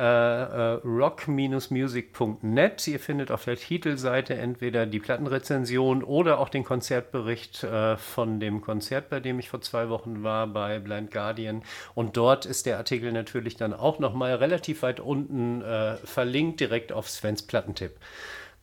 rock-music.net. 0.00 2.88
Ihr 2.88 3.00
findet 3.00 3.30
auf 3.30 3.44
der 3.44 3.56
Titelseite 3.56 4.32
entweder 4.34 4.86
die 4.86 5.00
Plattenrezension 5.00 6.02
oder 6.02 6.38
auch 6.38 6.48
den 6.48 6.64
Konzertbericht 6.64 7.62
äh, 7.64 7.98
von 7.98 8.40
dem 8.40 8.62
Konzert, 8.62 9.10
bei 9.10 9.20
dem 9.20 9.38
ich 9.38 9.50
vor 9.50 9.60
zwei 9.60 9.90
Wochen 9.90 10.22
war, 10.22 10.46
bei 10.46 10.78
Blind 10.78 11.10
Guardian. 11.10 11.62
Und 11.94 12.16
dort 12.16 12.46
ist 12.46 12.64
der 12.66 12.78
Artikel 12.78 13.12
natürlich 13.12 13.56
dann 13.56 13.74
auch 13.74 13.98
nochmal 13.98 14.36
relativ 14.36 14.82
weit 14.82 15.00
unten 15.00 15.60
äh, 15.62 15.96
verlinkt, 15.98 16.60
direkt 16.60 16.92
auf 16.92 17.10
Svens 17.10 17.42
Plattentipp. 17.42 17.92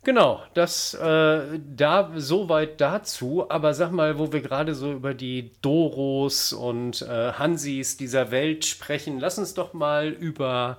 Genau, 0.03 0.41
das 0.53 0.93
äh, 0.93 1.59
da 1.75 2.11
soweit 2.15 2.79
dazu. 2.79 3.45
Aber 3.49 3.73
sag 3.73 3.91
mal, 3.91 4.17
wo 4.17 4.31
wir 4.31 4.41
gerade 4.41 4.73
so 4.73 4.93
über 4.93 5.13
die 5.13 5.51
Doros 5.61 6.53
und 6.53 7.01
äh, 7.01 7.33
Hansis 7.33 7.97
dieser 7.97 8.31
Welt 8.31 8.65
sprechen, 8.65 9.19
lass 9.19 9.37
uns 9.37 9.53
doch 9.53 9.73
mal 9.73 10.07
über 10.07 10.77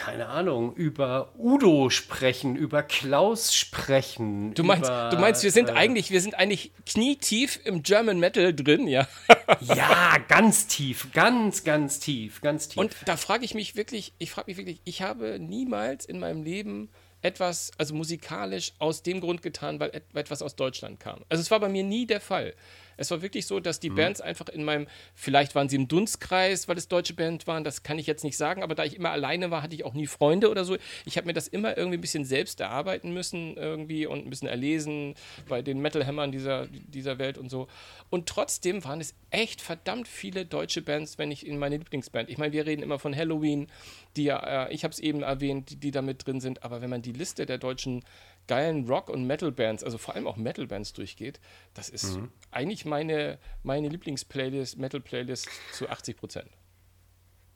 keine 0.00 0.28
Ahnung, 0.28 0.74
über 0.76 1.30
Udo 1.36 1.90
sprechen, 1.90 2.56
über 2.56 2.82
Klaus 2.82 3.54
sprechen. 3.54 4.54
Du 4.54 4.64
meinst, 4.64 4.88
über, 4.88 5.10
du 5.10 5.18
meinst 5.18 5.42
wir 5.42 5.50
sind 5.50 5.68
äh, 5.68 5.72
eigentlich, 5.72 6.10
wir 6.10 6.22
sind 6.22 6.36
eigentlich 6.36 6.72
knietief 6.86 7.60
im 7.64 7.82
German 7.82 8.18
Metal 8.18 8.54
drin, 8.54 8.88
ja? 8.88 9.06
ja, 9.60 10.16
ganz 10.26 10.66
tief, 10.66 11.08
ganz, 11.12 11.64
ganz 11.64 12.00
tief, 12.00 12.40
ganz 12.40 12.68
tief. 12.68 12.78
Und 12.78 12.96
da 13.04 13.18
frage 13.18 13.44
ich 13.44 13.52
mich 13.52 13.76
wirklich, 13.76 14.14
ich 14.16 14.30
frage 14.30 14.50
mich 14.50 14.56
wirklich, 14.56 14.80
ich 14.84 15.02
habe 15.02 15.38
niemals 15.38 16.06
in 16.06 16.18
meinem 16.18 16.44
Leben 16.44 16.88
etwas, 17.20 17.70
also 17.76 17.94
musikalisch 17.94 18.72
aus 18.78 19.02
dem 19.02 19.20
Grund 19.20 19.42
getan, 19.42 19.80
weil 19.80 19.90
etwas 20.14 20.40
aus 20.40 20.56
Deutschland 20.56 20.98
kam. 20.98 21.20
Also 21.28 21.42
es 21.42 21.50
war 21.50 21.60
bei 21.60 21.68
mir 21.68 21.84
nie 21.84 22.06
der 22.06 22.22
Fall. 22.22 22.54
Es 23.00 23.10
war 23.10 23.22
wirklich 23.22 23.46
so, 23.46 23.60
dass 23.60 23.80
die 23.80 23.90
mhm. 23.90 23.94
Bands 23.96 24.20
einfach 24.20 24.48
in 24.48 24.62
meinem, 24.62 24.86
vielleicht 25.14 25.54
waren 25.54 25.68
sie 25.68 25.76
im 25.76 25.88
Dunstkreis, 25.88 26.68
weil 26.68 26.76
es 26.76 26.86
deutsche 26.86 27.14
Bands 27.14 27.46
waren, 27.46 27.64
das 27.64 27.82
kann 27.82 27.98
ich 27.98 28.06
jetzt 28.06 28.24
nicht 28.24 28.36
sagen, 28.36 28.62
aber 28.62 28.74
da 28.74 28.84
ich 28.84 28.96
immer 28.96 29.10
alleine 29.10 29.50
war, 29.50 29.62
hatte 29.62 29.74
ich 29.74 29.84
auch 29.84 29.94
nie 29.94 30.06
Freunde 30.06 30.50
oder 30.50 30.64
so. 30.64 30.76
Ich 31.06 31.16
habe 31.16 31.26
mir 31.26 31.32
das 31.32 31.48
immer 31.48 31.76
irgendwie 31.78 31.96
ein 31.96 32.02
bisschen 32.02 32.24
selbst 32.24 32.60
erarbeiten 32.60 33.12
müssen 33.12 33.56
irgendwie 33.56 34.06
und 34.06 34.26
ein 34.26 34.30
bisschen 34.30 34.48
erlesen 34.48 35.14
bei 35.48 35.62
den 35.62 35.80
Metal-Hämmern 35.80 36.30
dieser, 36.30 36.66
dieser 36.66 37.18
Welt 37.18 37.38
und 37.38 37.48
so. 37.48 37.68
Und 38.10 38.28
trotzdem 38.28 38.84
waren 38.84 39.00
es 39.00 39.14
echt 39.30 39.60
verdammt 39.62 40.06
viele 40.06 40.44
deutsche 40.44 40.82
Bands, 40.82 41.16
wenn 41.16 41.30
ich 41.30 41.46
in 41.46 41.58
meine 41.58 41.78
Lieblingsband. 41.78 42.28
Ich 42.28 42.36
meine, 42.36 42.52
wir 42.52 42.66
reden 42.66 42.82
immer 42.82 42.98
von 42.98 43.16
Halloween, 43.16 43.68
die 44.16 44.24
ja, 44.24 44.66
äh, 44.66 44.74
ich 44.74 44.84
habe 44.84 44.92
es 44.92 44.98
eben 44.98 45.22
erwähnt, 45.22 45.70
die, 45.70 45.76
die 45.76 45.90
da 45.90 46.02
mit 46.02 46.26
drin 46.26 46.40
sind, 46.40 46.62
aber 46.64 46.82
wenn 46.82 46.90
man 46.90 47.02
die 47.02 47.12
Liste 47.12 47.46
der 47.46 47.58
deutschen 47.58 48.04
geilen 48.46 48.88
Rock- 48.88 49.10
und 49.10 49.26
Metal-Bands, 49.26 49.84
also 49.84 49.98
vor 49.98 50.14
allem 50.14 50.26
auch 50.26 50.36
Metal-Bands 50.36 50.92
durchgeht, 50.92 51.40
das 51.74 51.88
ist 51.88 52.16
mhm. 52.16 52.30
eigentlich 52.50 52.84
meine, 52.84 53.38
meine 53.62 53.88
Lieblings-Playlist, 53.88 54.78
Metal-Playlist 54.78 55.48
zu 55.72 55.88
80 55.88 56.16
Prozent. 56.16 56.50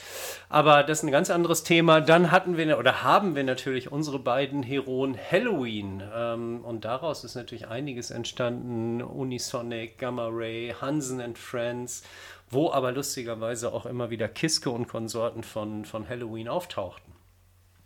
Aber 0.50 0.82
das 0.82 1.00
ist 1.00 1.04
ein 1.04 1.12
ganz 1.12 1.30
anderes 1.30 1.64
Thema. 1.64 2.02
Dann 2.02 2.32
hatten 2.32 2.58
wir 2.58 2.80
oder 2.80 3.04
haben 3.04 3.36
wir 3.36 3.44
natürlich 3.44 3.92
unsere 3.92 4.18
beiden 4.18 4.64
Heroen 4.64 5.16
Halloween. 5.16 6.02
Ähm, 6.16 6.66
und 6.66 6.84
daraus 6.84 7.24
ist 7.26 7.36
natürlich 7.36 7.68
einiges 7.68 8.10
entstanden. 8.10 9.04
Unisonic, 9.04 10.00
Gamma 10.00 10.30
Ray, 10.32 10.74
Hansen 10.82 11.22
and 11.22 11.38
Friends 11.38 12.02
wo 12.50 12.72
aber 12.72 12.92
lustigerweise 12.92 13.74
auch 13.74 13.86
immer 13.86 14.10
wieder 14.10 14.28
Kiske 14.28 14.70
und 14.70 14.88
Konsorten 14.88 15.44
von, 15.44 15.86
von 15.86 16.08
Halloween 16.08 16.48
auftauchten. 16.48 17.14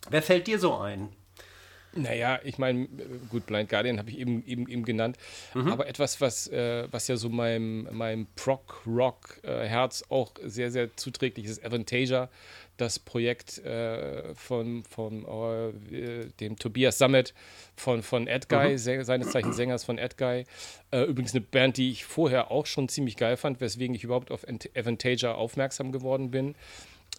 Wer 0.10 0.21
fällt 0.21 0.47
dir 0.47 0.60
so 0.60 0.76
ein? 0.78 1.10
Naja, 1.93 2.39
ich 2.43 2.58
meine, 2.58 2.88
gut, 3.30 3.45
Blind 3.45 3.69
Guardian 3.69 4.00
habe 4.00 4.10
ich 4.10 4.17
eben, 4.17 4.45
eben, 4.45 4.67
eben 4.67 4.86
genannt, 4.86 5.17
mhm. 5.54 5.67
aber 5.67 5.88
etwas, 5.88 6.21
was, 6.21 6.47
äh, 6.47 6.88
was 6.89 7.08
ja 7.10 7.17
so 7.17 7.28
meinem, 7.28 7.88
meinem 7.91 8.28
Prog-Rock-Herz 8.36 10.02
äh, 10.02 10.13
auch 10.13 10.32
sehr, 10.41 10.71
sehr 10.71 10.95
zuträglich 10.95 11.45
ist, 11.45 11.65
Avantasia, 11.65 12.29
das 12.82 13.00
Projekt 13.00 13.60
äh, 13.60 14.34
von, 14.34 14.84
von 14.84 15.25
äh, 15.92 16.25
dem 16.40 16.58
Tobias 16.58 16.98
Summit 16.98 17.34
von, 17.75 18.02
von 18.02 18.27
Edguy, 18.27 18.73
mhm. 18.73 19.04
seines 19.04 19.32
Zeichen 19.32 19.54
Sängers 19.54 19.84
von 19.84 19.98
Edguy. 19.98 20.46
Äh, 20.92 21.04
übrigens 21.04 21.34
eine 21.34 21.42
Band, 21.42 21.77
die 21.77 21.92
ich 21.92 22.06
vorher 22.06 22.52
auch 22.52 22.65
schon 22.65 22.90
ziemlich 22.90 23.17
geil 23.17 23.38
fand, 23.38 23.62
weswegen 23.62 23.96
ich 23.96 24.04
überhaupt 24.04 24.32
auf 24.32 24.46
Avantasia 24.75 25.34
aufmerksam 25.34 25.92
geworden 25.92 26.32
bin. 26.32 26.56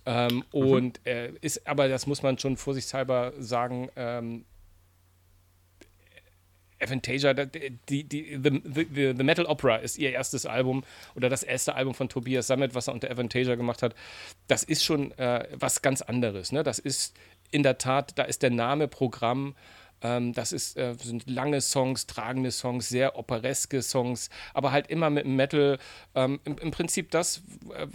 Ähm, 0.04 0.36
mhm. 0.36 0.42
Und 0.50 1.06
äh, 1.06 1.32
ist, 1.40 1.66
aber 1.66 1.88
das 1.88 2.06
muss 2.06 2.22
man 2.22 2.38
schon 2.38 2.56
vorsichtshalber 2.56 3.32
sagen, 3.38 3.88
ähm, 3.94 4.44
Avantasia, 6.82 7.34
die, 7.34 8.04
die, 8.04 8.38
the, 8.42 8.62
the, 8.64 9.14
the, 9.16 9.24
Metal 9.24 9.46
Opera 9.46 9.76
ist 9.76 9.98
ihr 9.98 10.12
erstes 10.12 10.46
Album 10.46 10.84
oder 11.14 11.28
das 11.28 11.42
erste 11.42 11.74
Album 11.74 11.94
von 11.94 12.08
Tobias 12.08 12.46
Sammet, 12.46 12.74
was 12.74 12.88
er 12.88 12.94
unter 12.94 13.10
Avantasia 13.10 13.54
gemacht 13.54 13.82
hat. 13.82 13.94
Das 14.48 14.62
ist 14.62 14.84
schon 14.84 15.12
äh, 15.18 15.46
was 15.52 15.82
ganz 15.82 16.02
anderes. 16.02 16.52
Ne? 16.52 16.62
Das 16.62 16.78
ist 16.78 17.16
in 17.50 17.62
der 17.62 17.78
Tat, 17.78 18.18
da 18.18 18.24
ist 18.24 18.42
der 18.42 18.50
Name 18.50 18.88
Programm 18.88 19.54
ähm, 20.03 20.32
das 20.32 20.53
ist, 20.53 20.76
äh, 20.76 20.94
sind 20.94 21.28
lange 21.28 21.61
Songs, 21.61 22.07
tragende 22.07 22.50
Songs, 22.50 22.88
sehr 22.88 23.18
opereske 23.18 23.82
Songs, 23.82 24.30
aber 24.55 24.72
halt 24.72 24.88
immer 24.88 25.11
mit 25.11 25.26
Metal. 25.26 25.78
Ähm, 26.14 26.40
im, 26.44 26.59
im, 26.59 26.70
Prinzip 26.70 27.11
das, 27.11 27.42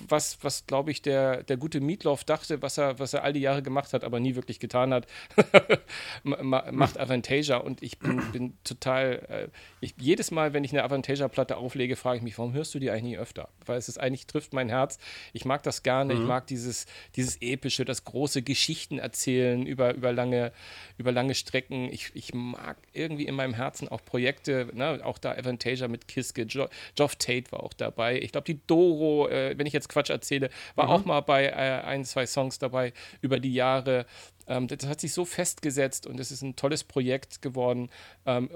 was, 0.08 0.38
was 0.41 0.66
glaube 0.66 0.91
ich, 0.91 1.01
der, 1.01 1.43
der 1.43 1.58
gute 1.58 1.82
Meatloaf 1.82 2.24
dachte, 2.24 2.62
was 2.62 2.78
er, 2.78 2.99
was 2.99 3.14
er 3.14 3.24
all 3.24 3.34
die 3.34 3.41
Jahre 3.41 3.62
gemacht 3.62 3.93
hat, 3.93 4.03
aber 4.03 4.20
nie 4.20 4.36
wirklich 4.36 4.60
getan 4.60 4.93
hat, 4.93 5.08
macht 6.24 6.97
Avantasia. 6.97 7.58
Und 7.58 7.84
ich 7.84 7.99
bin, 7.99 8.22
bin 8.32 8.58
total, 8.64 9.26
äh, 9.30 9.47
ich, 9.82 9.95
jedes 9.99 10.32
Mal, 10.32 10.53
wenn 10.53 10.64
ich 10.64 10.72
eine 10.72 10.84
Avantasia-Platte 10.84 11.58
auflege, 11.58 11.95
frage 11.95 12.18
ich 12.18 12.24
mich, 12.24 12.38
warum 12.38 12.53
hörst 12.53 12.74
du 12.74 12.80
die 12.80 12.89
eigentlich 12.89 13.03
nie 13.03 13.18
öfter? 13.18 13.49
Weil 13.66 13.78
es 13.78 13.89
ist 13.89 13.99
eigentlich, 13.99 14.28
trifft 14.28 14.53
mein 14.53 14.70
Herz. 14.70 14.97
Ich 15.34 15.45
mag 15.45 15.64
das 15.64 15.84
gerne, 15.84 16.16
mhm. 16.16 16.22
ich 16.22 16.28
mag 16.28 16.47
dieses, 16.47 16.86
dieses 17.16 17.41
epische, 17.41 17.86
das 17.86 18.03
große 18.03 18.41
Geschichten 18.41 18.99
erzählen 18.99 19.66
über, 19.66 19.93
über, 19.93 20.14
lange, 20.14 20.51
über 20.97 21.12
lange 21.12 21.36
Strecken 21.36 21.91
ich, 21.98 22.12
ich 22.14 22.34
mag 22.34 22.78
irgendwie 22.93 23.26
in 23.26 23.36
meinem 23.36 23.54
Herzen 23.54 23.88
auch 23.88 24.04
Projekte, 24.06 24.70
ne, 24.74 25.02
auch 25.04 25.18
da 25.18 25.32
Avantasia 25.32 25.88
mit 25.88 26.08
Kiske, 26.08 26.43
jo 26.43 26.68
Geoff 26.95 27.16
Tate 27.16 27.52
war 27.52 27.64
auch 27.64 27.74
dabei. 27.74 28.20
Ich 28.20 28.32
glaube, 28.32 28.45
die 28.45 28.60
Doro, 28.68 29.28
äh, 29.28 29.58
wenn 29.58 29.66
ich 29.66 29.74
jetzt 29.74 29.89
Quatsch 29.89 30.10
erzähle, 30.10 30.50
war 30.76 30.86
mhm. 30.86 30.91
auch 30.91 31.06
mal 31.06 31.22
bei 31.22 31.48
äh, 31.48 31.52
ein, 31.52 32.06
zwei 32.06 32.28
Songs 32.28 32.60
dabei 32.60 32.93
über 33.22 33.39
die 33.39 33.54
Jahre. 33.54 34.06
Ähm, 34.48 34.68
das 34.68 34.88
hat 34.88 35.02
sich 35.02 35.14
so 35.14 35.26
festgesetzt 35.26 36.08
und 36.08 36.20
es 36.20 36.32
ist 36.32 36.41
ein 36.41 36.56
tolles 36.56 36.84
Projekt 36.84 37.41
geworden, 37.41 37.89
ähm, 38.26 38.50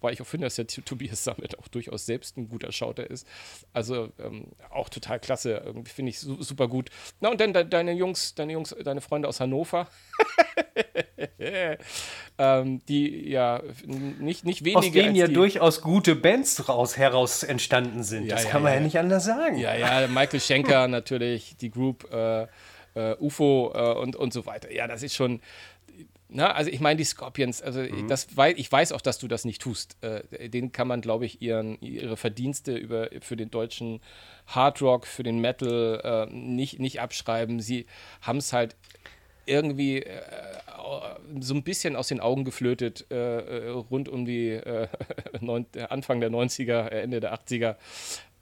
wobei 0.00 0.12
ich 0.12 0.22
auch 0.22 0.26
finde, 0.26 0.46
dass 0.46 0.56
der 0.56 0.66
Tobias 0.66 1.24
Summit 1.24 1.58
auch 1.58 1.68
durchaus 1.68 2.06
selbst 2.06 2.36
ein 2.36 2.48
guter 2.48 2.70
Schauter 2.70 3.08
ist. 3.10 3.26
Also 3.72 4.12
ähm, 4.18 4.48
auch 4.70 4.88
total 4.88 5.18
klasse, 5.18 5.74
finde 5.84 6.10
ich 6.10 6.20
su 6.20 6.42
super 6.42 6.68
gut. 6.68 6.90
Na 7.20 7.30
und 7.30 7.40
dann 7.40 7.52
de 7.52 7.64
deine 7.64 7.92
Jungs, 7.92 8.34
deine 8.34 8.52
Jungs, 8.52 8.74
deine 8.84 9.00
Freunde 9.00 9.28
aus 9.28 9.40
Hannover. 9.40 9.88
ähm, 12.38 12.80
die 12.86 13.28
ja 13.28 13.62
nicht, 13.86 14.44
nicht 14.44 14.64
wenige. 14.64 14.78
Aus 14.78 14.90
denen 14.92 15.14
ja 15.14 15.26
durchaus 15.26 15.80
gute 15.80 16.14
Bands 16.14 16.68
raus, 16.68 16.96
heraus 16.96 17.42
entstanden 17.42 18.02
sind. 18.02 18.26
Ja, 18.26 18.36
das 18.36 18.44
ja, 18.44 18.50
kann 18.50 18.62
man 18.62 18.72
ja, 18.72 18.78
ja, 18.78 18.84
nicht 18.84 18.98
anders 18.98 19.24
sagen. 19.24 19.58
Ja, 19.58 19.74
ja, 19.74 20.06
Michael 20.08 20.40
Schenker 20.40 20.88
natürlich, 20.88 21.56
die 21.56 21.70
Group. 21.70 22.12
Äh, 22.12 22.46
äh, 22.94 23.16
UFO 23.18 23.72
äh, 23.74 23.94
und, 23.94 24.16
und 24.16 24.32
so 24.32 24.46
weiter. 24.46 24.72
Ja, 24.72 24.86
das 24.86 25.02
ist 25.02 25.14
schon. 25.14 25.40
Na, 26.28 26.52
also 26.52 26.70
ich 26.70 26.80
meine 26.80 26.96
die 26.96 27.04
Scorpions, 27.04 27.62
also 27.62 27.80
mhm. 27.80 28.08
das, 28.08 28.36
weil, 28.36 28.58
ich 28.58 28.70
weiß 28.72 28.90
auch, 28.92 29.00
dass 29.00 29.18
du 29.18 29.28
das 29.28 29.44
nicht 29.44 29.62
tust. 29.62 29.96
Äh, 30.00 30.48
denen 30.48 30.72
kann 30.72 30.88
man, 30.88 31.00
glaube 31.00 31.26
ich, 31.26 31.40
ihren, 31.42 31.80
ihre 31.80 32.16
Verdienste 32.16 32.74
über, 32.74 33.08
für 33.20 33.36
den 33.36 33.50
deutschen 33.50 34.00
Hardrock, 34.46 35.06
für 35.06 35.22
den 35.22 35.40
Metal 35.40 36.00
äh, 36.28 36.34
nicht, 36.34 36.80
nicht 36.80 37.00
abschreiben. 37.00 37.60
Sie 37.60 37.86
haben 38.20 38.38
es 38.38 38.52
halt 38.52 38.74
irgendwie 39.46 40.02
äh, 40.02 40.20
so 41.40 41.54
ein 41.54 41.62
bisschen 41.62 41.96
aus 41.96 42.08
den 42.08 42.20
Augen 42.20 42.44
geflötet 42.44 43.06
äh, 43.10 43.14
äh 43.14 43.68
rund 43.70 44.08
um 44.08 44.24
die 44.24 44.50
äh, 44.50 44.88
Anfang 45.88 46.20
der 46.20 46.30
90er, 46.30 46.88
Ende 46.88 47.20
der 47.20 47.34
80er. 47.34 47.76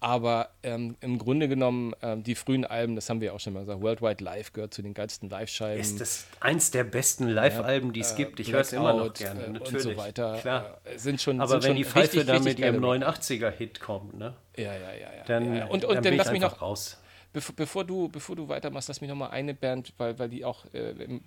Aber 0.03 0.51
ähm, 0.65 0.97
im 1.01 1.17
Grunde 1.17 1.47
genommen, 1.47 1.95
ähm, 2.03 2.25
die 2.25 2.35
frühen 2.35 2.65
Alben, 2.65 2.97
das 2.97 3.09
haben 3.09 3.21
wir 3.21 3.33
auch 3.35 3.39
schon 3.39 3.53
mal 3.53 3.61
gesagt, 3.61 3.83
Worldwide 3.83 4.25
Live 4.25 4.53
gehört 4.53 4.75
zu 4.75 4.83
den 4.83 4.95
geilsten 4.95 5.31
Live-Scheiben. 5.31 5.81
Ist 5.81 6.01
das 6.01 6.27
eins 6.41 6.73
der 6.73 6.83
besten 6.83 7.29
Live-Alben, 7.29 7.93
die 7.93 8.01
es 8.01 8.15
äh, 8.15 8.17
gibt? 8.17 8.41
Ich 8.41 8.53
höre 8.53 8.63
es 8.63 8.73
immer 8.73 8.95
noch 8.95 9.15
gerne, 9.15 9.49
natürlich. 9.51 9.87
Und 9.87 9.93
so 9.93 9.97
weiter. 9.97 10.39
Klar. 10.41 10.81
Äh, 10.83 10.99
sind 10.99 11.23
schon, 11.23 11.41
Aber 11.41 11.53
sind 11.53 11.63
wenn 11.63 11.69
schon 11.69 11.77
die 11.77 11.85
Pfeife 11.85 12.25
da 12.25 12.41
mit 12.41 12.59
ihrem 12.59 12.85
89er-Hit 12.85 13.79
kommt, 13.79 14.19
ne? 14.19 14.35
Ja, 14.57 14.65
ja, 14.65 14.73
ja. 14.73 14.91
ja. 15.19 15.25
Dann, 15.25 15.55
ja, 15.55 15.67
Und, 15.67 15.85
und 15.85 15.95
dann, 15.95 16.03
dann 16.03 16.17
lass 16.17 16.33
mich 16.33 16.43
noch 16.43 16.61
raus. 16.61 16.99
Bevor, 17.33 17.55
bevor, 17.57 17.85
du, 17.85 18.09
bevor 18.09 18.37
du 18.37 18.49
weitermachst, 18.49 18.89
lass 18.89 19.01
mich 19.01 19.09
noch 19.09 19.17
mal 19.17 19.31
eine 19.31 19.55
Band, 19.55 19.93
weil, 19.99 20.19
weil 20.19 20.29
die 20.29 20.45
auch 20.45 20.67
äh, 20.75 20.91
im, 20.91 21.23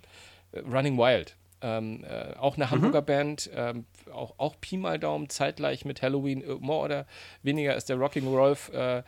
äh, 0.52 0.60
Running 0.60 0.96
Wild 0.96 1.36
ähm, 1.62 2.04
äh, 2.04 2.36
auch 2.36 2.56
eine 2.56 2.70
Hamburger 2.70 3.00
mhm. 3.00 3.06
Band, 3.06 3.50
ähm, 3.54 3.86
auch, 4.12 4.34
auch 4.38 4.56
Pi 4.60 4.76
mal 4.76 4.98
Daumen, 4.98 5.28
zeitgleich 5.28 5.84
mit 5.84 6.02
Halloween, 6.02 6.42
äh, 6.42 6.54
more 6.60 6.84
oder 6.84 7.06
weniger 7.42 7.74
ist 7.74 7.88
der 7.88 7.96
Rocking 7.96 8.26
Rolf 8.26 8.68
äh, 8.70 9.02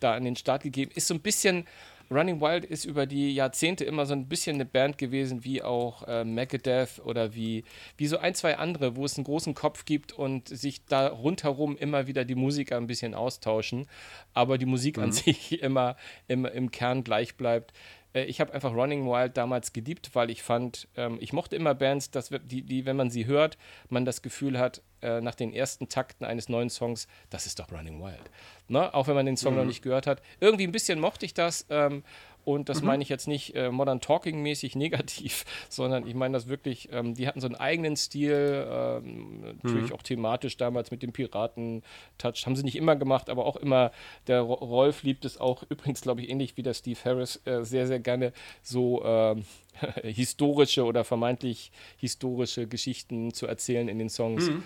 da 0.00 0.14
an 0.14 0.24
den 0.24 0.36
Start 0.36 0.62
gegeben. 0.62 0.90
Ist 0.94 1.08
so 1.08 1.14
ein 1.14 1.20
bisschen, 1.20 1.66
Running 2.10 2.40
Wild 2.40 2.64
ist 2.64 2.84
über 2.84 3.06
die 3.06 3.34
Jahrzehnte 3.34 3.84
immer 3.84 4.06
so 4.06 4.14
ein 4.14 4.28
bisschen 4.28 4.54
eine 4.54 4.64
Band 4.64 4.98
gewesen, 4.98 5.44
wie 5.44 5.62
auch 5.62 6.02
äh, 6.06 6.24
Megadeth 6.24 7.00
oder 7.04 7.34
wie, 7.34 7.64
wie 7.96 8.06
so 8.06 8.18
ein, 8.18 8.34
zwei 8.34 8.58
andere, 8.58 8.96
wo 8.96 9.04
es 9.04 9.16
einen 9.16 9.24
großen 9.24 9.54
Kopf 9.54 9.84
gibt 9.84 10.12
und 10.12 10.48
sich 10.48 10.84
da 10.84 11.08
rundherum 11.08 11.76
immer 11.76 12.06
wieder 12.06 12.24
die 12.24 12.34
Musiker 12.34 12.76
ein 12.76 12.86
bisschen 12.86 13.14
austauschen, 13.14 13.88
aber 14.34 14.58
die 14.58 14.66
Musik 14.66 14.98
mhm. 14.98 15.04
an 15.04 15.12
sich 15.12 15.62
immer, 15.62 15.96
immer 16.28 16.52
im 16.52 16.70
Kern 16.70 17.02
gleich 17.02 17.36
bleibt. 17.36 17.72
Äh, 18.16 18.24
ich 18.24 18.40
habe 18.40 18.54
einfach 18.54 18.72
Running 18.72 19.06
Wild 19.06 19.36
damals 19.36 19.72
geliebt, 19.72 20.10
weil 20.14 20.30
ich 20.30 20.42
fand, 20.42 20.88
ähm, 20.96 21.18
ich 21.20 21.32
mochte 21.32 21.56
immer 21.56 21.74
Bands, 21.74 22.10
dass 22.10 22.30
die, 22.44 22.62
die, 22.62 22.86
wenn 22.86 22.96
man 22.96 23.10
sie 23.10 23.26
hört, 23.26 23.58
man 23.88 24.04
das 24.04 24.22
Gefühl 24.22 24.58
hat, 24.58 24.82
äh, 25.06 25.20
nach 25.20 25.34
den 25.34 25.52
ersten 25.52 25.88
Takten 25.88 26.24
eines 26.24 26.48
neuen 26.48 26.68
Songs, 26.68 27.06
das 27.30 27.46
ist 27.46 27.60
doch 27.60 27.70
Running 27.70 28.02
Wild. 28.02 28.30
Ne? 28.68 28.92
Auch 28.92 29.06
wenn 29.06 29.14
man 29.14 29.26
den 29.26 29.36
Song 29.36 29.52
mhm. 29.52 29.60
noch 29.60 29.66
nicht 29.66 29.82
gehört 29.82 30.06
hat. 30.06 30.20
Irgendwie 30.40 30.64
ein 30.64 30.72
bisschen 30.72 30.98
mochte 30.98 31.24
ich 31.24 31.34
das. 31.34 31.66
Ähm, 31.70 32.02
und 32.46 32.68
das 32.68 32.80
mhm. 32.80 32.86
meine 32.86 33.02
ich 33.02 33.08
jetzt 33.08 33.26
nicht 33.26 33.56
äh, 33.56 33.72
Modern 33.72 34.00
Talking-mäßig 34.00 34.76
negativ, 34.76 35.44
sondern 35.68 36.06
ich 36.06 36.14
meine 36.14 36.34
das 36.34 36.46
wirklich, 36.46 36.88
ähm, 36.92 37.14
die 37.14 37.26
hatten 37.26 37.40
so 37.40 37.48
einen 37.48 37.56
eigenen 37.56 37.96
Stil, 37.96 38.68
ähm, 38.70 39.40
natürlich 39.62 39.90
mhm. 39.90 39.96
auch 39.96 40.02
thematisch 40.02 40.56
damals 40.56 40.92
mit 40.92 41.02
dem 41.02 41.12
Piraten-Touch. 41.12 42.46
Haben 42.46 42.54
sie 42.54 42.62
nicht 42.62 42.76
immer 42.76 42.94
gemacht, 42.94 43.30
aber 43.30 43.46
auch 43.46 43.56
immer, 43.56 43.90
der 44.28 44.42
Rolf 44.42 45.02
liebt 45.02 45.24
es 45.24 45.38
auch, 45.38 45.64
übrigens 45.68 46.02
glaube 46.02 46.22
ich 46.22 46.30
ähnlich 46.30 46.56
wie 46.56 46.62
der 46.62 46.74
Steve 46.74 47.00
Harris, 47.04 47.42
äh, 47.46 47.64
sehr, 47.64 47.88
sehr 47.88 47.98
gerne 47.98 48.32
so 48.62 49.04
ähm, 49.04 49.44
historische 50.04 50.84
oder 50.84 51.02
vermeintlich 51.02 51.72
historische 51.96 52.68
Geschichten 52.68 53.34
zu 53.34 53.48
erzählen 53.48 53.88
in 53.88 53.98
den 53.98 54.08
Songs. 54.08 54.48
Mhm. 54.48 54.62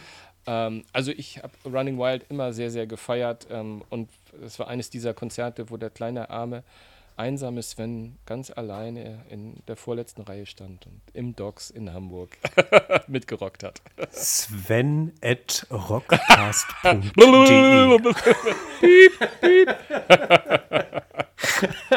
Ähm, 0.47 0.85
also 0.93 1.13
ich 1.13 1.39
habe 1.39 1.53
Running 1.65 1.99
Wild 1.99 2.25
immer 2.29 2.53
sehr, 2.53 2.71
sehr 2.71 2.87
gefeiert 2.87 3.47
ähm, 3.51 3.83
und 3.91 4.09
es 4.45 4.59
war 4.59 4.69
eines 4.69 4.91
dieser 4.91 5.15
Konzerte, 5.15 5.71
wo 5.71 5.77
der 5.77 5.91
kleine 5.91 6.31
Arme 6.31 6.63
einsame 7.17 7.63
Sven 7.63 8.17
ganz 8.25 8.51
alleine 8.51 9.25
in 9.29 9.63
der 9.69 9.77
vorletzten 9.77 10.23
Reihe 10.23 10.47
stand 10.47 10.87
und 10.87 11.03
im 11.13 11.37
Docks 11.37 11.69
in 11.69 11.93
Hamburg 11.93 12.39
mitgerockt 13.09 13.63
hat. 13.63 13.83
Sven 14.11 15.13
at 15.23 15.67
rockcast.de 15.71 17.01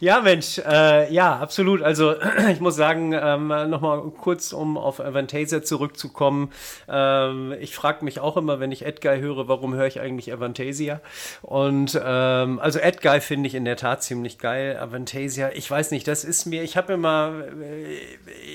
Ja, 0.00 0.20
Mensch, 0.20 0.58
äh, 0.58 1.12
ja, 1.12 1.36
absolut. 1.38 1.82
Also 1.82 2.14
ich 2.52 2.60
muss 2.60 2.76
sagen, 2.76 3.12
ähm, 3.20 3.48
nochmal 3.48 4.00
kurz, 4.16 4.52
um 4.52 4.78
auf 4.78 5.00
Avantasia 5.00 5.62
zurückzukommen. 5.62 6.52
Ähm, 6.88 7.52
ich 7.58 7.74
frage 7.74 8.04
mich 8.04 8.20
auch 8.20 8.36
immer, 8.36 8.60
wenn 8.60 8.70
ich 8.70 8.86
Edguy 8.86 9.18
höre, 9.18 9.48
warum 9.48 9.74
höre 9.74 9.88
ich 9.88 10.00
eigentlich 10.00 10.32
Avantasia? 10.32 11.00
Und 11.42 12.00
ähm, 12.00 12.60
also 12.60 12.78
Edguy 12.78 13.20
finde 13.20 13.48
ich 13.48 13.56
in 13.56 13.64
der 13.64 13.76
Tat 13.76 14.04
ziemlich 14.04 14.38
geil. 14.38 14.78
Avantasia, 14.78 15.50
ich 15.52 15.68
weiß 15.68 15.90
nicht, 15.90 16.06
das 16.06 16.22
ist 16.22 16.46
mir, 16.46 16.62
ich 16.62 16.76
habe 16.76 16.92
immer, 16.92 17.32
äh, 17.60 17.96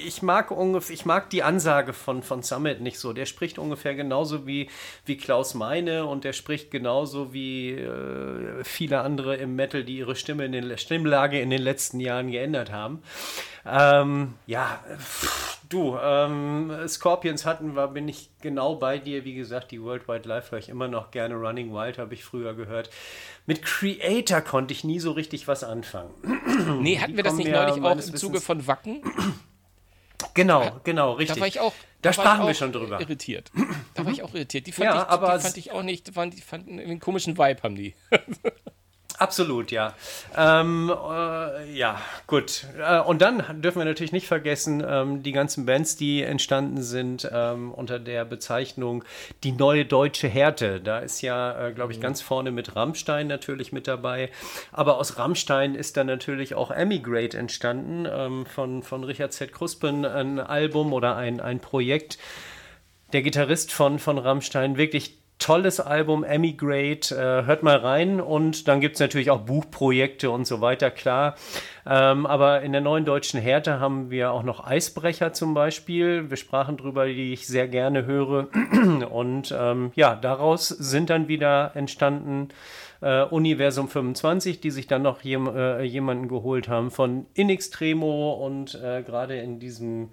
ich 0.08 0.22
mag 0.22 0.50
ungefähr, 0.50 0.94
ich 0.94 1.06
mag 1.06 1.30
die 1.30 1.44
Ansage 1.44 1.92
von, 1.92 2.24
von 2.24 2.42
Summit 2.42 2.80
nicht 2.80 3.00
so. 3.00 3.12
Der 3.12 3.26
spricht 3.26 3.60
ungefähr 3.60 3.96
genauso 3.96 4.48
wie, 4.48 4.70
wie 5.06 5.18
Klaus 5.18 5.56
Meine 5.56 6.06
und 6.06 6.24
der 6.24 6.32
spricht 6.32 6.72
genauso 6.72 7.34
wie 7.34 7.72
äh, 7.72 8.64
viele 8.64 9.02
andere 9.02 9.36
im 9.36 9.58
Metal, 9.58 9.84
die 9.84 9.98
ihre 9.98 10.16
Stimme 10.16 10.46
in 10.46 10.54
den 10.54 10.78
Stimmlage 10.78 11.33
Lage 11.34 11.42
in 11.42 11.50
den 11.50 11.62
letzten 11.62 12.00
Jahren 12.00 12.32
geändert 12.32 12.72
haben. 12.72 13.02
Ähm, 13.66 14.34
ja, 14.46 14.84
pff, 14.98 15.60
du, 15.70 15.98
ähm, 15.98 16.72
Scorpions 16.88 17.46
hatten 17.46 17.76
wir, 17.76 17.88
bin 17.88 18.08
ich 18.08 18.30
genau 18.42 18.76
bei 18.76 18.98
dir. 18.98 19.26
Wie 19.26 19.34
gesagt, 19.34 19.72
die 19.72 19.82
Worldwide 19.82 20.28
Live 20.28 20.52
höre 20.52 20.60
ich 20.60 20.70
immer 20.70 20.88
noch 20.88 21.12
gerne. 21.12 21.36
Running 21.36 21.74
Wild 21.74 21.98
habe 21.98 22.14
ich 22.14 22.24
früher 22.24 22.54
gehört. 22.54 22.90
Mit 23.46 23.64
Creator 23.64 24.42
konnte 24.42 24.74
ich 24.74 24.84
nie 24.84 25.00
so 25.00 25.12
richtig 25.12 25.48
was 25.48 25.64
anfangen. 25.64 26.12
Nee, 26.82 27.00
hatten 27.00 27.12
die 27.12 27.18
wir 27.18 27.24
das 27.24 27.36
nicht 27.36 27.52
neulich 27.52 27.84
auch 27.84 27.92
im 27.92 28.16
Zuge 28.16 28.42
von 28.42 28.68
Wacken? 28.68 29.02
Genau, 30.34 30.80
genau, 30.84 31.14
richtig. 31.14 31.36
Da 31.36 31.42
war 31.42 31.48
ich 31.48 31.60
auch. 31.60 31.74
Da, 32.02 32.10
da 32.10 32.14
sprachen 32.14 32.48
wir 32.48 32.54
schon 32.54 32.72
drüber. 32.72 33.00
Irritiert. 33.00 33.52
Da 33.94 34.06
war 34.06 34.12
ich 34.12 34.24
auch 34.24 34.34
irritiert. 34.34 34.68
Die 34.68 34.72
fand, 34.72 34.86
ja, 34.86 35.04
ich, 35.04 35.08
aber 35.08 35.38
die 35.38 35.44
fand 35.44 35.58
ich 35.58 35.72
auch 35.72 35.84
nicht, 35.84 36.08
die 36.08 36.42
fanden 36.42 36.80
einen 36.80 37.00
komischen 37.00 37.38
Vibe 37.38 37.62
haben 37.64 37.76
die. 37.76 37.94
Absolut, 39.24 39.72
ja. 39.72 39.94
Ähm, 40.36 40.92
äh, 40.92 41.72
ja, 41.74 42.02
gut. 42.28 42.66
Äh, 42.78 43.00
und 43.00 43.22
dann 43.22 43.62
dürfen 43.62 43.78
wir 43.78 43.86
natürlich 43.86 44.12
nicht 44.12 44.28
vergessen, 44.28 44.84
ähm, 44.86 45.24
die 45.24 45.32
ganzen 45.32 45.66
Bands, 45.66 45.96
die 45.96 46.24
entstanden 46.24 46.84
sind 46.84 47.30
ähm, 47.32 47.72
unter 47.72 48.00
der 48.00 48.26
Bezeichnung 48.26 49.06
die 49.46 49.54
neue 49.54 49.86
deutsche 49.86 50.28
Härte. 50.28 50.82
Da 50.82 51.00
ist 51.00 51.22
ja, 51.22 51.68
äh, 51.68 51.72
glaube 51.72 51.94
ich, 51.94 52.00
mhm. 52.00 52.04
ganz 52.04 52.22
vorne 52.22 52.52
mit 52.52 52.76
Rammstein 52.76 53.28
natürlich 53.28 53.72
mit 53.72 53.88
dabei. 53.88 54.30
Aber 54.74 54.98
aus 54.98 55.18
Rammstein 55.18 55.74
ist 55.74 55.96
dann 55.96 56.08
natürlich 56.08 56.54
auch 56.54 56.70
Emigrate 56.70 57.38
entstanden, 57.38 58.06
ähm, 58.12 58.46
von, 58.46 58.84
von 58.84 59.06
Richard 59.06 59.32
Z. 59.32 59.54
Kruspen, 59.54 60.04
ein 60.04 60.38
Album 60.42 60.92
oder 60.92 61.16
ein, 61.16 61.40
ein 61.40 61.62
Projekt. 61.62 62.18
Der 63.14 63.22
Gitarrist 63.22 63.72
von, 63.72 64.00
von 64.00 64.18
Rammstein, 64.18 64.76
wirklich 64.76 65.23
tolles 65.44 65.82
Album, 65.82 66.24
Emigrate, 66.24 67.14
äh, 67.14 67.46
hört 67.46 67.64
mal 67.64 67.76
rein 67.76 68.22
und 68.22 68.70
dann 68.70 68.80
gibt 68.80 68.96
es 68.96 69.02
natürlich 69.02 69.30
auch 69.30 69.42
Buchprojekte 69.42 70.32
und 70.32 70.48
so 70.48 70.62
weiter, 70.62 70.90
klar. 70.90 71.36
Ähm, 71.86 72.26
aber 72.26 72.62
in 72.62 72.72
der 72.72 72.80
neuen 72.80 73.04
deutschen 73.04 73.42
Härte 73.42 73.78
haben 73.82 74.10
wir 74.10 74.32
auch 74.32 74.44
noch 74.44 74.66
Eisbrecher 74.66 75.34
zum 75.34 75.54
Beispiel. 75.54 76.30
Wir 76.30 76.38
sprachen 76.38 76.78
drüber, 76.78 77.08
die 77.08 77.34
ich 77.34 77.46
sehr 77.46 77.68
gerne 77.68 78.06
höre. 78.06 78.48
Und 79.12 79.54
ähm, 79.58 79.92
ja, 79.96 80.16
daraus 80.16 80.70
sind 80.70 81.10
dann 81.10 81.28
wieder 81.28 81.72
entstanden 81.76 82.48
äh, 83.02 83.24
Universum 83.24 83.90
25, 83.90 84.62
die 84.62 84.72
sich 84.72 84.88
dann 84.88 85.02
noch 85.02 85.24
jem, 85.24 85.48
äh, 85.48 85.84
jemanden 85.84 86.30
geholt 86.30 86.70
haben 86.70 86.90
von 86.90 87.26
In 87.34 87.50
Extremo 87.50 88.34
und 88.34 88.76
äh, 88.76 89.04
gerade 89.04 89.36
in 89.36 89.60
diesem 89.60 90.10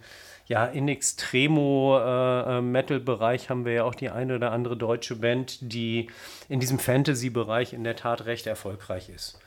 ja, 0.51 0.67
in 0.67 0.87
Extremo-Metal-Bereich 0.89 3.45
äh, 3.45 3.49
haben 3.51 3.65
wir 3.65 3.73
ja 3.73 3.85
auch 3.85 3.95
die 3.95 4.11
eine 4.11 4.35
oder 4.35 4.51
andere 4.51 4.77
deutsche 4.77 5.15
Band, 5.15 5.59
die 5.61 6.09
in 6.49 6.59
diesem 6.59 6.81
Fantasy-Bereich 6.81 7.73
in 7.73 7.85
der 7.85 7.95
Tat 7.95 8.25
recht 8.25 8.49
erfolgreich 8.49 9.11
ist. 9.11 9.39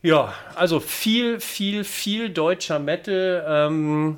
Ja, 0.00 0.32
also 0.54 0.80
viel, 0.80 1.40
viel, 1.40 1.84
viel 1.84 2.30
deutscher 2.30 2.78
Metal. 2.78 3.44
Ähm, 3.46 4.16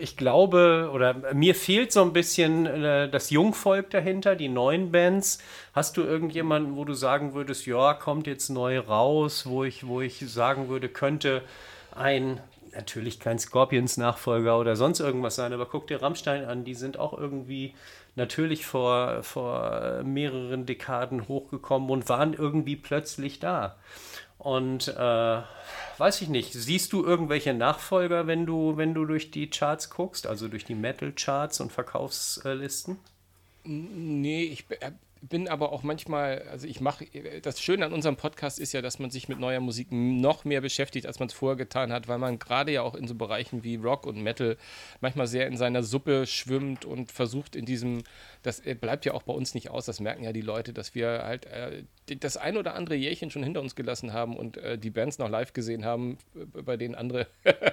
ich 0.00 0.16
glaube, 0.16 0.90
oder 0.92 1.14
mir 1.32 1.54
fehlt 1.54 1.92
so 1.92 2.02
ein 2.02 2.12
bisschen 2.12 2.66
äh, 2.66 3.08
das 3.08 3.30
Jungvolk 3.30 3.90
dahinter, 3.90 4.34
die 4.34 4.48
neuen 4.48 4.90
Bands. 4.90 5.38
Hast 5.74 5.96
du 5.96 6.02
irgendjemanden, 6.02 6.74
wo 6.74 6.84
du 6.84 6.94
sagen 6.94 7.34
würdest, 7.34 7.66
ja, 7.66 7.94
kommt 7.94 8.26
jetzt 8.26 8.48
neu 8.48 8.80
raus, 8.80 9.46
wo 9.46 9.62
ich, 9.62 9.86
wo 9.86 10.00
ich 10.00 10.28
sagen 10.28 10.68
würde, 10.68 10.88
könnte 10.88 11.42
ein 11.94 12.40
natürlich 12.74 13.20
kein 13.20 13.38
Scorpions-Nachfolger 13.38 14.58
oder 14.58 14.76
sonst 14.76 15.00
irgendwas 15.00 15.36
sein, 15.36 15.52
aber 15.52 15.66
guck 15.66 15.86
dir 15.86 16.02
Rammstein 16.02 16.44
an, 16.44 16.64
die 16.64 16.74
sind 16.74 16.98
auch 16.98 17.16
irgendwie 17.16 17.74
natürlich 18.16 18.66
vor, 18.66 19.22
vor 19.22 20.02
mehreren 20.04 20.66
Dekaden 20.66 21.28
hochgekommen 21.28 21.90
und 21.90 22.08
waren 22.08 22.34
irgendwie 22.34 22.76
plötzlich 22.76 23.38
da. 23.38 23.76
Und 24.38 24.88
äh, 24.88 25.42
weiß 25.98 26.22
ich 26.22 26.28
nicht, 26.28 26.54
siehst 26.54 26.92
du 26.92 27.04
irgendwelche 27.04 27.52
Nachfolger, 27.52 28.26
wenn 28.26 28.46
du, 28.46 28.76
wenn 28.78 28.94
du 28.94 29.04
durch 29.04 29.30
die 29.30 29.50
Charts 29.50 29.90
guckst, 29.90 30.26
also 30.26 30.48
durch 30.48 30.64
die 30.64 30.74
Metal-Charts 30.74 31.60
und 31.60 31.70
Verkaufslisten? 31.70 32.98
Nee, 33.64 34.44
ich 34.44 34.64
äh, 34.70 34.92
bin 35.22 35.48
aber 35.48 35.72
auch 35.72 35.82
manchmal, 35.82 36.42
also 36.50 36.66
ich 36.66 36.80
mache, 36.80 37.06
das 37.42 37.60
Schöne 37.60 37.84
an 37.84 37.92
unserem 37.92 38.16
Podcast 38.16 38.58
ist 38.58 38.72
ja, 38.72 38.80
dass 38.80 38.98
man 38.98 39.10
sich 39.10 39.28
mit 39.28 39.38
neuer 39.38 39.60
Musik 39.60 39.88
noch 39.90 40.44
mehr 40.44 40.60
beschäftigt, 40.60 41.06
als 41.06 41.18
man 41.18 41.28
es 41.28 41.34
vorher 41.34 41.56
getan 41.56 41.92
hat, 41.92 42.08
weil 42.08 42.18
man 42.18 42.38
gerade 42.38 42.72
ja 42.72 42.82
auch 42.82 42.94
in 42.94 43.06
so 43.06 43.14
Bereichen 43.14 43.62
wie 43.62 43.76
Rock 43.76 44.06
und 44.06 44.22
Metal 44.22 44.56
manchmal 45.00 45.26
sehr 45.26 45.46
in 45.46 45.56
seiner 45.56 45.82
Suppe 45.82 46.26
schwimmt 46.26 46.84
und 46.84 47.12
versucht 47.12 47.54
in 47.54 47.66
diesem, 47.66 48.02
das 48.42 48.60
äh, 48.60 48.74
bleibt 48.74 49.04
ja 49.04 49.12
auch 49.12 49.22
bei 49.22 49.32
uns 49.32 49.54
nicht 49.54 49.70
aus, 49.70 49.84
das 49.84 50.00
merken 50.00 50.24
ja 50.24 50.32
die 50.32 50.40
Leute, 50.40 50.72
dass 50.72 50.94
wir 50.94 51.22
halt 51.22 51.46
äh, 51.46 51.84
das 52.18 52.36
ein 52.36 52.56
oder 52.56 52.74
andere 52.74 52.94
Jährchen 52.94 53.30
schon 53.30 53.42
hinter 53.42 53.60
uns 53.60 53.76
gelassen 53.76 54.12
haben 54.12 54.36
und 54.36 54.56
äh, 54.56 54.78
die 54.78 54.90
Bands 54.90 55.18
noch 55.18 55.28
live 55.28 55.52
gesehen 55.52 55.84
haben, 55.84 56.18
bei 56.34 56.76
denen 56.76 56.94
andere 56.94 57.26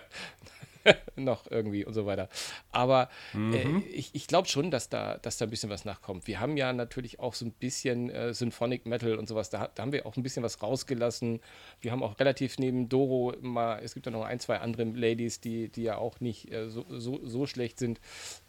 noch 1.15 1.49
irgendwie 1.49 1.85
und 1.85 1.93
so 1.93 2.05
weiter. 2.05 2.29
Aber 2.71 3.09
äh, 3.33 3.37
mhm. 3.37 3.83
äh, 3.83 3.87
ich, 3.87 4.11
ich 4.13 4.27
glaube 4.27 4.47
schon, 4.47 4.71
dass 4.71 4.89
da, 4.89 5.17
dass 5.17 5.37
da 5.37 5.45
ein 5.45 5.49
bisschen 5.49 5.69
was 5.69 5.85
nachkommt. 5.85 6.27
Wir 6.27 6.39
haben 6.39 6.57
ja 6.57 6.73
natürlich 6.73 7.19
auch 7.19 7.33
so 7.33 7.45
ein 7.45 7.51
bisschen 7.51 8.09
äh, 8.09 8.33
Symphonic 8.33 8.85
Metal 8.85 9.15
und 9.15 9.27
sowas. 9.27 9.49
Da, 9.49 9.69
da, 9.73 9.83
haben 9.83 9.91
wir 9.91 10.05
auch 10.05 10.15
ein 10.17 10.23
bisschen 10.23 10.43
was 10.43 10.61
rausgelassen. 10.61 11.41
Wir 11.81 11.91
haben 11.91 12.03
auch 12.03 12.19
relativ 12.19 12.57
neben 12.59 12.89
Doro 12.89 13.33
mal, 13.41 13.79
es 13.83 13.93
gibt 13.93 14.05
ja 14.05 14.11
noch 14.11 14.25
ein, 14.25 14.39
zwei 14.39 14.59
andere 14.59 14.83
Ladies, 14.83 15.39
die, 15.39 15.69
die 15.69 15.83
ja 15.83 15.97
auch 15.97 16.19
nicht 16.19 16.51
äh, 16.51 16.69
so, 16.69 16.85
so, 16.89 17.19
so 17.23 17.45
schlecht 17.45 17.79
sind. 17.79 17.99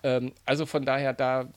Ähm, 0.02 0.32
also 0.44 0.66
von 0.66 0.84
daher, 0.84 1.12
da, 1.12 1.48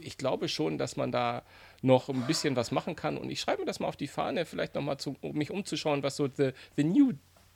ich 0.00 0.18
glaube 0.18 0.48
schon, 0.48 0.78
dass 0.78 0.96
man 0.96 1.12
da 1.12 1.42
noch 1.82 2.08
ein 2.08 2.26
bisschen 2.26 2.56
was 2.56 2.70
machen 2.70 2.96
kann. 2.96 3.18
Und 3.18 3.30
ich 3.30 3.40
schreibe 3.40 3.62
mir 3.62 3.66
das 3.66 3.80
mal 3.80 3.88
auf 3.88 3.96
die 3.96 4.06
Fahne, 4.06 4.46
vielleicht 4.46 4.74
nochmal, 4.74 4.96
um 5.20 5.36
mich 5.36 5.50
umzuschauen, 5.50 6.02
was 6.02 6.16
so 6.16 6.28
the, 6.28 6.52
the 6.76 6.84
New 6.84 7.12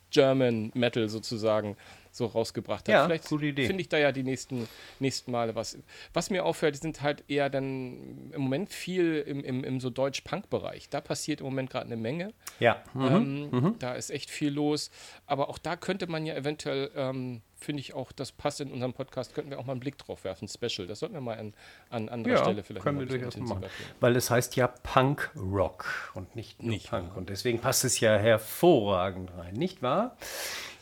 German 0.09 0.71
Metal 0.73 1.09
sozusagen 1.09 1.75
so 2.17 2.25
rausgebracht 2.25 2.87
hat. 2.87 2.93
Ja, 2.93 3.05
Vielleicht 3.05 3.27
finde 3.27 3.81
ich 3.81 3.89
da 3.89 3.97
ja 3.97 4.11
die 4.11 4.23
nächsten, 4.23 4.67
nächsten 4.99 5.31
Male 5.31 5.55
was. 5.55 5.77
Was 6.13 6.29
mir 6.29 6.45
auffällt, 6.45 6.75
sind 6.77 7.01
halt 7.01 7.23
eher 7.27 7.49
dann 7.49 8.31
im 8.33 8.41
Moment 8.41 8.69
viel 8.69 9.23
im, 9.25 9.43
im, 9.43 9.63
im 9.63 9.79
so 9.79 9.89
Deutsch-Punk-Bereich. 9.89 10.89
Da 10.89 11.01
passiert 11.01 11.41
im 11.41 11.45
Moment 11.45 11.69
gerade 11.69 11.85
eine 11.85 11.97
Menge. 11.97 12.33
Ja. 12.59 12.83
Mhm. 12.93 13.05
Ähm, 13.05 13.49
mhm. 13.51 13.75
Da 13.79 13.93
ist 13.93 14.09
echt 14.09 14.29
viel 14.29 14.51
los. 14.51 14.91
Aber 15.25 15.49
auch 15.49 15.57
da 15.57 15.75
könnte 15.75 16.07
man 16.07 16.25
ja 16.25 16.35
eventuell, 16.35 16.91
ähm, 16.95 17.41
finde 17.55 17.81
ich 17.81 17.93
auch, 17.93 18.11
das 18.11 18.31
passt 18.31 18.61
in 18.61 18.71
unserem 18.71 18.93
Podcast, 18.93 19.33
könnten 19.33 19.49
wir 19.49 19.59
auch 19.59 19.65
mal 19.65 19.73
einen 19.73 19.79
Blick 19.79 19.97
drauf 19.97 20.23
werfen. 20.23 20.47
Special. 20.47 20.87
Das 20.87 20.99
sollten 20.99 21.15
wir 21.15 21.21
mal 21.21 21.37
an, 21.37 21.53
an 21.89 22.09
anderer 22.09 22.35
ja, 22.35 22.43
Stelle 22.43 22.63
vielleicht 22.63 22.83
können 22.83 22.99
wir 22.99 23.07
durchaus 23.07 23.37
machen. 23.37 23.65
Weil 23.99 24.15
es 24.15 24.29
heißt 24.29 24.55
ja 24.55 24.67
Punk-Rock 24.67 26.11
und 26.13 26.35
nicht 26.35 26.61
nur 26.61 26.71
nicht 26.71 26.89
Punk. 26.89 27.15
Und 27.15 27.29
deswegen 27.29 27.59
passt 27.59 27.83
es 27.83 27.99
ja 27.99 28.17
hervorragend 28.17 29.31
rein, 29.37 29.53
nicht 29.53 29.81
wahr? 29.81 30.17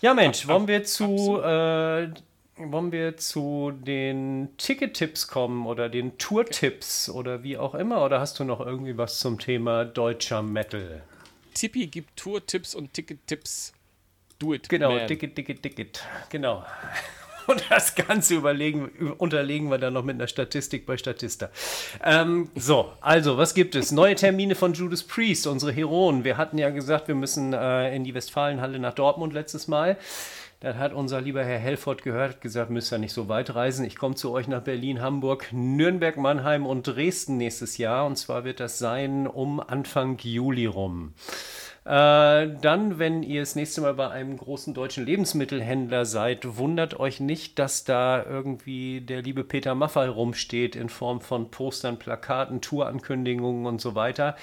Ja, 0.01 0.13
Mensch, 0.13 0.47
wollen 0.47 0.67
wir 0.67 0.83
zu, 0.83 1.41
äh, 1.41 2.09
wollen 2.57 2.91
wir 2.91 3.17
zu 3.17 3.71
den 3.71 4.49
Ticket-Tipps 4.57 5.27
kommen 5.27 5.65
oder 5.65 5.89
den 5.89 6.17
Tour-Tipps 6.17 7.09
oder 7.09 7.43
wie 7.43 7.57
auch 7.57 7.75
immer? 7.75 8.03
Oder 8.03 8.19
hast 8.19 8.39
du 8.39 8.43
noch 8.43 8.59
irgendwie 8.59 8.97
was 8.97 9.19
zum 9.19 9.39
Thema 9.39 9.85
deutscher 9.85 10.41
Metal? 10.41 11.01
Tippi 11.53 11.87
gibt 11.87 12.17
Tour-Tipps 12.17 12.75
und 12.75 12.93
Ticket-Tipps. 12.93 13.73
Do 14.39 14.53
it. 14.53 14.67
Genau, 14.67 14.91
man. 14.93 15.07
Ticket, 15.07 15.35
Ticket, 15.35 15.63
Ticket. 15.63 16.03
Genau. 16.29 16.65
Und 17.47 17.63
das 17.69 17.95
Ganze 17.95 18.35
überlegen, 18.35 18.89
unterlegen 19.17 19.69
wir 19.69 19.77
dann 19.77 19.93
noch 19.93 20.03
mit 20.03 20.15
einer 20.15 20.27
Statistik 20.27 20.85
bei 20.85 20.97
Statista. 20.97 21.49
Ähm, 22.03 22.49
so, 22.55 22.91
also, 23.01 23.37
was 23.37 23.53
gibt 23.53 23.75
es? 23.75 23.91
Neue 23.91 24.15
Termine 24.15 24.55
von 24.55 24.73
Judas 24.73 25.03
Priest, 25.03 25.47
unsere 25.47 25.71
Heroen. 25.71 26.23
Wir 26.23 26.37
hatten 26.37 26.57
ja 26.57 26.69
gesagt, 26.69 27.07
wir 27.07 27.15
müssen 27.15 27.53
äh, 27.53 27.95
in 27.95 28.03
die 28.03 28.13
Westfalenhalle 28.13 28.79
nach 28.79 28.93
Dortmund 28.93 29.33
letztes 29.33 29.67
Mal. 29.67 29.97
Das 30.61 30.77
hat 30.77 30.93
unser 30.93 31.21
lieber 31.21 31.43
Herr 31.43 31.59
Helfort 31.59 32.01
gehört, 32.01 32.41
gesagt, 32.41 32.71
müsst 32.71 32.91
ihr 32.91 32.97
nicht 32.97 33.13
so 33.13 33.27
weit 33.27 33.53
reisen. 33.53 33.85
Ich 33.85 33.97
komme 33.97 34.15
zu 34.15 34.31
euch 34.31 34.47
nach 34.47 34.61
Berlin, 34.61 35.01
Hamburg, 35.01 35.49
Nürnberg, 35.51 36.17
Mannheim 36.17 36.65
und 36.65 36.87
Dresden 36.87 37.37
nächstes 37.37 37.77
Jahr. 37.77 38.05
Und 38.05 38.15
zwar 38.15 38.45
wird 38.45 38.59
das 38.59 38.79
sein 38.79 39.27
um 39.27 39.59
Anfang 39.59 40.17
Juli 40.17 40.65
rum. 40.65 41.13
Äh, 41.86 42.49
dann, 42.61 42.97
wenn 42.97 43.21
ihr 43.21 43.41
das 43.41 43.55
nächste 43.55 43.81
Mal 43.81 43.93
bei 43.93 44.09
einem 44.09 44.38
großen 44.38 44.73
deutschen 44.73 45.05
Lebensmittelhändler 45.05 46.05
seid, 46.05 46.57
wundert 46.57 46.99
euch 46.99 47.19
nicht, 47.19 47.59
dass 47.59 47.83
da 47.83 48.25
irgendwie 48.25 49.01
der 49.01 49.21
liebe 49.21 49.43
Peter 49.43 49.75
Maffay 49.75 50.07
rumsteht 50.07 50.75
in 50.75 50.89
Form 50.89 51.21
von 51.21 51.51
Postern, 51.51 51.99
Plakaten, 51.99 52.61
Tourankündigungen 52.61 53.67
und 53.67 53.81
so 53.81 53.93
weiter. 53.93 54.36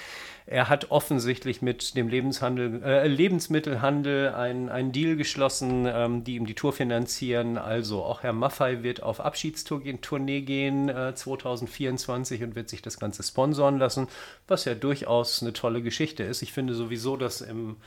Er 0.45 0.69
hat 0.69 0.91
offensichtlich 0.91 1.61
mit 1.61 1.95
dem 1.95 2.07
Lebenshandel, 2.07 2.83
äh, 2.83 3.07
Lebensmittelhandel 3.07 4.29
einen 4.29 4.91
Deal 4.91 5.15
geschlossen, 5.15 5.85
ähm, 5.87 6.23
die 6.23 6.35
ihm 6.35 6.45
die 6.45 6.53
Tour 6.53 6.73
finanzieren. 6.73 7.57
Also 7.57 8.03
auch 8.03 8.23
Herr 8.23 8.33
Maffei 8.33 8.83
wird 8.83 9.01
auf 9.01 9.19
Abschiedstournee 9.19 10.41
gehen 10.41 10.89
äh, 10.89 11.15
2024 11.15 12.43
und 12.43 12.55
wird 12.55 12.69
sich 12.69 12.81
das 12.81 12.99
Ganze 12.99 13.23
sponsoren 13.23 13.79
lassen, 13.79 14.07
was 14.47 14.65
ja 14.65 14.75
durchaus 14.75 15.41
eine 15.41 15.53
tolle 15.53 15.81
Geschichte 15.81 16.23
ist. 16.23 16.41
Ich 16.41 16.51
finde 16.51 16.73
sowieso, 16.73 17.15
dass 17.15 17.41
im 17.41 17.77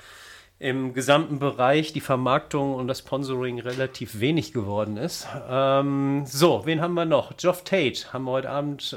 im 0.58 0.94
gesamten 0.94 1.38
Bereich 1.38 1.92
die 1.92 2.00
Vermarktung 2.00 2.74
und 2.74 2.88
das 2.88 3.00
Sponsoring 3.00 3.60
relativ 3.60 4.20
wenig 4.20 4.54
geworden 4.54 4.96
ist. 4.96 5.26
Ähm, 5.50 6.24
so, 6.24 6.62
wen 6.64 6.80
haben 6.80 6.94
wir 6.94 7.04
noch? 7.04 7.36
Geoff 7.36 7.62
Tate 7.62 8.10
haben 8.12 8.24
wir 8.24 8.32
heute 8.32 8.48
Abend, 8.48 8.94
äh, 8.94 8.96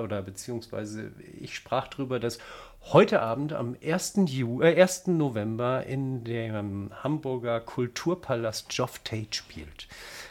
oder 0.00 0.20
beziehungsweise 0.20 1.12
ich 1.40 1.54
sprach 1.54 1.88
drüber, 1.88 2.20
dass 2.20 2.38
heute 2.84 3.20
Abend 3.20 3.52
am 3.52 3.76
1. 3.84 4.20
Ju 4.26 4.62
äh, 4.62 4.80
1. 4.80 5.08
November 5.08 5.84
in 5.84 6.24
dem 6.24 6.90
Hamburger 7.02 7.60
Kulturpalast 7.60 8.70
Geoff 8.70 9.00
Tate 9.04 9.32
spielt. 9.32 9.88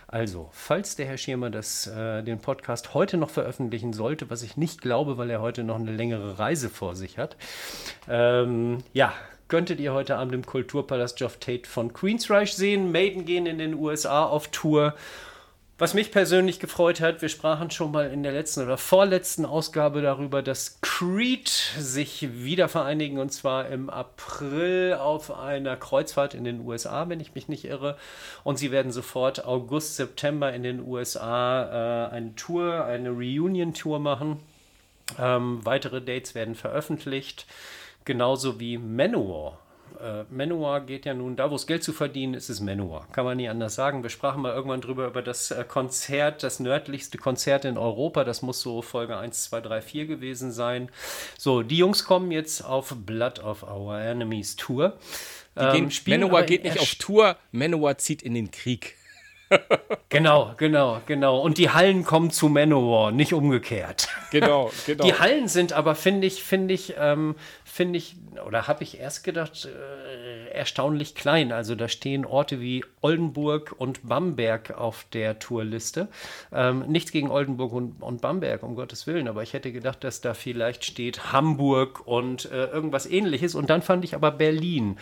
Also, 0.07 0.49
falls 0.53 0.95
der 0.95 1.05
Herr 1.05 1.17
Schirmer 1.17 1.49
das, 1.49 1.85
äh, 1.87 2.23
den 2.23 2.39
Podcast 2.39 2.93
heute 2.93 3.17
noch 3.17 3.29
veröffentlichen 3.29 3.93
sollte, 3.93 4.29
was 4.29 4.41
ich 4.41 4.55
nicht 4.55 4.81
glaube, 4.81 5.17
weil 5.17 5.29
er 5.29 5.41
heute 5.41 5.63
noch 5.63 5.75
eine 5.75 5.91
längere 5.91 6.39
Reise 6.39 6.69
vor 6.69 6.95
sich 6.95 7.17
hat, 7.17 7.35
ähm, 8.09 8.79
ja, 8.93 9.13
könntet 9.47 9.79
ihr 9.79 9.93
heute 9.93 10.17
Abend 10.17 10.33
im 10.33 10.45
Kulturpalast 10.45 11.17
Geoff 11.17 11.37
Tate 11.37 11.67
von 11.67 11.93
Queensreich 11.93 12.53
sehen. 12.53 12.91
Maiden 12.91 13.25
gehen 13.25 13.45
in 13.45 13.57
den 13.57 13.73
USA 13.75 14.25
auf 14.25 14.47
Tour. 14.49 14.93
Was 15.79 15.93
mich 15.93 16.11
persönlich 16.11 16.59
gefreut 16.59 17.01
hat, 17.01 17.21
wir 17.21 17.29
sprachen 17.29 17.69
schon 17.69 17.91
mal 17.91 18.09
in 18.11 18.23
der 18.23 18.31
letzten 18.31 18.63
oder 18.63 18.77
vorletzten 18.79 19.45
Ausgabe 19.45 20.01
darüber, 20.01 20.41
dass 20.41 20.81
Creed 20.81 21.49
sich 21.49 22.33
wieder 22.43 22.67
vereinigen 22.67 23.19
und 23.19 23.31
zwar 23.31 23.67
im 23.67 23.91
April 23.91 24.95
auf 24.99 25.31
einer 25.37 25.77
Kreuzfahrt 25.77 26.33
in 26.33 26.45
den 26.45 26.61
USA, 26.61 27.09
wenn 27.09 27.19
ich 27.19 27.35
mich 27.35 27.47
nicht 27.47 27.63
irre. 27.63 27.95
Und 28.43 28.57
sie 28.57 28.71
werden 28.71 28.91
sofort 28.91 29.45
August, 29.45 29.97
September 29.97 30.51
in 30.51 30.63
den 30.63 30.79
USA 30.79 32.07
äh, 32.07 32.11
eine 32.11 32.33
Tour, 32.33 32.83
eine 32.85 33.11
Reunion-Tour 33.11 33.99
machen. 33.99 34.39
Ähm, 35.19 35.63
weitere 35.63 36.01
Dates 36.01 36.33
werden 36.33 36.55
veröffentlicht 36.55 37.45
genauso 38.03 38.59
wie 38.59 38.79
Manowar. 38.79 39.59
Äh, 40.01 40.25
Manowar 40.29 40.81
geht 40.81 41.05
ja 41.05 41.13
nun, 41.13 41.35
da 41.35 41.49
wo 41.51 41.55
es 41.55 41.67
Geld 41.67 41.83
zu 41.83 41.93
verdienen 41.93 42.33
ist, 42.33 42.49
ist 42.49 42.61
Manowar. 42.61 43.07
Kann 43.11 43.25
man 43.25 43.37
nie 43.37 43.49
anders 43.49 43.75
sagen. 43.75 44.03
Wir 44.03 44.09
sprachen 44.09 44.41
mal 44.41 44.53
irgendwann 44.53 44.81
drüber, 44.81 45.07
über 45.07 45.21
das 45.21 45.51
äh, 45.51 45.63
Konzert, 45.67 46.43
das 46.43 46.59
nördlichste 46.59 47.17
Konzert 47.17 47.65
in 47.65 47.77
Europa. 47.77 48.23
Das 48.23 48.41
muss 48.41 48.61
so 48.61 48.81
Folge 48.81 49.17
1, 49.17 49.43
2, 49.45 49.61
3, 49.61 49.81
4 49.81 50.05
gewesen 50.07 50.51
sein. 50.51 50.89
So, 51.37 51.63
die 51.63 51.77
Jungs 51.77 52.03
kommen 52.03 52.31
jetzt 52.31 52.61
auf 52.63 52.95
Blood 52.95 53.39
of 53.39 53.63
Our 53.63 53.99
Enemies 53.99 54.55
Tour. 54.55 54.97
Die 55.55 55.71
gehen, 55.71 55.89
ähm, 55.89 55.91
Manowar 56.05 56.43
geht 56.43 56.63
nicht 56.63 56.79
auf 56.79 56.95
Tour, 56.95 57.35
Manowar 57.51 57.97
zieht 57.97 58.21
in 58.21 58.35
den 58.35 58.51
Krieg. 58.51 58.95
Genau, 60.09 60.53
genau, 60.57 61.01
genau. 61.05 61.39
Und 61.39 61.57
die 61.57 61.69
Hallen 61.69 62.03
kommen 62.03 62.31
zu 62.31 62.49
Manowar, 62.49 63.11
nicht 63.11 63.33
umgekehrt. 63.33 64.09
Genau, 64.31 64.71
genau. 64.85 65.03
Die 65.03 65.13
Hallen 65.13 65.47
sind 65.47 65.73
aber, 65.73 65.95
finde 65.95 66.27
ich, 66.27 66.43
finde 66.43 66.73
ich, 66.73 66.95
ähm, 66.99 67.35
finde 67.63 67.97
ich, 67.97 68.15
oder 68.45 68.67
habe 68.67 68.83
ich 68.83 68.99
erst 68.99 69.23
gedacht, 69.23 69.65
äh, 69.65 70.49
erstaunlich 70.57 71.15
klein. 71.15 71.51
Also 71.51 71.75
da 71.75 71.87
stehen 71.87 72.25
Orte 72.25 72.59
wie 72.59 72.83
Oldenburg 73.01 73.75
und 73.77 74.07
Bamberg 74.07 74.71
auf 74.71 75.05
der 75.13 75.39
Tourliste. 75.39 76.07
Ähm, 76.51 76.85
nichts 76.87 77.11
gegen 77.11 77.29
Oldenburg 77.29 77.71
und, 77.71 78.01
und, 78.01 78.21
Bamberg, 78.21 78.63
um 78.63 78.75
Gottes 78.75 79.07
Willen, 79.07 79.27
aber 79.27 79.43
ich 79.43 79.53
hätte 79.53 79.71
gedacht, 79.71 80.03
dass 80.03 80.21
da 80.21 80.33
vielleicht 80.33 80.83
steht 80.85 81.31
Hamburg 81.31 82.05
und 82.05 82.51
äh, 82.51 82.65
irgendwas 82.65 83.05
ähnliches. 83.05 83.55
Und 83.55 83.69
dann 83.69 83.81
fand 83.81 84.03
ich 84.03 84.15
aber 84.15 84.31
Berlin. 84.31 84.97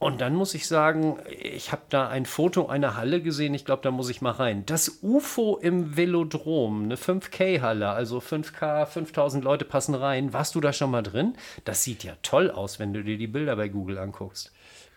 Und 0.00 0.22
dann 0.22 0.34
muss 0.34 0.54
ich 0.54 0.66
sagen, 0.66 1.18
ich 1.28 1.72
habe 1.72 1.82
da 1.90 2.08
ein 2.08 2.24
Foto 2.24 2.68
einer 2.68 2.96
Halle 2.96 3.20
gesehen, 3.20 3.52
ich 3.52 3.66
glaube, 3.66 3.82
da 3.82 3.90
muss 3.90 4.08
ich 4.08 4.22
mal 4.22 4.30
rein. 4.30 4.64
Das 4.64 5.00
UFO 5.02 5.58
im 5.58 5.94
Velodrom, 5.94 6.84
eine 6.84 6.96
5K-Halle, 6.96 7.90
also 7.90 8.18
5K, 8.18 8.86
5000 8.86 9.44
Leute 9.44 9.66
passen 9.66 9.94
rein. 9.94 10.32
Warst 10.32 10.54
du 10.54 10.62
da 10.62 10.72
schon 10.72 10.90
mal 10.90 11.02
drin? 11.02 11.34
Das 11.66 11.84
sieht 11.84 12.02
ja 12.02 12.14
toll 12.22 12.50
aus, 12.50 12.78
wenn 12.78 12.94
du 12.94 13.04
dir 13.04 13.18
die 13.18 13.26
Bilder 13.26 13.56
bei 13.56 13.68
Google 13.68 13.98
anguckst. 13.98 14.52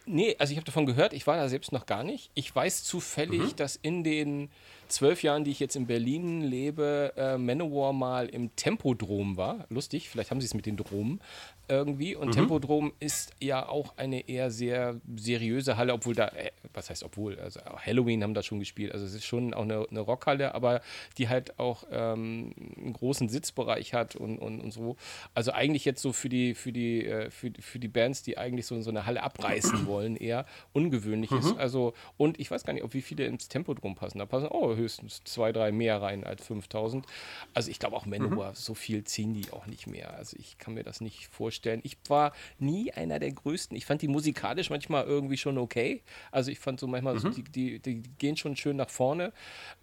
Nee, 0.06 0.38
also 0.40 0.52
ich 0.52 0.58
habe 0.58 0.66
davon 0.66 0.86
gehört, 0.86 1.12
ich 1.12 1.28
war 1.28 1.36
da 1.36 1.50
selbst 1.50 1.74
noch 1.74 1.86
gar 1.86 2.04
nicht. 2.04 2.32
Ich 2.34 2.54
weiß 2.56 2.86
zufällig, 2.86 3.42
mhm. 3.42 3.56
dass 3.58 3.76
in 3.76 4.06
den 4.06 4.50
zwölf 4.88 5.24
Jahren, 5.24 5.44
die 5.44 5.52
ich 5.52 5.60
jetzt 5.60 5.76
in 5.76 5.88
Berlin 5.88 6.42
lebe, 6.42 7.14
äh, 7.18 7.38
Manowar 7.38 7.94
mal 7.94 8.28
im 8.28 8.56
Tempodrom 8.56 9.38
war. 9.38 9.66
Lustig, 9.70 10.10
vielleicht 10.10 10.32
haben 10.32 10.42
sie 10.42 10.48
es 10.48 10.54
mit 10.54 10.66
den 10.66 10.78
Dromen 10.78 11.20
irgendwie. 11.68 12.16
Und 12.16 12.30
mhm. 12.30 12.32
Tempodrom 12.34 12.94
ist 13.00 13.32
ja 13.40 13.68
auch 13.68 13.98
eine 13.98 14.28
eher 14.28 14.52
sehr 14.52 15.00
seriöse 15.16 15.78
Halle, 15.78 15.94
obwohl 15.94 16.14
da, 16.14 16.28
äh, 16.28 16.52
was 16.74 16.90
heißt 16.90 17.04
obwohl, 17.04 17.40
also 17.40 17.60
Halloween 17.62 18.24
haben 18.24 18.34
da 18.34 18.44
schon 18.44 18.60
gespielt. 18.60 18.92
Also 18.92 19.06
es 19.06 19.14
ist 19.14 19.26
schon 19.26 19.54
auch 19.54 19.64
eine, 19.64 19.86
eine 19.90 20.02
Rockhalle, 20.02 20.54
aber 20.54 20.82
die 21.18 21.30
halt 21.30 21.60
auch 21.60 21.86
ähm, 21.92 22.54
einen 22.78 22.94
großen 22.94 23.30
Sitzbereich 23.30 23.94
hat 23.94 24.16
und, 24.16 24.38
und, 24.38 24.60
und 24.60 24.72
so. 24.72 24.98
Also 25.34 25.52
eigentlich 25.52 25.86
jetzt 25.86 26.02
so 26.02 26.12
für 26.12 26.30
die, 26.30 26.54
für 26.54 26.72
die, 26.72 27.06
äh, 27.06 27.30
für, 27.30 27.52
für 27.60 27.80
die 27.80 27.88
Bands, 27.88 28.24
die 28.24 28.38
eigentlich 28.38 28.66
so, 28.66 28.80
so 28.82 28.90
eine 28.90 29.06
Halle 29.06 29.24
abreißen 29.24 29.86
wollen, 29.88 30.18
eher 30.18 30.46
ungewöhnlich 30.74 31.32
mhm. 31.32 31.40
ist. 31.40 31.58
Also, 31.58 31.94
und 32.18 32.40
ich 32.40 32.52
weiß 32.52 32.66
gar 32.66 32.74
nicht, 32.74 32.84
ob 32.84 32.94
wie 32.94 33.02
viele 33.02 33.26
ins 33.26 33.48
Tempodrom 33.48 33.96
passen. 33.96 34.20
Da 34.20 34.26
passen 34.26 34.48
oh, 34.50 34.76
höchstens 34.76 35.22
zwei, 35.24 35.52
drei 35.52 35.72
mehr 35.72 36.02
rein 36.02 36.24
als 36.24 36.46
5000. 36.46 37.06
Also 37.54 37.72
ich 37.72 37.80
glaube 37.80 37.96
auch 37.96 38.06
Manowar, 38.06 38.50
mhm. 38.50 38.56
so 38.56 38.74
viel 38.74 39.04
ziehen 39.06 39.34
die 39.34 39.52
auch 39.52 39.66
nicht 39.66 39.88
mehr. 39.88 40.14
Also 40.16 40.36
ich 40.40 40.58
kann 40.58 40.74
mir 40.74 40.84
das 40.84 41.00
nicht 41.00 41.28
vorstellen 41.28 41.53
vorstellen. 41.54 41.82
Ich 41.84 41.98
war 42.08 42.34
nie 42.60 42.92
einer 42.92 43.20
der 43.20 43.32
größten. 43.32 43.78
Ich 43.78 43.86
fand 43.86 44.02
die 44.02 44.08
musikalisch 44.08 44.70
manchmal 44.70 45.06
irgendwie 45.06 45.38
schon 45.38 45.58
okay. 45.58 46.02
Also 46.32 46.52
ich 46.52 46.60
fand 46.60 46.80
so 46.80 46.88
manchmal, 46.88 47.16
mhm. 47.16 47.20
so, 47.20 47.30
die, 47.30 47.44
die, 47.44 47.80
die, 47.80 48.02
gehen 48.18 48.36
schon 48.38 48.56
schön 48.56 48.76
nach 48.76 48.90
vorne. 48.90 49.32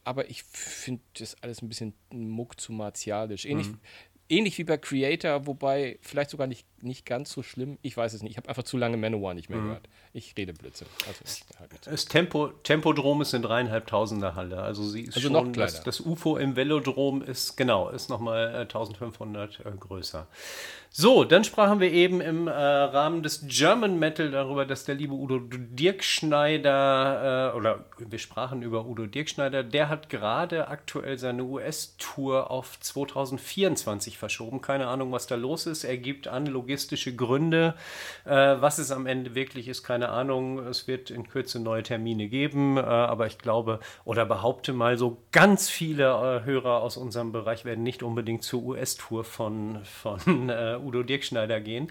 Aber 0.04 0.28
ich 0.28 0.42
finde 0.42 1.02
das 1.18 1.36
alles 1.42 1.62
ein 1.62 1.68
bisschen 1.68 1.94
muck 2.10 2.60
zu 2.60 2.72
martialisch. 2.72 3.44
Ähnlich, 3.44 3.68
mhm. 3.68 3.78
ähnlich 4.28 4.58
wie 4.58 4.64
bei 4.64 4.78
Creator, 4.78 5.46
wobei 5.46 5.98
vielleicht 6.02 6.30
sogar 6.30 6.46
nicht 6.46 6.66
nicht 6.82 7.06
ganz 7.06 7.30
so 7.32 7.42
schlimm. 7.42 7.78
Ich 7.82 7.96
weiß 7.96 8.14
es 8.14 8.22
nicht. 8.22 8.32
Ich 8.32 8.36
habe 8.36 8.48
einfach 8.48 8.62
zu 8.62 8.76
lange 8.76 8.96
Manowar 8.96 9.34
nicht 9.34 9.48
mehr 9.48 9.58
mhm. 9.58 9.64
gehört. 9.64 9.88
Ich 10.12 10.34
rede 10.36 10.52
Blödsinn. 10.52 10.88
Also, 11.06 11.44
halt 11.58 11.70
das 11.84 12.04
Tempo, 12.06 12.48
Tempodrom 12.48 13.22
ist 13.22 13.34
in 13.34 13.42
dreieinhalbtausender 13.42 14.34
Halle. 14.34 14.62
Also 14.62 14.84
sie 14.84 15.02
ist 15.02 15.16
also 15.16 15.28
schon, 15.28 15.32
noch 15.32 15.52
kleiner. 15.52 15.70
Das, 15.70 15.82
das, 15.82 16.00
UFO 16.00 16.36
im 16.36 16.56
Velodrom 16.56 17.22
ist, 17.22 17.56
genau, 17.56 17.88
ist 17.90 18.10
nochmal 18.10 18.54
äh, 18.54 18.58
1500 18.60 19.60
äh, 19.60 19.70
größer. 19.78 20.26
So, 20.92 21.22
dann 21.22 21.44
sprachen 21.44 21.78
wir 21.78 21.92
eben 21.92 22.20
im 22.20 22.48
äh, 22.48 22.50
Rahmen 22.50 23.22
des 23.22 23.46
German 23.46 24.00
Metal 24.00 24.32
darüber, 24.32 24.66
dass 24.66 24.84
der 24.84 24.96
liebe 24.96 25.14
Udo 25.14 25.38
Dirkschneider, 25.38 27.52
äh, 27.52 27.56
oder 27.56 27.84
wir 27.96 28.18
sprachen 28.18 28.62
über 28.62 28.86
Udo 28.86 29.06
Dirkschneider, 29.06 29.62
der 29.62 29.88
hat 29.88 30.08
gerade 30.08 30.66
aktuell 30.66 31.16
seine 31.16 31.44
US-Tour 31.44 32.50
auf 32.50 32.80
2024 32.80 34.18
verschoben. 34.18 34.62
Keine 34.62 34.88
Ahnung, 34.88 35.12
was 35.12 35.28
da 35.28 35.36
los 35.36 35.66
ist. 35.66 35.84
Er 35.84 35.96
gibt 35.96 36.26
an, 36.26 36.46
logistische 36.46 37.14
Gründe. 37.14 37.74
Äh, 38.24 38.32
was 38.32 38.78
es 38.78 38.90
am 38.90 39.06
Ende 39.06 39.36
wirklich 39.36 39.68
ist, 39.68 39.84
keine 39.84 40.08
Ahnung. 40.08 40.58
Es 40.58 40.88
wird 40.88 41.12
in 41.12 41.28
Kürze 41.28 41.60
neue 41.60 41.84
Termine 41.84 42.26
geben, 42.26 42.78
äh, 42.78 42.80
aber 42.80 43.28
ich 43.28 43.38
glaube 43.38 43.78
oder 44.04 44.26
behaupte 44.26 44.72
mal, 44.72 44.98
so 44.98 45.18
ganz 45.30 45.70
viele 45.70 46.06
äh, 46.06 46.44
Hörer 46.44 46.82
aus 46.82 46.96
unserem 46.96 47.30
Bereich 47.30 47.64
werden 47.64 47.84
nicht 47.84 48.02
unbedingt 48.02 48.42
zur 48.42 48.64
US-Tour 48.64 49.22
von, 49.22 49.84
von 49.84 50.48
äh, 50.48 50.78
Udo 50.80 51.02
Dirkschneider 51.02 51.60
gehen. 51.60 51.90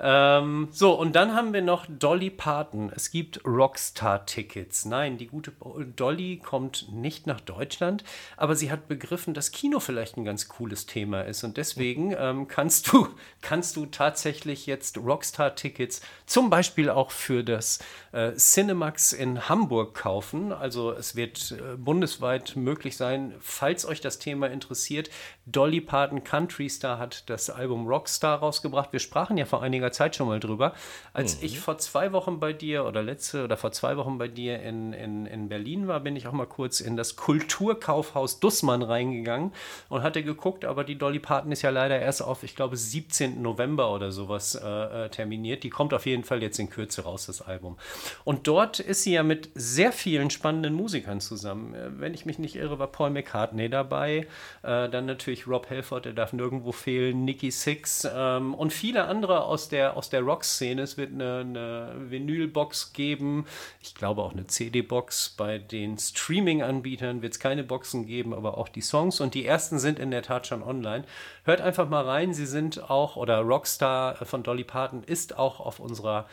Ähm, 0.00 0.68
so, 0.70 0.92
und 0.92 1.16
dann 1.16 1.34
haben 1.34 1.52
wir 1.52 1.62
noch 1.62 1.86
Dolly 1.88 2.30
Parton. 2.30 2.92
Es 2.94 3.10
gibt 3.10 3.44
Rockstar-Tickets. 3.44 4.84
Nein, 4.84 5.18
die 5.18 5.26
gute 5.26 5.52
Dolly 5.96 6.40
kommt 6.44 6.92
nicht 6.92 7.26
nach 7.26 7.40
Deutschland, 7.40 8.04
aber 8.36 8.54
sie 8.54 8.70
hat 8.70 8.88
begriffen, 8.88 9.34
dass 9.34 9.50
Kino 9.50 9.80
vielleicht 9.80 10.16
ein 10.16 10.24
ganz 10.24 10.48
cooles 10.48 10.86
Thema 10.86 11.22
ist 11.22 11.42
und 11.44 11.56
deswegen 11.56 12.14
ähm, 12.16 12.48
kannst 12.48 12.92
du, 12.92 13.08
kannst 13.42 13.76
du 13.76 13.86
tatsächlich 13.86 14.66
jetzt 14.66 14.98
Rockstar-Tickets 14.98 16.00
zum 16.26 16.50
Beispiel 16.50 16.90
auch 16.90 17.10
für 17.10 17.42
das 17.42 17.80
äh, 18.12 18.32
Cinemax 18.34 19.12
in 19.12 19.48
Hamburg 19.48 19.94
kaufen. 19.94 20.52
Also 20.52 20.92
es 20.92 21.16
wird 21.16 21.52
äh, 21.52 21.76
bundesweit 21.76 22.56
möglich 22.56 22.96
sein, 22.96 23.34
falls 23.40 23.84
euch 23.84 24.00
das 24.00 24.18
Thema 24.18 24.48
interessiert. 24.48 25.10
Dolly 25.50 25.80
Parton 25.80 26.24
Country 26.24 26.68
Star 26.68 26.98
hat 26.98 27.28
das 27.30 27.50
Album 27.50 27.86
Rockstar 27.86 28.38
rausgebracht. 28.38 28.92
Wir 28.92 29.00
sprachen 29.00 29.38
ja 29.38 29.44
vor 29.44 29.62
einiger 29.62 29.92
Zeit 29.92 30.16
schon 30.16 30.28
mal 30.28 30.40
drüber. 30.40 30.74
Als 31.12 31.38
mhm. 31.38 31.46
ich 31.46 31.60
vor 31.60 31.78
zwei 31.78 32.12
Wochen 32.12 32.38
bei 32.38 32.52
dir 32.52 32.84
oder 32.84 33.02
letzte 33.02 33.44
oder 33.44 33.56
vor 33.56 33.72
zwei 33.72 33.96
Wochen 33.96 34.18
bei 34.18 34.28
dir 34.28 34.60
in, 34.62 34.92
in, 34.92 35.26
in 35.26 35.48
Berlin 35.48 35.88
war, 35.88 36.00
bin 36.00 36.16
ich 36.16 36.26
auch 36.26 36.32
mal 36.32 36.46
kurz 36.46 36.80
in 36.80 36.96
das 36.96 37.16
Kulturkaufhaus 37.16 38.40
Dussmann 38.40 38.82
reingegangen 38.82 39.52
und 39.88 40.02
hatte 40.02 40.22
geguckt, 40.22 40.64
aber 40.64 40.84
die 40.84 40.98
Dolly 40.98 41.18
Parton 41.18 41.52
ist 41.52 41.62
ja 41.62 41.70
leider 41.70 41.98
erst 41.98 42.22
auf, 42.22 42.42
ich 42.42 42.54
glaube, 42.54 42.76
17. 42.76 43.40
November 43.42 43.92
oder 43.92 44.12
sowas 44.12 44.54
äh, 44.54 45.06
äh, 45.06 45.08
terminiert. 45.08 45.62
Die 45.62 45.70
kommt 45.70 45.94
auf 45.94 46.06
jeden 46.06 46.24
Fall 46.24 46.42
jetzt 46.42 46.58
in 46.58 46.70
Kürze 46.70 47.02
raus, 47.02 47.26
das 47.26 47.42
Album. 47.42 47.78
Und 48.24 48.46
dort 48.46 48.80
ist 48.80 49.02
sie 49.02 49.12
ja 49.12 49.22
mit 49.22 49.50
sehr 49.54 49.92
vielen 49.92 50.30
spannenden 50.30 50.74
Musikern 50.74 51.20
zusammen. 51.20 51.74
Äh, 51.74 52.00
wenn 52.00 52.14
ich 52.14 52.26
mich 52.26 52.38
nicht 52.38 52.56
irre, 52.56 52.78
war 52.78 52.88
Paul 52.88 53.10
McCartney 53.10 53.68
dabei. 53.68 54.26
Äh, 54.62 54.88
dann 54.88 55.06
natürlich 55.06 55.37
Rob 55.46 55.70
Halford, 55.70 56.06
der 56.06 56.12
darf 56.12 56.32
nirgendwo 56.32 56.72
fehlen, 56.72 57.24
Nicky 57.24 57.50
Six 57.50 58.08
ähm, 58.12 58.54
und 58.54 58.72
viele 58.72 59.04
andere 59.04 59.44
aus 59.44 59.68
der, 59.68 59.96
aus 59.96 60.10
der 60.10 60.22
Rock-Szene. 60.22 60.82
Es 60.82 60.96
wird 60.96 61.12
eine, 61.12 61.40
eine 61.40 61.92
Vinylbox 62.10 62.92
geben. 62.92 63.46
Ich 63.80 63.94
glaube 63.94 64.22
auch 64.22 64.32
eine 64.32 64.46
CD-Box. 64.46 65.34
Bei 65.36 65.58
den 65.58 65.98
Streaming-Anbietern 65.98 67.22
wird 67.22 67.34
es 67.34 67.38
keine 67.38 67.64
Boxen 67.64 68.06
geben, 68.06 68.34
aber 68.34 68.58
auch 68.58 68.68
die 68.68 68.80
Songs. 68.80 69.20
Und 69.20 69.34
die 69.34 69.46
ersten 69.46 69.78
sind 69.78 69.98
in 69.98 70.10
der 70.10 70.22
Tat 70.22 70.46
schon 70.46 70.62
online. 70.62 71.04
Hört 71.44 71.60
einfach 71.60 71.88
mal 71.88 72.04
rein. 72.04 72.34
Sie 72.34 72.46
sind 72.46 72.90
auch, 72.90 73.16
oder 73.16 73.40
Rockstar 73.40 74.16
von 74.24 74.42
Dolly 74.42 74.64
Parton 74.64 75.02
ist 75.04 75.38
auch 75.38 75.60
auf 75.60 75.80
unserer 75.80 76.26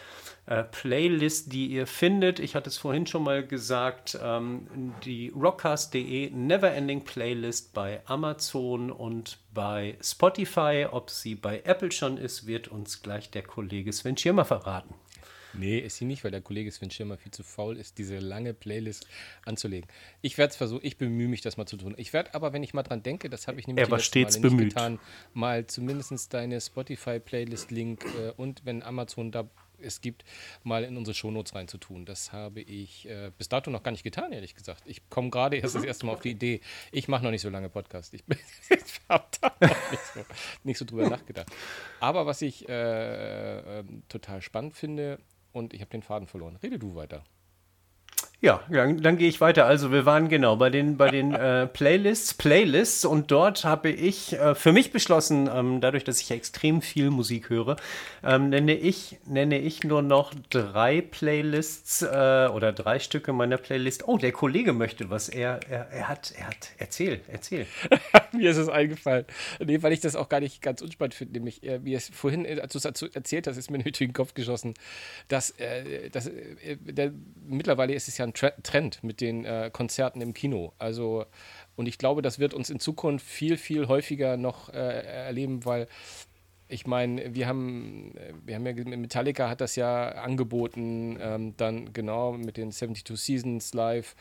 äh, 0.47 0.63
Playlist, 0.63 1.51
die 1.53 1.67
ihr 1.67 1.87
findet. 1.87 2.39
Ich 2.39 2.55
hatte 2.55 2.69
es 2.69 2.77
vorhin 2.77 3.07
schon 3.07 3.23
mal 3.23 3.45
gesagt, 3.45 4.17
ähm, 4.21 4.93
die 5.03 5.29
rockcast.de 5.29 6.29
Neverending 6.29 7.03
Playlist 7.03 7.73
bei 7.73 8.01
Amazon 8.05 8.91
und 8.91 9.39
bei 9.53 9.97
Spotify. 10.01 10.87
Ob 10.91 11.09
sie 11.09 11.35
bei 11.35 11.61
Apple 11.65 11.91
schon 11.91 12.17
ist, 12.17 12.45
wird 12.45 12.67
uns 12.67 13.01
gleich 13.01 13.31
der 13.31 13.43
Kollege 13.43 13.91
Sven 13.91 14.17
Schirmer 14.17 14.45
verraten. 14.45 14.93
Nee, 15.57 15.79
ist 15.79 15.97
sie 15.97 16.05
nicht, 16.05 16.23
weil 16.23 16.31
der 16.31 16.41
Kollege 16.41 16.71
Sven 16.71 16.91
Schirmer 16.91 17.17
viel 17.17 17.31
zu 17.31 17.43
faul 17.43 17.77
ist, 17.77 17.97
diese 17.97 18.19
lange 18.19 18.53
Playlist 18.53 19.07
anzulegen. 19.45 19.89
Ich 20.21 20.37
werde 20.37 20.51
es 20.51 20.57
versuchen, 20.57 20.81
ich 20.83 20.97
bemühe 20.97 21.27
mich, 21.27 21.41
das 21.41 21.57
mal 21.57 21.65
zu 21.65 21.77
tun. 21.77 21.95
Ich 21.97 22.13
werde 22.13 22.33
aber, 22.33 22.53
wenn 22.53 22.61
ich 22.61 22.73
mal 22.73 22.83
dran 22.83 23.03
denke, 23.03 23.29
das 23.29 23.47
habe 23.47 23.59
ich 23.59 23.67
nämlich 23.67 23.85
er 23.85 23.91
war 23.91 23.99
stets 23.99 24.37
Male 24.37 24.49
bemüht. 24.49 24.73
getan, 24.73 24.99
mal 25.33 25.65
zumindest 25.65 26.33
deine 26.33 26.59
Spotify-Playlist-Link 26.59 28.05
äh, 28.05 28.31
und 28.37 28.65
wenn 28.65 28.83
Amazon 28.83 29.31
da 29.31 29.49
es 29.86 30.01
gibt, 30.01 30.23
mal 30.63 30.83
in 30.83 30.97
unsere 30.97 31.15
Shownotes 31.15 31.55
reinzutun. 31.55 32.05
Das 32.05 32.33
habe 32.33 32.61
ich 32.61 33.07
äh, 33.07 33.31
bis 33.38 33.49
dato 33.49 33.71
noch 33.71 33.83
gar 33.83 33.91
nicht 33.91 34.03
getan, 34.03 34.31
ehrlich 34.31 34.55
gesagt. 34.55 34.83
Ich 34.86 35.09
komme 35.09 35.29
gerade 35.29 35.57
erst 35.57 35.75
das 35.75 35.83
erste 35.83 36.05
Mal 36.05 36.13
auf 36.13 36.21
die 36.21 36.31
Idee. 36.31 36.61
Ich 36.91 37.07
mache 37.07 37.23
noch 37.23 37.31
nicht 37.31 37.41
so 37.41 37.49
lange 37.49 37.69
Podcast. 37.69 38.13
Ich, 38.13 38.23
ich 38.69 39.01
habe 39.09 39.25
da 39.41 39.55
noch 39.59 39.91
nicht 39.91 40.03
so, 40.13 40.25
nicht 40.63 40.77
so 40.77 40.86
drüber 40.86 41.09
nachgedacht. 41.09 41.47
Aber 41.99 42.25
was 42.25 42.41
ich 42.41 42.67
äh, 42.67 43.79
äh, 43.79 43.83
total 44.09 44.41
spannend 44.41 44.75
finde, 44.75 45.19
und 45.55 45.73
ich 45.73 45.79
habe 45.79 45.89
den 45.89 46.03
Faden 46.03 46.27
verloren. 46.27 46.57
Rede 46.57 46.77
du 46.77 46.95
weiter. 46.95 47.23
Ja, 48.41 48.61
dann, 48.69 49.01
dann 49.01 49.17
gehe 49.17 49.29
ich 49.29 49.39
weiter. 49.39 49.65
Also 49.65 49.91
wir 49.91 50.05
waren 50.05 50.27
genau 50.27 50.57
bei 50.57 50.69
den, 50.69 50.97
bei 50.97 51.09
den 51.09 51.33
äh, 51.33 51.67
Playlists, 51.67 52.33
Playlists 52.33 53.05
und 53.05 53.31
dort 53.31 53.63
habe 53.63 53.89
ich 53.89 54.33
äh, 54.33 54.55
für 54.55 54.73
mich 54.73 54.91
beschlossen, 54.91 55.49
ähm, 55.51 55.79
dadurch, 55.79 56.03
dass 56.03 56.19
ich 56.19 56.31
extrem 56.31 56.81
viel 56.81 57.11
Musik 57.11 57.49
höre, 57.49 57.77
ähm, 58.23 58.49
nenne, 58.49 58.75
ich, 58.75 59.17
nenne 59.25 59.59
ich 59.59 59.86
nur 59.86 60.01
noch 60.01 60.33
drei 60.49 60.99
Playlists 60.99 62.01
äh, 62.01 62.49
oder 62.53 62.73
drei 62.73 62.99
Stücke 62.99 63.31
meiner 63.31 63.57
Playlist. 63.57 64.05
Oh, 64.07 64.17
der 64.17 64.33
Kollege 64.33 64.73
möchte 64.73 65.09
was. 65.09 65.29
Er, 65.29 65.61
er, 65.69 65.89
er 65.91 66.07
hat, 66.09 66.33
er 66.38 66.47
hat, 66.47 66.71
erzähl, 66.77 67.21
erzähl. 67.29 67.65
mir 68.33 68.51
ist 68.51 68.57
es 68.57 68.67
eingefallen. 68.67 69.25
Nee, 69.65 69.81
weil 69.81 69.93
ich 69.93 70.01
das 70.01 70.17
auch 70.17 70.27
gar 70.27 70.41
nicht 70.41 70.61
ganz 70.61 70.81
unspannend 70.81 71.13
finde, 71.13 71.33
nämlich, 71.33 71.63
äh, 71.63 71.83
wie 71.86 71.93
es 71.93 72.09
vorhin, 72.09 72.43
äh, 72.43 72.59
als 72.59 72.73
du 72.73 73.07
erzählt 73.13 73.47
hast, 73.47 73.55
ist 73.55 73.71
mir 73.71 73.77
in 73.86 73.91
den 73.91 74.13
Kopf 74.13 74.33
geschossen, 74.33 74.73
dass, 75.29 75.51
äh, 75.51 76.09
dass 76.09 76.29
der, 76.83 77.13
mittlerweile 77.47 77.93
ist 77.93 78.09
es 78.09 78.17
ja 78.17 78.24
ein 78.26 78.34
Trend 78.34 79.03
mit 79.03 79.21
den 79.21 79.45
äh, 79.45 79.69
Konzerten 79.71 80.21
im 80.21 80.34
Kino. 80.34 80.73
Also, 80.78 81.26
und 81.76 81.88
ich 81.88 81.97
glaube, 81.97 82.21
das 82.21 82.39
wird 82.39 82.53
uns 82.53 82.69
in 82.69 82.80
Zukunft 82.80 83.26
viel, 83.26 83.57
viel 83.57 83.88
häufiger 83.88 84.38
noch 84.38 84.69
äh, 84.69 84.78
erleben, 84.78 85.65
weil 85.65 85.88
ich 86.67 86.88
meine, 86.88 87.36
wir 87.36 87.47
haben, 87.47 88.13
wir 88.43 88.55
haben 88.55 88.65
ja, 88.65 88.73
Metallica 88.97 89.49
hat 89.49 89.61
das 89.61 89.76
ja 89.76 90.09
angeboten, 90.09 91.17
ähm, 91.21 91.53
dann 91.57 91.93
genau 91.93 92.32
mit 92.34 92.57
den 92.57 92.71
72 92.71 93.19
Seasons 93.19 93.73
live. 93.73 94.15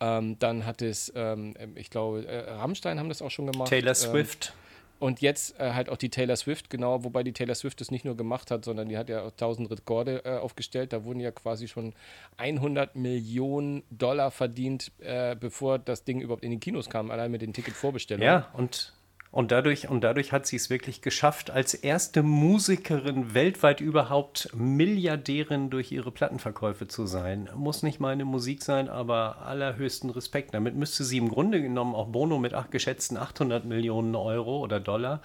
Ähm, 0.00 0.38
dann 0.38 0.64
hat 0.64 0.80
es, 0.80 1.12
ähm, 1.14 1.54
ich 1.74 1.90
glaube, 1.90 2.26
äh, 2.26 2.50
Rammstein 2.52 2.98
haben 2.98 3.10
das 3.10 3.20
auch 3.20 3.30
schon 3.30 3.46
gemacht. 3.46 3.68
Taylor 3.68 3.90
ähm, 3.90 3.94
Swift. 3.94 4.54
Und 5.00 5.22
jetzt 5.22 5.58
äh, 5.58 5.72
halt 5.72 5.88
auch 5.88 5.96
die 5.96 6.10
Taylor 6.10 6.36
Swift, 6.36 6.68
genau, 6.68 7.04
wobei 7.04 7.22
die 7.22 7.32
Taylor 7.32 7.54
Swift 7.54 7.80
das 7.80 7.90
nicht 7.90 8.04
nur 8.04 8.18
gemacht 8.18 8.50
hat, 8.50 8.66
sondern 8.66 8.90
die 8.90 8.98
hat 8.98 9.08
ja 9.08 9.22
auch 9.22 9.30
1000 9.30 9.70
Rekorde 9.70 10.26
äh, 10.26 10.36
aufgestellt. 10.36 10.92
Da 10.92 11.04
wurden 11.04 11.20
ja 11.20 11.30
quasi 11.30 11.68
schon 11.68 11.94
100 12.36 12.96
Millionen 12.96 13.82
Dollar 13.90 14.30
verdient, 14.30 14.92
äh, 14.98 15.36
bevor 15.36 15.78
das 15.78 16.04
Ding 16.04 16.20
überhaupt 16.20 16.44
in 16.44 16.50
die 16.50 16.60
Kinos 16.60 16.90
kam, 16.90 17.10
allein 17.10 17.30
mit 17.30 17.40
den 17.40 17.54
Ticketvorbestellungen. 17.54 18.26
Ja, 18.26 18.50
und 18.52 18.92
und 19.32 19.52
dadurch, 19.52 19.88
und 19.88 20.02
dadurch 20.02 20.32
hat 20.32 20.46
sie 20.46 20.56
es 20.56 20.70
wirklich 20.70 21.02
geschafft, 21.02 21.50
als 21.50 21.74
erste 21.74 22.24
Musikerin 22.24 23.32
weltweit 23.32 23.80
überhaupt 23.80 24.48
Milliardärin 24.54 25.70
durch 25.70 25.92
ihre 25.92 26.10
Plattenverkäufe 26.10 26.88
zu 26.88 27.06
sein. 27.06 27.48
Muss 27.54 27.84
nicht 27.84 28.00
meine 28.00 28.24
Musik 28.24 28.62
sein, 28.62 28.88
aber 28.88 29.42
allerhöchsten 29.42 30.10
Respekt. 30.10 30.52
Damit 30.52 30.74
müsste 30.74 31.04
sie 31.04 31.18
im 31.18 31.28
Grunde 31.28 31.62
genommen 31.62 31.94
auch 31.94 32.08
Bono 32.08 32.38
mit 32.38 32.54
ach, 32.54 32.70
geschätzten 32.70 33.16
800 33.16 33.64
Millionen 33.64 34.16
Euro 34.16 34.58
oder 34.58 34.80
Dollar 34.80 35.22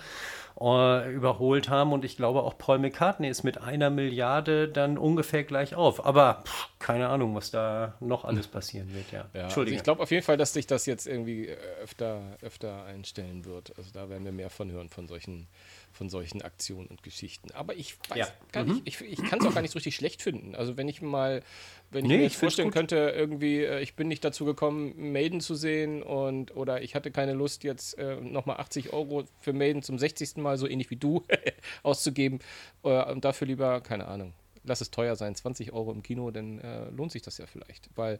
äh, 0.59 1.13
überholt 1.13 1.69
haben. 1.69 1.91
Und 1.91 2.05
ich 2.05 2.15
glaube, 2.15 2.43
auch 2.43 2.57
Paul 2.57 2.79
McCartney 2.79 3.27
ist 3.27 3.43
mit 3.43 3.59
einer 3.59 3.89
Milliarde 3.89 4.67
dann 4.67 4.97
ungefähr 4.97 5.43
gleich 5.43 5.75
auf. 5.75 6.05
Aber 6.05 6.43
pff, 6.45 6.69
keine 6.79 7.09
Ahnung, 7.09 7.35
was 7.35 7.51
da 7.51 7.95
noch 7.99 8.25
alles 8.25 8.47
passieren 8.47 8.93
wird. 8.93 9.11
Ja. 9.11 9.25
ja 9.33 9.45
also 9.45 9.63
ich 9.63 9.83
glaube 9.83 10.03
auf 10.03 10.11
jeden 10.11 10.23
Fall, 10.23 10.37
dass 10.37 10.53
sich 10.53 10.67
das 10.67 10.85
jetzt 10.85 11.07
irgendwie 11.07 11.47
äh, 11.47 11.57
öfter, 11.81 12.21
öfter 12.41 12.85
einstellen 12.85 13.45
wird. 13.45 13.73
Also 13.77 13.91
da 13.95 14.09
werden 14.09 14.25
wir 14.25 14.31
mehr 14.31 14.49
von 14.49 14.71
hören, 14.71 14.89
von 14.89 15.07
solchen 15.07 15.47
von 15.95 16.09
solchen 16.09 16.41
Aktionen 16.41 16.87
und 16.87 17.03
Geschichten. 17.03 17.51
Aber 17.51 17.75
ich 17.75 17.97
weiß 18.09 18.17
ja. 18.17 18.27
gar 18.51 18.65
nicht, 18.65 18.75
mhm. 18.75 18.81
ich, 18.83 19.01
ich 19.01 19.23
kann 19.23 19.39
es 19.39 19.45
auch 19.45 19.53
gar 19.53 19.61
nicht 19.61 19.71
so 19.71 19.77
richtig 19.77 19.95
schlecht 19.95 20.21
finden. 20.21 20.53
Also 20.53 20.77
wenn 20.77 20.89
ich 20.89 21.01
mal, 21.01 21.41
wenn 21.89 22.03
ich 22.03 22.09
nee, 22.09 22.17
mir 22.17 22.23
jetzt 22.23 22.35
vorstellen 22.35 22.71
könnte, 22.71 23.13
irgendwie, 23.15 23.63
äh, 23.63 23.81
ich 23.81 23.95
bin 23.95 24.09
nicht 24.09 24.23
dazu 24.23 24.45
gekommen, 24.45 25.13
Maiden 25.13 25.39
zu 25.39 25.55
sehen 25.55 26.03
und 26.03 26.55
oder 26.55 26.81
ich 26.81 26.95
hatte 26.95 27.11
keine 27.11 27.33
Lust, 27.33 27.63
jetzt 27.63 27.97
äh, 27.97 28.17
nochmal 28.17 28.57
80 28.57 28.91
Euro 28.93 29.23
für 29.39 29.53
Maiden 29.53 29.81
zum 29.81 29.97
60. 29.97 30.35
Mal, 30.37 30.57
so 30.57 30.67
ähnlich 30.67 30.89
wie 30.89 30.97
du, 30.97 31.23
auszugeben 31.83 32.39
äh, 32.83 33.11
und 33.11 33.23
dafür 33.23 33.47
lieber, 33.47 33.79
keine 33.79 34.07
Ahnung, 34.07 34.33
lass 34.65 34.81
es 34.81 34.91
teuer 34.91 35.15
sein, 35.15 35.35
20 35.35 35.71
Euro 35.71 35.91
im 35.91 36.03
Kino, 36.03 36.29
dann 36.31 36.59
äh, 36.59 36.89
lohnt 36.89 37.11
sich 37.11 37.21
das 37.21 37.37
ja 37.37 37.45
vielleicht. 37.45 37.89
Weil, 37.95 38.19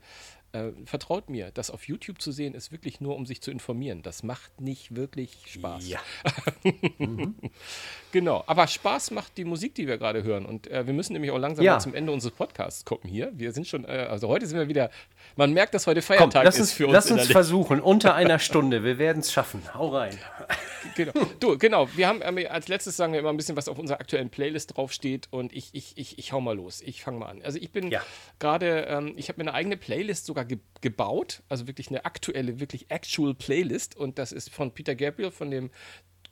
äh, 0.56 0.72
vertraut 0.86 1.30
mir, 1.30 1.52
das 1.54 1.70
auf 1.70 1.88
YouTube 1.88 2.22
zu 2.22 2.32
sehen, 2.32 2.54
ist 2.54 2.72
wirklich 2.72 3.02
nur, 3.02 3.16
um 3.16 3.26
sich 3.26 3.42
zu 3.42 3.52
informieren. 3.52 4.02
Das 4.02 4.24
macht 4.24 4.62
nicht 4.62 4.96
wirklich 4.96 5.38
Spaß. 5.48 5.88
Ja. 5.88 6.00
mhm. 6.98 7.36
Genau, 8.12 8.44
aber 8.48 8.68
Spaß 8.68 9.12
macht 9.12 9.38
die 9.38 9.44
Musik, 9.44 9.76
die 9.76 9.88
wir 9.88 9.98
gerade 9.98 10.24
hören. 10.24 10.46
Und 10.46 10.68
äh, 10.68 10.88
wir 10.88 10.94
müssen 10.94 11.14
nämlich 11.14 11.32
auch 11.32 11.38
langsam 11.38 11.66
ja. 11.66 11.78
zum 11.80 11.94
Ende 11.94 12.14
unseres 12.14 12.34
Podcasts 12.34 12.86
gucken 12.86 13.10
hier. 13.10 13.34
Wir 13.36 13.52
sind 13.52 13.68
schon, 13.68 13.84
äh, 13.84 14.08
also 14.10 14.30
heute 14.30 14.48
sind 14.48 14.58
wir 14.58 14.70
wieder, 14.70 14.90
man 15.36 15.52
merkt, 15.52 15.74
dass 15.74 15.86
heute 15.88 16.02
Feiertag 16.02 16.44
Komm, 16.44 16.48
ist 16.48 16.60
uns, 16.60 16.72
für 16.72 16.86
uns. 16.86 16.94
Lass 16.94 17.12
uns 17.12 17.28
versuchen, 17.28 17.82
unter 17.82 18.16
einer 18.16 18.40
Stunde. 18.40 18.84
Wir 18.84 18.98
werden 18.98 19.20
es 19.20 19.34
schaffen. 19.34 19.62
Hau 19.74 19.90
rein. 19.90 20.18
Genau. 20.96 21.12
Du, 21.42 21.58
genau. 21.58 21.90
Wir 21.96 22.08
haben 22.08 22.22
äh, 22.22 22.48
als 22.48 22.70
letztes 22.70 22.96
sagen 22.96 23.12
wir 23.12 23.20
immer 23.20 23.32
ein 23.32 23.38
bisschen, 23.38 23.58
was 23.58 23.68
auf 23.68 23.78
unserer 23.78 24.00
aktuellen 24.00 24.30
Playlist 24.30 24.78
draufsteht. 24.78 25.28
Und 25.32 25.52
ich, 25.52 25.72
ich, 25.74 25.98
ich, 25.98 26.18
ich 26.18 26.32
hau 26.32 26.40
mal 26.40 26.56
los. 26.56 26.82
Ich 26.82 27.04
fange 27.04 27.20
mal 27.20 27.26
an. 27.26 27.42
Also 27.44 27.58
ich 27.60 27.72
bin 27.72 27.92
ja. 27.92 28.02
gerade, 28.40 28.86
ähm, 28.88 29.14
ich 29.18 29.28
habe 29.28 29.44
mir 29.44 29.50
eine 29.50 29.58
eigene 29.58 29.76
Playlist 29.76 30.26
sogar 30.26 30.45
ge 30.46 30.60
gebaut. 30.82 31.42
Also 31.50 31.68
wirklich 31.68 31.90
eine 31.90 32.06
aktuelle, 32.06 32.60
wirklich 32.60 32.92
actual 32.92 33.34
Playlist. 33.34 33.98
Und 33.98 34.20
das 34.20 34.32
ist 34.32 34.52
von 34.52 34.72
Peter 34.72 34.96
Gabriel, 34.96 35.32
von 35.32 35.50
dem 35.50 35.72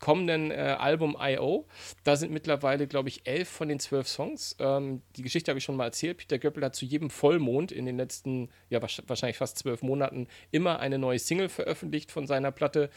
kommenden 0.03 0.51
äh, 0.51 0.55
Album 0.55 1.15
I.O. 1.17 1.65
Da 2.03 2.17
sind 2.17 2.33
mittlerweile, 2.33 2.87
glaube 2.87 3.07
ich, 3.07 3.25
elf 3.25 3.47
von 3.47 3.69
den 3.69 3.79
zwölf 3.79 4.05
Songs. 4.05 4.53
Ähm, 4.59 5.01
die 5.15 5.21
Geschichte 5.21 5.49
habe 5.49 5.59
ich 5.59 5.63
schon 5.63 5.77
mal 5.77 5.85
erzählt. 5.85 6.17
Peter 6.17 6.37
Göppel 6.37 6.61
hat 6.65 6.75
zu 6.75 6.83
jedem 6.83 7.09
Vollmond 7.09 7.71
in 7.71 7.85
den 7.85 7.95
letzten, 7.95 8.49
ja, 8.69 8.81
wahrscheinlich 8.81 9.37
fast 9.37 9.59
zwölf 9.59 9.81
Monaten 9.81 10.27
immer 10.51 10.81
eine 10.81 10.97
neue 10.97 11.19
Single 11.19 11.47
veröffentlicht 11.47 12.11
von 12.11 12.27
seiner 12.27 12.51
Platte. 12.51 12.89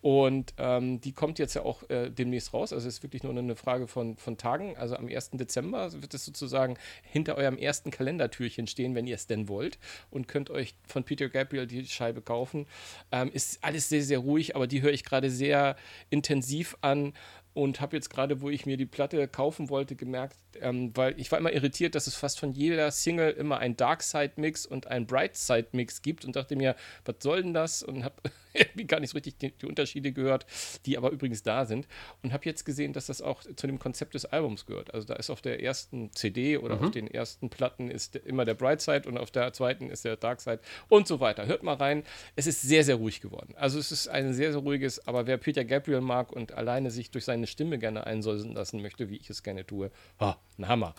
Und 0.00 0.54
ähm, 0.56 1.02
die 1.02 1.12
kommt 1.12 1.38
jetzt 1.38 1.52
ja 1.52 1.60
auch 1.60 1.82
äh, 1.90 2.08
demnächst 2.08 2.54
raus. 2.54 2.72
Also 2.72 2.88
es 2.88 2.94
ist 2.94 3.02
wirklich 3.02 3.24
nur 3.24 3.36
eine 3.36 3.56
Frage 3.56 3.86
von, 3.86 4.16
von 4.16 4.38
Tagen. 4.38 4.74
Also 4.78 4.96
am 4.96 5.08
1. 5.08 5.32
Dezember 5.32 5.92
wird 5.92 6.14
es 6.14 6.24
sozusagen 6.24 6.78
hinter 7.02 7.36
eurem 7.36 7.58
ersten 7.58 7.90
Kalendertürchen 7.90 8.68
stehen, 8.68 8.94
wenn 8.94 9.06
ihr 9.06 9.16
es 9.16 9.26
denn 9.26 9.50
wollt. 9.50 9.78
Und 10.10 10.28
könnt 10.28 10.48
euch 10.48 10.74
von 10.86 11.04
Peter 11.04 11.28
Gabriel 11.28 11.66
die 11.66 11.84
Scheibe 11.84 12.22
kaufen. 12.22 12.64
Ähm, 13.12 13.30
ist 13.34 13.62
alles 13.62 13.90
sehr, 13.90 14.02
sehr 14.02 14.20
ruhig, 14.20 14.56
aber 14.56 14.66
die 14.66 14.80
höre 14.80 14.92
ich 14.92 15.04
gerade 15.04 15.28
sehr 15.28 15.76
intensiv 16.08 16.53
intensiv 16.54 16.74
an. 16.82 17.12
Und 17.54 17.80
habe 17.80 17.96
jetzt 17.96 18.10
gerade, 18.10 18.40
wo 18.40 18.50
ich 18.50 18.66
mir 18.66 18.76
die 18.76 18.86
Platte 18.86 19.26
kaufen 19.28 19.70
wollte, 19.70 19.94
gemerkt, 19.94 20.36
ähm, 20.60 20.90
weil 20.94 21.18
ich 21.18 21.30
war 21.30 21.38
immer 21.38 21.52
irritiert, 21.52 21.94
dass 21.94 22.06
es 22.06 22.16
fast 22.16 22.38
von 22.38 22.52
jeder 22.52 22.90
Single 22.90 23.30
immer 23.30 23.58
ein 23.58 23.76
Dark 23.76 24.02
Side 24.02 24.32
Mix 24.36 24.66
und 24.66 24.88
ein 24.88 25.06
Bright 25.06 25.36
Side 25.36 25.68
Mix 25.72 26.02
gibt 26.02 26.24
und 26.24 26.36
dachte 26.36 26.56
mir, 26.56 26.74
was 27.04 27.16
soll 27.20 27.42
denn 27.42 27.54
das? 27.54 27.82
Und 27.82 28.04
habe 28.04 28.16
irgendwie 28.54 28.86
gar 28.86 29.00
nicht 29.00 29.10
so 29.10 29.14
richtig 29.14 29.38
die, 29.38 29.50
die, 29.50 29.66
Unterschiede 29.66 30.12
gehört, 30.12 30.46
die 30.86 30.96
aber 30.96 31.10
übrigens 31.10 31.42
da 31.42 31.64
sind. 31.66 31.86
Und 32.22 32.32
habe 32.32 32.44
jetzt 32.44 32.64
gesehen, 32.64 32.92
dass 32.92 33.06
das 33.06 33.20
auch 33.20 33.42
zu 33.42 33.66
dem 33.66 33.78
Konzept 33.78 34.14
des 34.14 34.24
Albums 34.26 34.66
gehört. 34.66 34.94
Also 34.94 35.06
da 35.06 35.14
ist 35.14 35.30
auf 35.30 35.40
der 35.40 35.62
ersten 35.62 36.12
CD 36.12 36.58
oder 36.58 36.76
mhm. 36.76 36.84
auf 36.84 36.90
den 36.92 37.08
ersten 37.08 37.50
Platten 37.50 37.90
ist 37.90 38.16
immer 38.16 38.44
der 38.44 38.54
Bright 38.54 38.80
Side 38.80 39.02
und 39.08 39.18
auf 39.18 39.30
der 39.30 39.52
zweiten 39.52 39.90
ist 39.90 40.04
der 40.04 40.16
Dark 40.16 40.40
Side 40.40 40.60
und 40.88 41.08
so 41.08 41.20
weiter. 41.20 41.46
Hört 41.46 41.62
mal 41.62 41.74
rein. 41.74 42.04
Es 42.36 42.46
ist 42.46 42.62
sehr, 42.62 42.84
sehr 42.84 42.96
ruhig 42.96 43.20
geworden. 43.20 43.54
Also 43.56 43.78
es 43.78 43.90
ist 43.90 44.08
ein 44.08 44.32
sehr, 44.32 44.52
sehr 44.52 44.60
ruhiges, 44.60 45.06
aber 45.06 45.26
wer 45.26 45.36
Peter 45.36 45.64
Gabriel 45.64 46.00
mag 46.00 46.32
und 46.32 46.52
alleine 46.52 46.90
sich 46.90 47.10
durch 47.10 47.24
seine 47.24 47.43
Stimme 47.46 47.78
gerne 47.78 48.06
einsäuseln 48.06 48.54
lassen 48.54 48.80
möchte, 48.82 49.10
wie 49.10 49.16
ich 49.16 49.30
es 49.30 49.42
gerne 49.42 49.66
tue, 49.66 49.90
oh, 50.18 50.34
ein 50.58 50.68
Hammer. 50.68 50.94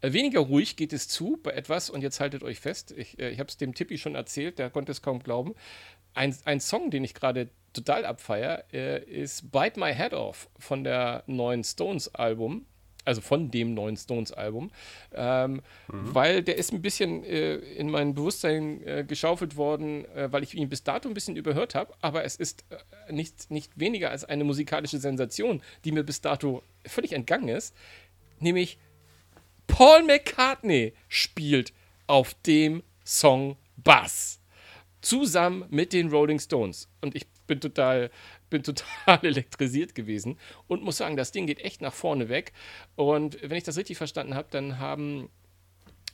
Äh, 0.00 0.12
weniger 0.12 0.40
ruhig 0.40 0.76
geht 0.76 0.92
es 0.92 1.08
zu 1.08 1.38
bei 1.42 1.52
etwas, 1.52 1.90
und 1.90 2.02
jetzt 2.02 2.20
haltet 2.20 2.42
euch 2.42 2.60
fest, 2.60 2.92
ich, 2.96 3.18
äh, 3.18 3.30
ich 3.30 3.38
habe 3.38 3.48
es 3.48 3.56
dem 3.56 3.74
Tippi 3.74 3.98
schon 3.98 4.14
erzählt, 4.14 4.58
der 4.58 4.70
konnte 4.70 4.92
es 4.92 5.02
kaum 5.02 5.22
glauben. 5.22 5.54
Ein, 6.14 6.34
ein 6.44 6.60
Song, 6.60 6.90
den 6.90 7.04
ich 7.04 7.14
gerade 7.14 7.50
total 7.72 8.04
abfeier, 8.04 8.64
äh, 8.72 9.02
ist 9.04 9.52
Bite 9.52 9.78
My 9.78 9.94
Head 9.94 10.14
Off 10.14 10.48
von 10.58 10.84
der 10.84 11.24
neuen 11.26 11.62
Stones-Album 11.62 12.66
also 13.06 13.20
von 13.20 13.50
dem 13.50 13.72
neuen 13.72 13.96
Stones-Album, 13.96 14.70
ähm, 15.14 15.52
mhm. 15.52 15.60
weil 16.14 16.42
der 16.42 16.58
ist 16.58 16.72
ein 16.72 16.82
bisschen 16.82 17.24
äh, 17.24 17.54
in 17.54 17.88
mein 17.88 18.14
Bewusstsein 18.14 18.86
äh, 18.86 19.04
geschaufelt 19.06 19.56
worden, 19.56 20.04
äh, 20.14 20.30
weil 20.32 20.42
ich 20.42 20.54
ihn 20.54 20.68
bis 20.68 20.82
dato 20.82 21.08
ein 21.08 21.14
bisschen 21.14 21.36
überhört 21.36 21.74
habe, 21.74 21.94
aber 22.00 22.24
es 22.24 22.36
ist 22.36 22.64
äh, 22.70 23.12
nicht, 23.12 23.50
nicht 23.50 23.78
weniger 23.78 24.10
als 24.10 24.24
eine 24.24 24.44
musikalische 24.44 24.98
Sensation, 24.98 25.62
die 25.84 25.92
mir 25.92 26.02
bis 26.02 26.20
dato 26.20 26.62
völlig 26.84 27.12
entgangen 27.12 27.48
ist, 27.48 27.74
nämlich 28.40 28.78
Paul 29.66 30.02
McCartney 30.02 30.92
spielt 31.08 31.72
auf 32.06 32.34
dem 32.46 32.82
Song 33.04 33.56
Bass. 33.76 34.40
Zusammen 35.00 35.64
mit 35.70 35.92
den 35.92 36.10
Rolling 36.10 36.40
Stones. 36.40 36.88
Und 37.00 37.14
ich 37.14 37.26
bin 37.46 37.60
total, 37.60 38.10
bin 38.50 38.62
total 38.62 39.20
elektrisiert 39.22 39.94
gewesen 39.94 40.38
und 40.66 40.82
muss 40.82 40.98
sagen, 40.98 41.16
das 41.16 41.32
Ding 41.32 41.46
geht 41.46 41.60
echt 41.60 41.80
nach 41.80 41.94
vorne 41.94 42.28
weg. 42.28 42.52
Und 42.94 43.38
wenn 43.42 43.56
ich 43.56 43.64
das 43.64 43.76
richtig 43.76 43.96
verstanden 43.96 44.34
habe, 44.34 44.48
dann 44.50 44.78
haben 44.78 45.28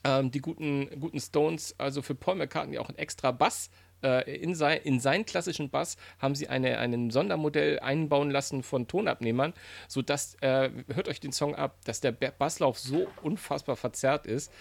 ähm, 0.05 0.31
die 0.31 0.41
guten, 0.41 0.89
guten 1.01 1.21
Stones 1.21 1.75
also 1.79 2.03
für 2.03 2.15
Paul 2.15 2.37
McCartney 2.37 2.79
auch 2.79 2.89
einen 2.89 2.99
extra 2.99 3.31
Bass 3.31 3.71
äh, 4.03 4.37
in, 4.37 4.55
sein, 4.55 4.81
in 4.83 5.01
seinen 5.01 5.25
klassischen 5.25 5.71
Bass 5.71 5.97
haben 6.19 6.35
sie 6.35 6.49
eine, 6.49 6.79
ein 6.79 7.11
Sondermodell 7.11 7.79
einbauen 7.81 8.31
lassen 8.31 8.63
von 8.63 8.89
Tonabnehmern, 8.89 9.55
sodass, 9.89 10.37
äh, 10.41 10.71
hört 10.93 11.09
euch 11.09 11.21
den 11.21 11.33
Song 11.33 11.55
ab, 11.55 11.79
dass 11.85 12.01
der 12.01 12.13
Basslauf 12.13 12.79
so 12.79 13.07
unfassbar 13.23 13.77
verzerrt 13.77 14.27
ist. 14.27 14.53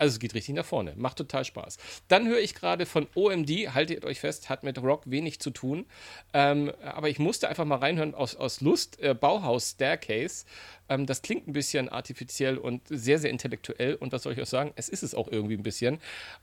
Also 0.00 0.14
es 0.14 0.18
geht 0.18 0.32
richtig 0.32 0.54
nach 0.54 0.64
vorne. 0.64 0.94
Macht 0.96 1.18
total 1.18 1.44
Spaß. 1.44 1.76
Dann 2.08 2.26
höre 2.26 2.38
ich 2.40 2.54
gerade 2.54 2.86
von 2.86 3.06
OMD, 3.14 3.50
haltet 3.74 4.06
euch 4.06 4.18
fest, 4.18 4.48
hat 4.48 4.64
mit 4.64 4.82
Rock 4.82 5.02
wenig 5.04 5.40
zu 5.40 5.50
tun. 5.50 5.84
Ähm, 6.32 6.72
aber 6.82 7.10
ich 7.10 7.18
musste 7.18 7.50
einfach 7.50 7.66
mal 7.66 7.76
reinhören 7.76 8.14
aus, 8.14 8.34
aus 8.34 8.62
Lust. 8.62 8.98
Äh, 9.02 9.12
Bauhaus 9.12 9.72
Staircase. 9.72 10.46
Ähm, 10.88 11.04
das 11.04 11.20
klingt 11.20 11.46
ein 11.46 11.52
bisschen 11.52 11.90
artifiziell 11.90 12.56
und 12.56 12.80
sehr, 12.88 13.18
sehr 13.18 13.28
intellektuell. 13.28 13.94
Und 13.94 14.10
was 14.10 14.22
soll 14.22 14.32
ich 14.32 14.40
euch 14.40 14.48
sagen? 14.48 14.72
Es 14.74 14.88
ist 14.88 15.02
es 15.02 15.14
auch 15.14 15.28
irgendwie 15.28 15.58
ein 15.58 15.62
bisschen. 15.62 15.98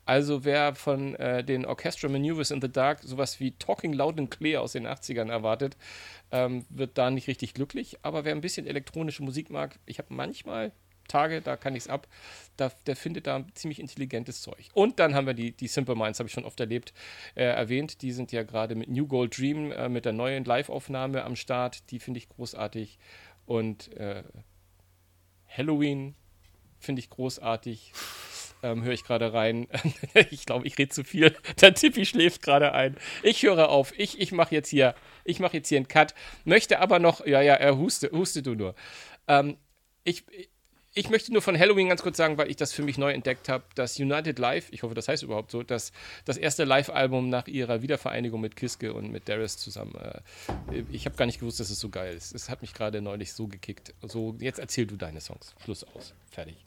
Also 0.05 0.45
wer 0.45 0.75
von 0.75 1.15
äh, 1.15 1.43
den 1.43 1.65
Orchestra 1.65 2.09
Maneuvers 2.09 2.51
in 2.51 2.61
the 2.61 2.71
Dark 2.71 2.99
sowas 3.01 3.39
wie 3.39 3.53
Talking 3.53 3.93
Loud 3.93 4.19
and 4.19 4.29
Clear 4.29 4.61
aus 4.61 4.73
den 4.73 4.85
80ern 4.85 5.31
erwartet, 5.31 5.77
ähm, 6.31 6.63
wird 6.69 6.95
da 6.99 7.09
nicht 7.09 7.27
richtig 7.27 7.55
glücklich. 7.55 7.97
Aber 8.03 8.23
wer 8.23 8.35
ein 8.35 8.41
bisschen 8.41 8.67
elektronische 8.67 9.23
Musik 9.23 9.49
mag, 9.49 9.79
ich 9.87 9.97
habe 9.97 10.13
manchmal 10.13 10.73
Tage, 11.07 11.41
da 11.41 11.57
kann 11.57 11.75
ich 11.75 11.83
es 11.83 11.89
ab. 11.89 12.07
Da, 12.57 12.71
der 12.85 12.95
findet 12.95 13.27
da 13.27 13.45
ziemlich 13.53 13.79
intelligentes 13.79 14.41
Zeug. 14.41 14.69
Und 14.73 14.99
dann 14.99 15.13
haben 15.13 15.27
wir 15.27 15.33
die, 15.33 15.51
die 15.51 15.67
Simple 15.67 15.95
Minds, 15.95 16.19
habe 16.19 16.27
ich 16.27 16.33
schon 16.33 16.45
oft 16.45 16.59
erlebt, 16.59 16.93
äh, 17.35 17.43
erwähnt. 17.43 18.01
Die 18.01 18.11
sind 18.11 18.31
ja 18.31 18.43
gerade 18.43 18.75
mit 18.75 18.89
New 18.89 19.07
Gold 19.07 19.37
Dream, 19.37 19.71
äh, 19.71 19.89
mit 19.89 20.05
der 20.05 20.13
neuen 20.13 20.43
Live-Aufnahme 20.43 21.23
am 21.23 21.35
Start. 21.35 21.91
Die 21.91 21.99
finde 21.99 22.17
ich 22.19 22.29
großartig. 22.29 22.97
Und 23.45 23.93
äh, 23.93 24.23
Halloween 25.47 26.15
finde 26.79 26.99
ich 26.99 27.09
großartig. 27.09 27.93
Ähm, 28.63 28.83
höre 28.83 28.93
ich 28.93 29.03
gerade 29.03 29.33
rein. 29.33 29.67
ich 30.31 30.45
glaube, 30.45 30.65
ich 30.65 30.77
rede 30.77 30.89
zu 30.89 31.03
viel. 31.03 31.35
Der 31.61 31.73
Tippi 31.73 32.05
schläft 32.05 32.41
gerade 32.41 32.73
ein. 32.73 32.97
Ich 33.23 33.43
höre 33.43 33.69
auf. 33.69 33.93
Ich, 33.97 34.19
ich 34.19 34.31
mache 34.31 34.55
jetzt 34.55 34.69
hier, 34.69 34.95
jetzt 35.25 35.69
hier 35.69 35.77
einen 35.77 35.87
Cut. 35.87 36.15
Möchte 36.43 36.79
aber 36.79 36.99
noch, 36.99 37.25
ja, 37.25 37.41
ja, 37.41 37.53
er 37.53 37.77
huste, 37.77 38.09
huste 38.11 38.41
du 38.41 38.55
nur. 38.55 38.75
Ähm, 39.27 39.57
ich, 40.03 40.23
ich 40.97 41.09
möchte 41.11 41.31
nur 41.31 41.43
von 41.43 41.57
Halloween 41.57 41.89
ganz 41.89 42.01
kurz 42.01 42.17
sagen, 42.17 42.37
weil 42.37 42.49
ich 42.49 42.55
das 42.55 42.73
für 42.73 42.81
mich 42.81 42.97
neu 42.97 43.11
entdeckt 43.11 43.49
habe, 43.49 43.63
dass 43.75 43.99
United 43.99 44.39
Live, 44.39 44.67
ich 44.71 44.81
hoffe, 44.81 44.95
das 44.95 45.07
heißt 45.07 45.21
überhaupt 45.21 45.51
so, 45.51 45.61
dass 45.61 45.91
das 46.25 46.37
erste 46.37 46.63
Live-Album 46.63 47.29
nach 47.29 47.47
ihrer 47.47 47.83
Wiedervereinigung 47.83 48.41
mit 48.41 48.55
Kiske 48.55 48.93
und 48.93 49.11
mit 49.11 49.29
Darius 49.29 49.57
zusammen, 49.57 49.95
äh, 49.95 50.83
ich 50.91 51.05
habe 51.05 51.15
gar 51.15 51.25
nicht 51.25 51.39
gewusst, 51.39 51.59
dass 51.59 51.69
es 51.69 51.79
so 51.79 51.89
geil 51.89 52.15
ist. 52.15 52.33
Es 52.33 52.49
hat 52.49 52.61
mich 52.61 52.73
gerade 52.73 53.01
neulich 53.01 53.33
so 53.33 53.47
gekickt. 53.47 53.93
So, 54.01 54.35
jetzt 54.39 54.57
erzähl 54.59 54.87
du 54.87 54.95
deine 54.95 55.21
Songs. 55.21 55.53
Schluss 55.63 55.83
aus. 55.83 56.13
Fertig. 56.31 56.66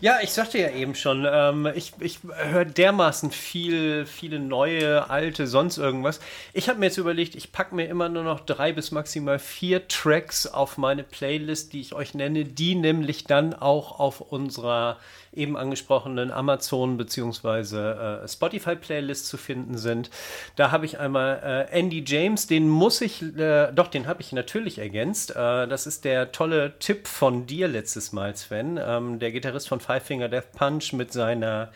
Ja, 0.00 0.18
ich 0.22 0.32
sagte 0.32 0.58
ja 0.58 0.70
eben 0.70 0.94
schon, 0.94 1.26
ähm, 1.30 1.68
ich, 1.74 1.92
ich 2.00 2.18
höre 2.36 2.64
dermaßen 2.64 3.30
viel, 3.30 4.06
viele 4.06 4.38
neue, 4.38 5.08
alte, 5.08 5.46
sonst 5.46 5.78
irgendwas. 5.78 6.20
Ich 6.52 6.68
habe 6.68 6.78
mir 6.78 6.86
jetzt 6.86 6.98
überlegt, 6.98 7.34
ich 7.36 7.52
packe 7.52 7.74
mir 7.74 7.86
immer 7.86 8.08
nur 8.08 8.24
noch 8.24 8.40
drei 8.40 8.72
bis 8.72 8.90
maximal 8.90 9.38
vier 9.38 9.88
Tracks 9.88 10.46
auf 10.46 10.78
meine 10.78 11.04
Playlist, 11.04 11.72
die 11.72 11.80
ich 11.80 11.94
euch 11.94 12.14
nenne, 12.14 12.44
die 12.44 12.74
nämlich 12.74 13.24
dann 13.24 13.54
auch 13.54 13.98
auf 13.98 14.20
unserer 14.20 14.98
eben 15.36 15.56
angesprochenen 15.56 16.30
Amazon- 16.30 16.96
bzw. 16.96 18.22
Äh, 18.24 18.28
Spotify-Playlist 18.28 19.26
zu 19.26 19.36
finden 19.36 19.78
sind. 19.78 20.10
Da 20.56 20.70
habe 20.70 20.86
ich 20.86 20.98
einmal 20.98 21.68
äh, 21.72 21.76
Andy 21.76 22.04
James, 22.06 22.46
den 22.46 22.68
muss 22.68 23.00
ich, 23.00 23.22
äh, 23.36 23.72
doch, 23.72 23.88
den 23.88 24.06
habe 24.06 24.22
ich 24.22 24.32
natürlich 24.32 24.78
ergänzt. 24.78 25.30
Äh, 25.32 25.66
das 25.66 25.86
ist 25.86 26.04
der 26.04 26.32
tolle 26.32 26.78
Tipp 26.78 27.08
von 27.08 27.46
dir 27.46 27.68
letztes 27.68 28.12
Mal, 28.12 28.36
Sven. 28.36 28.78
Ähm, 28.80 29.18
der 29.18 29.32
Gitarrist 29.32 29.53
von 29.68 29.80
Five 29.80 30.04
Finger 30.04 30.28
Death 30.28 30.52
Punch 30.52 30.92
mit 30.92 31.12
seiner 31.12 31.70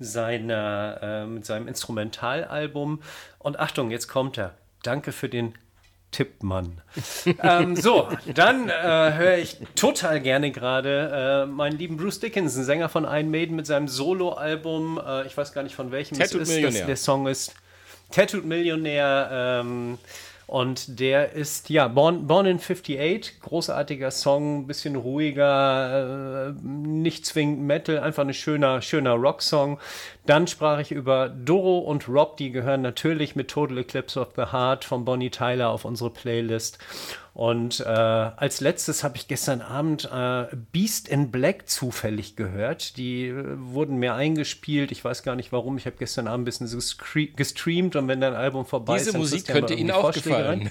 seiner, 0.00 0.98
äh, 1.02 1.26
mit 1.26 1.44
seinem 1.44 1.68
Instrumentalalbum. 1.68 3.02
Und 3.38 3.58
Achtung, 3.58 3.90
jetzt 3.90 4.08
kommt 4.08 4.38
er. 4.38 4.54
Danke 4.82 5.12
für 5.12 5.28
den 5.28 5.54
Tippmann. 6.10 6.80
ähm, 7.42 7.76
so, 7.76 8.08
dann 8.34 8.68
äh, 8.68 8.72
höre 8.72 9.38
ich 9.38 9.58
total 9.74 10.20
gerne 10.20 10.50
gerade 10.52 11.44
äh, 11.44 11.46
meinen 11.46 11.76
lieben 11.76 11.96
Bruce 11.96 12.20
Dickinson, 12.20 12.64
Sänger 12.64 12.88
von 12.88 13.04
Iron 13.04 13.30
Maiden 13.30 13.56
mit 13.56 13.66
seinem 13.66 13.88
Soloalbum. 13.88 15.00
Äh, 15.04 15.26
ich 15.26 15.36
weiß 15.36 15.52
gar 15.52 15.62
nicht 15.62 15.74
von 15.74 15.90
welchem 15.90 16.18
Tattooed 16.18 16.42
es 16.42 16.50
ist. 16.50 16.64
Das, 16.64 16.86
der 16.86 16.96
Song 16.96 17.26
ist 17.26 17.54
Tattooed 18.10 18.46
Millionär. 18.46 19.28
Ähm, 19.32 19.98
und 20.48 20.98
der 20.98 21.32
ist, 21.32 21.68
ja, 21.68 21.88
Born, 21.88 22.26
Born 22.26 22.46
in 22.46 22.58
58, 22.58 23.42
großartiger 23.42 24.10
Song, 24.10 24.66
bisschen 24.66 24.96
ruhiger, 24.96 26.48
äh, 26.48 26.52
nicht 26.62 27.26
zwingend 27.26 27.60
Metal, 27.60 27.98
einfach 27.98 28.24
ein 28.24 28.32
schöner, 28.32 28.80
schöner 28.80 29.12
Rocksong. 29.12 29.78
Dann 30.24 30.46
sprach 30.46 30.78
ich 30.78 30.90
über 30.90 31.28
Doro 31.28 31.80
und 31.80 32.08
Rob, 32.08 32.38
die 32.38 32.50
gehören 32.50 32.80
natürlich 32.80 33.36
mit 33.36 33.48
Total 33.48 33.76
Eclipse 33.76 34.18
of 34.18 34.28
the 34.36 34.46
Heart 34.50 34.86
von 34.86 35.04
Bonnie 35.04 35.28
Tyler 35.28 35.68
auf 35.68 35.84
unsere 35.84 36.08
Playlist. 36.08 36.78
Und 37.38 37.78
äh, 37.78 37.84
als 37.84 38.60
letztes 38.60 39.04
habe 39.04 39.16
ich 39.16 39.28
gestern 39.28 39.60
Abend 39.60 40.10
äh, 40.12 40.46
Beast 40.72 41.06
in 41.06 41.30
Black 41.30 41.68
zufällig 41.68 42.34
gehört. 42.34 42.96
Die 42.96 43.28
äh, 43.28 43.44
wurden 43.58 43.98
mir 43.98 44.14
eingespielt. 44.14 44.90
Ich 44.90 45.04
weiß 45.04 45.22
gar 45.22 45.36
nicht 45.36 45.52
warum. 45.52 45.78
Ich 45.78 45.86
habe 45.86 45.94
gestern 46.00 46.26
Abend 46.26 46.42
ein 46.42 46.66
bisschen 46.66 47.36
gestreamt 47.36 47.94
und 47.94 48.08
wenn 48.08 48.20
dein 48.20 48.34
Album 48.34 48.66
vorbei 48.66 48.94
Diese 48.94 49.10
ist. 49.10 49.14
Diese 49.14 49.18
Musik 49.18 49.46
könnte 49.46 49.74
Ihnen 49.74 49.92
auch 49.92 50.12
gefallen. 50.12 50.68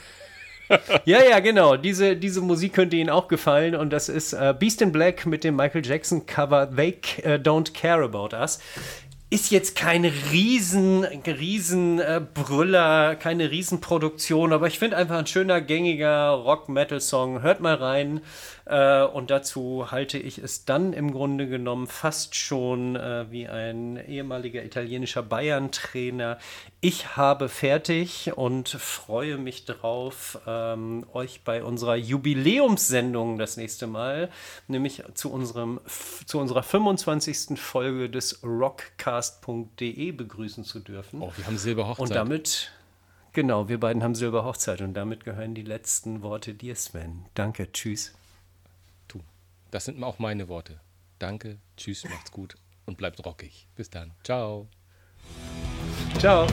ja, 1.05 1.23
ja, 1.23 1.39
genau. 1.39 1.77
Diese, 1.77 2.17
diese 2.17 2.41
Musik 2.41 2.73
könnte 2.73 2.97
Ihnen 2.97 3.11
auch 3.11 3.29
gefallen. 3.29 3.73
Und 3.73 3.93
das 3.93 4.09
ist 4.09 4.33
äh, 4.33 4.53
Beast 4.59 4.81
in 4.81 4.91
Black 4.91 5.25
mit 5.25 5.45
dem 5.45 5.55
Michael 5.55 5.85
Jackson 5.85 6.25
Cover 6.25 6.69
They 6.75 6.99
uh, 7.23 7.29
Don't 7.35 7.71
Care 7.71 8.03
About 8.03 8.35
Us 8.35 8.59
ist 9.29 9.51
jetzt 9.51 9.75
kein 9.75 10.05
riesen, 10.05 11.03
riesen 11.03 11.99
äh, 11.99 12.21
Brüller, 12.33 13.15
keine 13.15 13.51
Riesenproduktion, 13.51 14.53
aber 14.53 14.67
ich 14.67 14.79
finde 14.79 14.95
einfach 14.95 15.17
ein 15.17 15.27
schöner, 15.27 15.59
gängiger 15.59 16.29
Rock-Metal-Song. 16.29 17.41
Hört 17.41 17.59
mal 17.59 17.75
rein. 17.75 18.21
Äh, 18.69 19.03
und 19.03 19.31
dazu 19.31 19.91
halte 19.91 20.17
ich 20.17 20.39
es 20.39 20.65
dann 20.65 20.91
im 20.91 21.11
Grunde 21.11 21.47
genommen 21.47 21.87
fast 21.87 22.35
schon 22.35 22.97
äh, 22.97 23.25
wie 23.31 23.47
ein 23.47 23.95
ehemaliger 23.95 24.63
italienischer 24.63 25.23
Bayern-Trainer. 25.23 26.37
Ich 26.81 27.15
habe 27.15 27.47
fertig 27.47 28.33
und 28.35 28.67
freue 28.67 29.37
mich 29.37 29.63
drauf, 29.63 30.39
ähm, 30.45 31.05
euch 31.13 31.43
bei 31.45 31.63
unserer 31.63 31.95
Jubiläumssendung 31.95 33.37
das 33.37 33.55
nächste 33.55 33.87
Mal, 33.87 34.29
nämlich 34.67 35.03
zu, 35.13 35.31
unserem, 35.31 35.79
zu 36.25 36.37
unserer 36.37 36.63
25. 36.63 37.57
Folge 37.57 38.09
des 38.09 38.43
rockcast.de 38.43 40.11
begrüßen 40.11 40.65
zu 40.65 40.79
dürfen. 40.79 41.21
Oh, 41.21 41.31
wir 41.37 41.47
haben 41.47 41.57
Silberhochzeit. 41.57 42.09
Und 42.09 42.15
damit 42.15 42.71
Genau, 43.31 43.69
wir 43.69 43.79
beiden 43.79 44.01
haben 44.01 44.15
Silberhochzeit 44.15 44.81
und 44.81 44.95
damit 44.95 45.23
gehören 45.23 45.53
die 45.53 45.61
letzten 45.61 46.23
Worte 46.23 46.55
dir, 46.55 46.75
Sven. 46.75 47.25
Danke, 47.35 47.71
tschüss. 47.71 48.16
Das 49.71 49.85
sind 49.85 50.01
auch 50.03 50.19
meine 50.19 50.47
Worte. 50.47 50.79
Danke, 51.19 51.59
tschüss, 51.75 52.05
macht's 52.05 52.31
gut 52.31 52.55
und 52.85 52.97
bleibt 52.97 53.25
rockig. 53.25 53.67
Bis 53.75 53.89
dann. 53.89 54.13
Ciao. 54.23 54.67
Ciao. 56.19 56.47